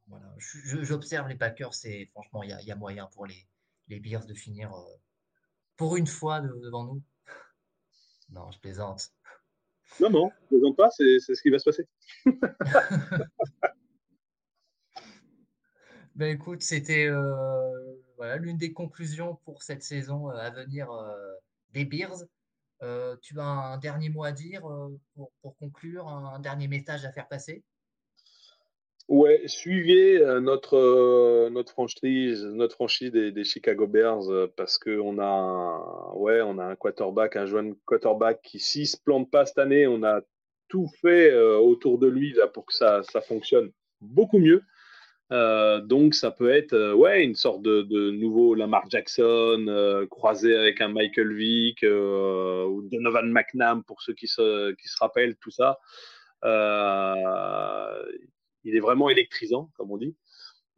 Voilà, 0.08 0.34
J'observe 0.38 1.28
les 1.28 1.36
Packers 1.36 1.72
et 1.84 2.06
franchement, 2.06 2.42
il 2.42 2.50
y, 2.50 2.66
y, 2.66 2.72
a 2.72 2.76
moyen 2.76 3.08
pour 3.14 3.24
les, 3.24 3.46
les 3.88 4.00
Bears 4.00 4.26
de 4.26 4.34
finir 4.34 4.72
euh, 4.74 4.82
pour 5.76 5.96
une 5.96 6.06
fois 6.06 6.40
devant 6.40 6.84
nous. 6.84 7.02
Non, 8.30 8.50
je 8.50 8.58
plaisante. 8.60 9.10
Non, 10.00 10.08
non, 10.08 10.30
je 10.42 10.46
plaisante 10.48 10.76
pas, 10.76 10.88
c'est 10.90 11.18
ce 11.18 11.42
qui 11.42 11.50
va 11.50 11.58
se 11.58 11.64
passer. 11.64 11.86
ben 16.14 16.34
écoute, 16.34 16.62
c'était 16.62 17.08
euh, 17.08 17.91
l'une 18.38 18.56
des 18.56 18.72
conclusions 18.72 19.36
pour 19.44 19.62
cette 19.62 19.82
saison 19.82 20.30
euh, 20.30 20.34
à 20.34 20.50
venir 20.50 20.88
des 21.70 21.84
Bears. 21.84 22.24
tu 23.20 23.40
as 23.40 23.44
un 23.44 23.78
dernier 23.78 24.08
mot 24.08 24.24
à 24.24 24.32
dire 24.32 24.62
pour, 25.14 25.56
conclure, 25.58 26.08
un 26.08 26.38
dernier 26.40 26.68
message 26.68 27.04
à 27.04 27.12
faire 27.12 27.28
passer? 27.28 27.62
Ouais, 29.08 29.42
suivez 29.46 30.18
euh, 30.18 30.40
notre, 30.40 30.76
euh, 30.76 31.50
notre 31.50 31.72
franchise, 31.72 32.44
notre 32.44 32.74
franchise 32.74 33.10
des, 33.10 33.44
Chicago 33.44 33.86
Bears 33.86 34.30
euh, 34.30 34.46
parce 34.56 34.78
qu'on 34.78 35.18
a, 35.18 35.24
un, 35.26 36.12
ouais, 36.14 36.40
on 36.40 36.58
a 36.58 36.64
un 36.64 36.76
quarterback, 36.76 37.36
un 37.36 37.46
jeune 37.46 37.74
quarterback 37.84 38.40
qui, 38.42 38.60
s'il 38.60 38.86
se 38.86 38.96
plante 38.96 39.30
pas 39.30 39.44
cette 39.44 39.58
année, 39.58 39.86
on 39.86 40.02
a 40.04 40.20
tout 40.68 40.88
fait 41.02 41.34
autour 41.36 41.98
de 41.98 42.06
lui 42.06 42.34
pour 42.54 42.64
que 42.64 42.72
ça, 42.72 43.02
ça 43.02 43.20
fonctionne 43.20 43.70
beaucoup 44.00 44.38
mieux. 44.38 44.62
Donc, 45.86 46.14
ça 46.14 46.30
peut 46.30 46.50
être 46.50 46.94
ouais, 46.94 47.24
une 47.24 47.34
sorte 47.34 47.62
de, 47.62 47.82
de 47.82 48.10
nouveau 48.10 48.54
Lamar 48.54 48.88
Jackson 48.90 50.06
croisé 50.10 50.56
avec 50.56 50.80
un 50.80 50.88
Michael 50.88 51.32
Vick 51.34 51.82
ou 51.82 52.82
Donovan 52.90 53.30
McNabb 53.30 53.82
pour 53.84 54.02
ceux 54.02 54.14
qui 54.14 54.28
se, 54.28 54.72
qui 54.72 54.88
se 54.88 54.96
rappellent 55.00 55.36
tout 55.36 55.50
ça. 55.50 55.78
Euh, 56.44 58.04
il 58.64 58.76
est 58.76 58.80
vraiment 58.80 59.10
électrisant, 59.10 59.70
comme 59.76 59.90
on 59.90 59.96
dit. 59.96 60.14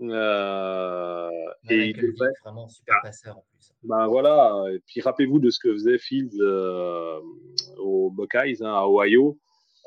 Euh, 0.01 1.31
et 1.71 1.87
il 1.91 2.05
est 2.05 2.15
vraiment 2.43 2.69
super 2.69 2.97
passeur 3.03 3.39
en 3.39 3.45
plus. 3.53 3.73
Ben 3.85 4.07
voilà, 4.07 4.65
et 4.73 4.81
puis 4.87 5.01
rappelez-vous 5.01 5.39
de 5.39 5.51
ce 5.51 5.59
que 5.61 5.73
faisait 5.73 5.99
Fields 5.99 6.41
euh, 6.41 7.21
aux 7.79 8.11
Buckeyes, 8.11 8.63
hein, 8.63 8.75
à 8.75 8.87
Ohio. 8.87 9.39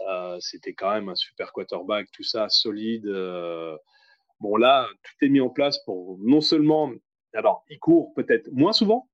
Euh, 0.08 0.38
c'était 0.40 0.74
quand 0.74 0.94
même 0.94 1.10
un 1.10 1.16
super 1.16 1.52
quarterback, 1.52 2.08
tout 2.12 2.24
ça 2.24 2.48
solide. 2.50 3.08
Bon 4.40 4.56
là, 4.58 4.88
tout 5.04 5.26
est 5.26 5.30
mis 5.30 5.42
en 5.42 5.50
place 5.50 5.84
pour 5.86 6.18
non 6.22 6.42
seulement, 6.42 6.92
alors 7.34 7.64
il 7.70 7.80
court 7.80 8.14
peut-être 8.16 8.50
moins 8.52 8.74
souvent, 8.74 9.10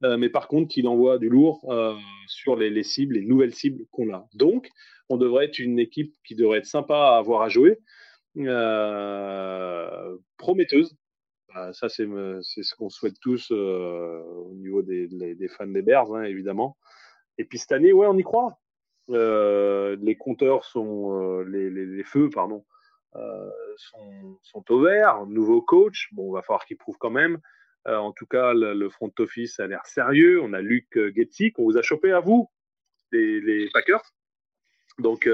mais 0.00 0.28
par 0.28 0.48
contre 0.48 0.68
qu'il 0.68 0.88
envoie 0.88 1.18
du 1.18 1.28
lourd 1.28 1.72
sur 2.26 2.56
les, 2.56 2.70
les, 2.70 2.82
cibles, 2.82 3.14
les 3.14 3.24
nouvelles 3.24 3.54
cibles 3.54 3.84
qu'on 3.92 4.12
a. 4.12 4.26
Donc, 4.34 4.68
on 5.08 5.16
devrait 5.16 5.44
être 5.44 5.58
une 5.60 5.78
équipe 5.78 6.14
qui 6.26 6.34
devrait 6.34 6.58
être 6.58 6.66
sympa 6.66 6.96
à 6.96 7.18
avoir 7.18 7.42
à 7.42 7.48
jouer. 7.48 7.78
Euh, 8.38 10.16
prometteuse. 10.38 10.96
Bah, 11.54 11.72
ça, 11.74 11.88
c'est 11.88 12.06
ce 12.06 12.74
qu'on 12.74 12.88
souhaite 12.88 13.18
tous 13.20 13.50
euh, 13.52 14.22
au 14.22 14.54
niveau 14.54 14.82
des, 14.82 15.08
fans 15.56 15.66
des 15.66 15.82
Bears, 15.82 16.14
hein, 16.14 16.24
évidemment. 16.24 16.78
Et 17.38 17.44
puis 17.44 17.58
cette 17.58 17.72
année, 17.72 17.92
ouais, 17.92 18.06
on 18.06 18.16
y 18.16 18.22
croit. 18.22 18.58
Euh, 19.10 19.96
les 20.00 20.16
compteurs 20.16 20.64
sont, 20.64 21.40
les, 21.40 22.04
feux, 22.04 22.30
pardon, 22.30 22.64
sont, 23.76 24.38
sont, 24.42 24.64
au 24.70 24.80
vert. 24.80 25.26
Nouveau 25.26 25.62
coach, 25.62 26.08
bon, 26.12 26.30
on 26.30 26.32
va 26.32 26.42
falloir 26.42 26.64
qu'il 26.64 26.76
prouve 26.76 26.96
quand 26.98 27.10
même. 27.10 27.38
en 27.86 28.12
tout 28.12 28.26
cas, 28.26 28.52
le, 28.54 28.88
front 28.88 29.12
office 29.18 29.60
a 29.60 29.66
l'air 29.66 29.84
sérieux. 29.86 30.40
On 30.42 30.52
a 30.52 30.60
Luc 30.60 30.98
Getzi 31.14 31.52
qu'on 31.52 31.64
vous 31.64 31.78
a 31.78 31.82
chopé 31.82 32.12
à 32.12 32.20
vous, 32.20 32.48
les, 33.10 33.40
les 33.40 33.68
Packers. 33.72 34.02
Donc, 34.98 35.26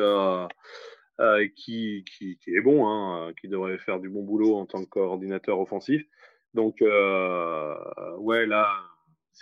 euh, 1.20 1.48
qui, 1.56 2.04
qui, 2.04 2.38
qui, 2.38 2.54
est 2.54 2.60
bon, 2.60 2.86
hein, 2.86 3.32
qui 3.40 3.48
devrait 3.48 3.78
faire 3.78 3.98
du 3.98 4.08
bon 4.08 4.22
boulot 4.22 4.54
en 4.54 4.66
tant 4.66 4.84
que 4.84 4.88
coordinateur 4.88 5.58
offensif. 5.58 6.06
Donc, 6.54 6.80
euh, 6.80 7.74
ouais, 8.18 8.46
là, 8.46 8.68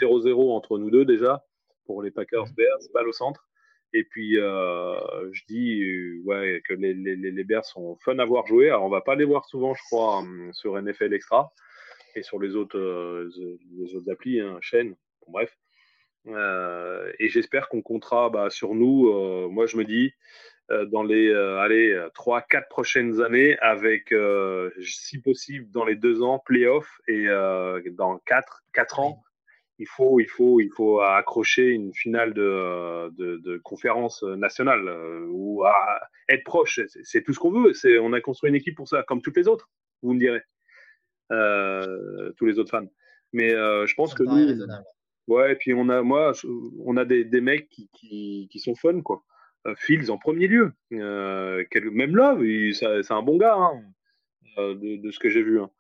0-0 0.01 0.53
entre 0.53 0.79
nous 0.79 0.91
deux 0.91 1.05
déjà 1.05 1.45
pour 1.85 2.03
les 2.03 2.11
Packers 2.11 2.47
Bears, 2.57 2.79
balle 2.95 3.09
au 3.09 3.13
centre. 3.13 3.47
Et 3.97 4.05
puis, 4.05 4.39
euh, 4.39 4.95
je 5.33 5.43
dis 5.49 5.81
que 6.69 6.75
les, 6.75 6.93
les, 6.93 7.17
les, 7.17 7.45
Bears 7.45 7.65
sont 7.65 7.97
fun 8.05 8.19
à 8.19 8.27
voir 8.27 8.47
jouer. 8.47 8.69
Alors, 8.69 8.85
on 8.85 8.91
va 8.91 9.01
pas 9.01 9.15
les 9.15 9.25
voir 9.25 9.47
souvent, 9.47 9.73
je 9.73 9.81
crois, 9.85 10.19
hum, 10.19 10.51
sur 10.53 10.79
NFL 10.79 11.15
Extra 11.15 11.51
et 12.15 12.23
sur 12.23 12.39
les 12.39 12.57
autres, 12.57 12.79
euh, 12.79 13.31
les 13.79 13.95
autres 13.95 14.13
applis, 14.13 14.39
hein, 14.39 14.59
chaînes, 14.61 14.97
bref. 15.29 15.57
Euh, 16.27 17.11
et 17.19 17.31
j'espère 17.31 17.71
qu'on 17.71 17.81
comptera 17.81 18.29
bah, 18.29 18.51
sur 18.51 18.75
nous. 18.75 19.09
Euh, 19.09 19.49
moi, 19.49 19.65
je 19.65 19.79
me 19.79 19.85
dis, 19.85 20.13
dans 20.69 21.05
les 21.05 21.33
allez, 21.33 21.97
3-4 22.15 22.69
prochaines 22.69 23.23
années, 23.23 23.57
avec, 23.61 24.13
si 24.83 25.23
possible, 25.23 25.71
dans 25.71 25.87
les 25.87 25.97
deux 25.97 26.21
ans, 26.21 26.39
playoff, 26.45 27.01
et 27.09 27.29
dans 27.93 28.19
4, 28.27 28.63
4 28.75 29.01
ans, 29.01 29.23
il 29.79 29.87
faut, 29.87 30.21
il, 30.21 30.29
faut, 30.29 30.61
il 30.61 30.71
faut 30.75 31.01
accrocher 31.01 31.69
une 31.69 31.93
finale 31.93 32.33
de, 32.33 33.11
de, 33.17 33.37
de 33.39 33.59
conférence 33.59 34.23
nationale 34.23 34.89
ou 35.29 35.65
à 35.65 36.01
être 36.29 36.45
proche. 36.45 36.81
C'est 37.03 37.23
tout 37.23 37.33
ce 37.33 37.39
qu'on 37.39 37.51
veut. 37.51 37.73
On 38.01 38.13
a 38.13 38.21
construit 38.21 38.49
une 38.51 38.57
équipe 38.57 38.77
pour 38.77 38.89
ça, 38.89 39.03
comme 39.03 39.21
toutes 39.23 39.37
les 39.37 39.49
autres, 39.49 39.69
vous 40.03 40.15
me 40.15 40.19
direz, 40.19 40.43
tous 42.37 42.47
les 42.47 42.59
autres 42.59 42.71
fans. 42.71 42.89
Mais 43.33 43.53
euh, 43.53 43.87
je 43.87 43.95
pense 43.95 44.15
que 44.15 44.23
nous, 44.23 44.67
ouais, 45.27 45.53
et 45.53 45.57
puis 45.57 45.75
on 45.75 45.89
a, 45.89 46.03
moi, 46.03 46.33
on 46.85 46.97
a 46.97 47.05
des, 47.05 47.25
des 47.25 47.41
mecs 47.41 47.69
qui, 47.69 47.91
qui, 47.93 48.49
qui, 48.51 48.59
sont 48.61 48.75
fun, 48.75 49.01
quoi. 49.03 49.25
Euh, 49.67 49.75
Fields 49.77 50.11
en 50.11 50.19
premier 50.19 50.47
lieu. 50.47 50.73
Euh, 50.93 51.65
même 51.93 52.17
Love, 52.17 52.43
c'est 52.73 53.13
un 53.13 53.23
bon 53.23 53.37
gars. 53.37 53.57
Hein. 53.57 53.83
de, 54.57 55.11
ce 55.11 55.19
que 55.19 55.29
j'ai 55.29 55.43
vu. 55.43 55.61
Hein. 55.61 55.71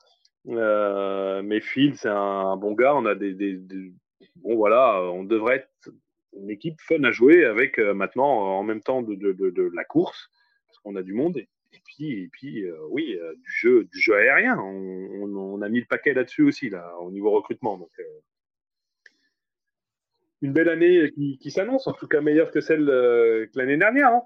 Mais 0.46 1.60
Phil, 1.60 1.96
c'est 1.96 2.08
un, 2.08 2.56
bon 2.56 2.72
gars. 2.72 2.94
On 2.94 3.06
a 3.06 3.14
des, 3.14 3.60
bon 4.36 4.56
voilà, 4.56 5.02
on 5.02 5.24
devrait 5.24 5.56
être 5.56 5.94
une 6.38 6.50
équipe 6.50 6.80
fun 6.80 7.02
à 7.04 7.10
jouer 7.10 7.44
avec 7.44 7.78
maintenant 7.78 8.58
en 8.58 8.62
même 8.62 8.82
temps 8.82 9.02
de, 9.02 9.70
la 9.74 9.84
course 9.84 10.30
parce 10.66 10.78
qu'on 10.78 10.96
a 10.96 11.02
du 11.02 11.14
monde. 11.14 11.36
Et, 11.38 11.48
puis, 11.84 12.22
et 12.22 12.28
puis 12.28 12.64
oui, 12.90 13.18
du 13.36 13.50
jeu, 13.50 13.84
du 13.84 14.00
jeu 14.00 14.14
aérien. 14.14 14.58
On, 14.58 15.62
a 15.62 15.68
mis 15.68 15.80
le 15.80 15.86
paquet 15.86 16.14
là-dessus 16.14 16.42
aussi 16.42 16.70
là, 16.70 16.94
au 17.00 17.10
niveau 17.10 17.30
recrutement. 17.30 17.78
Une 20.42 20.52
belle 20.52 20.68
année 20.68 21.12
qui, 21.40 21.50
s'annonce, 21.50 21.86
en 21.86 21.92
tout 21.92 22.06
cas 22.06 22.20
meilleure 22.20 22.50
que 22.50 22.60
celle 22.60 22.88
euh, 22.90 23.46
que 23.46 23.58
l'année 23.58 23.78
dernière. 23.78 24.08
Hein. 24.08 24.22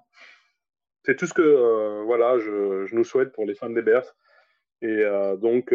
C'est 1.04 1.16
tout 1.16 1.26
ce 1.26 1.34
que 1.34 1.42
euh, 1.42 2.02
voilà, 2.04 2.38
je, 2.38 2.92
nous 2.94 3.04
souhaite 3.04 3.32
pour 3.32 3.46
les 3.46 3.54
fans 3.54 3.70
des 3.70 3.82
Bears. 3.82 4.14
Et 4.82 4.86
euh, 4.86 5.36
donc, 5.36 5.74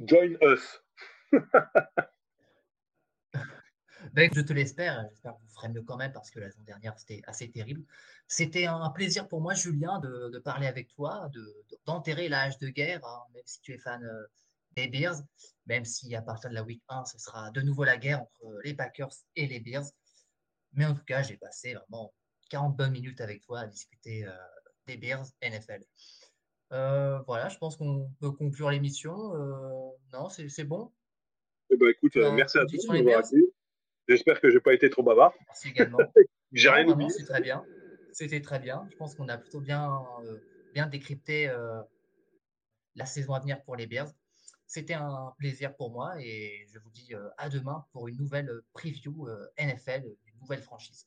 join 0.00 0.36
us. 0.42 0.82
ben, 4.12 4.30
je 4.34 4.40
te 4.40 4.52
l'espère. 4.52 5.06
J'espère 5.10 5.34
que 5.36 5.40
vous 5.42 5.54
ferez 5.54 5.68
mieux 5.68 5.82
quand 5.82 5.96
même 5.96 6.12
parce 6.12 6.30
que 6.30 6.40
la 6.40 6.50
saison 6.50 6.64
dernière, 6.64 6.98
c'était 6.98 7.22
assez 7.26 7.50
terrible. 7.50 7.84
C'était 8.28 8.66
un 8.66 8.90
plaisir 8.90 9.28
pour 9.28 9.40
moi, 9.40 9.54
Julien, 9.54 9.98
de, 10.00 10.38
parler 10.38 10.66
avec 10.66 10.88
toi, 10.88 11.30
d'enterrer 11.86 12.28
l'âge 12.28 12.58
de 12.58 12.68
guerre, 12.68 13.04
hein, 13.04 13.22
même 13.34 13.42
si 13.46 13.60
tu 13.60 13.72
es 13.72 13.78
fan 13.78 14.02
des 14.76 14.88
Bears, 14.88 15.22
même 15.66 15.84
si 15.84 16.14
à 16.14 16.22
partir 16.22 16.50
de 16.50 16.54
la 16.54 16.62
week 16.62 16.82
1, 16.88 17.04
ce 17.04 17.18
sera 17.18 17.50
de 17.50 17.60
nouveau 17.60 17.84
la 17.84 17.96
guerre 17.96 18.22
entre 18.22 18.60
les 18.64 18.74
Packers 18.74 19.12
et 19.36 19.46
les 19.46 19.60
Bears. 19.60 19.84
Mais 20.72 20.86
en 20.86 20.94
tout 20.94 21.04
cas, 21.04 21.22
j'ai 21.22 21.36
passé 21.36 21.74
vraiment 21.74 22.12
40 22.50 22.76
bonnes 22.76 22.92
minutes 22.92 23.20
avec 23.20 23.42
toi 23.42 23.60
à 23.60 23.66
discuter 23.66 24.26
euh, 24.26 24.32
des 24.86 24.96
Bears 24.96 25.26
NFL. 25.42 25.84
Euh, 26.72 27.18
voilà, 27.26 27.48
je 27.48 27.58
pense 27.58 27.76
qu'on 27.76 28.10
peut 28.20 28.30
conclure 28.30 28.70
l'émission. 28.70 29.34
Euh, 29.34 29.90
non, 30.12 30.28
c'est 30.28 30.64
bon 30.64 30.90
eh 31.70 31.76
ben, 31.76 31.88
écoute, 31.88 32.16
merci 32.16 32.58
à 32.58 32.66
tous 32.66 32.86
J'espère 34.08 34.40
que 34.40 34.50
je 34.50 34.56
n'ai 34.56 34.60
pas 34.60 34.74
été 34.74 34.90
trop 34.90 35.02
bavard. 35.02 35.32
Merci 35.46 35.68
également. 35.68 35.98
j'ai 36.52 36.68
rien 36.68 36.86
oublié. 36.86 37.08
C'est 37.08 37.24
très 37.24 37.40
bien. 37.40 37.64
C'était 38.12 38.42
très 38.42 38.58
bien. 38.58 38.86
Je 38.90 38.96
pense 38.96 39.14
qu'on 39.14 39.28
a 39.28 39.38
plutôt 39.38 39.60
bien, 39.60 39.90
bien 40.74 40.86
décrypté 40.86 41.50
la 42.94 43.06
saison 43.06 43.32
à 43.34 43.40
venir 43.40 43.62
pour 43.62 43.76
les 43.76 43.86
Bears. 43.86 44.12
C'était 44.72 44.94
un 44.94 45.34
plaisir 45.36 45.76
pour 45.76 45.90
moi 45.90 46.14
et 46.18 46.66
je 46.72 46.78
vous 46.78 46.88
dis 46.88 47.14
euh, 47.14 47.28
à 47.36 47.50
demain 47.50 47.84
pour 47.92 48.08
une 48.08 48.16
nouvelle 48.16 48.50
preview 48.72 49.28
euh, 49.28 49.46
NFL, 49.58 50.02
une 50.24 50.38
nouvelle 50.40 50.62
franchise. 50.62 51.06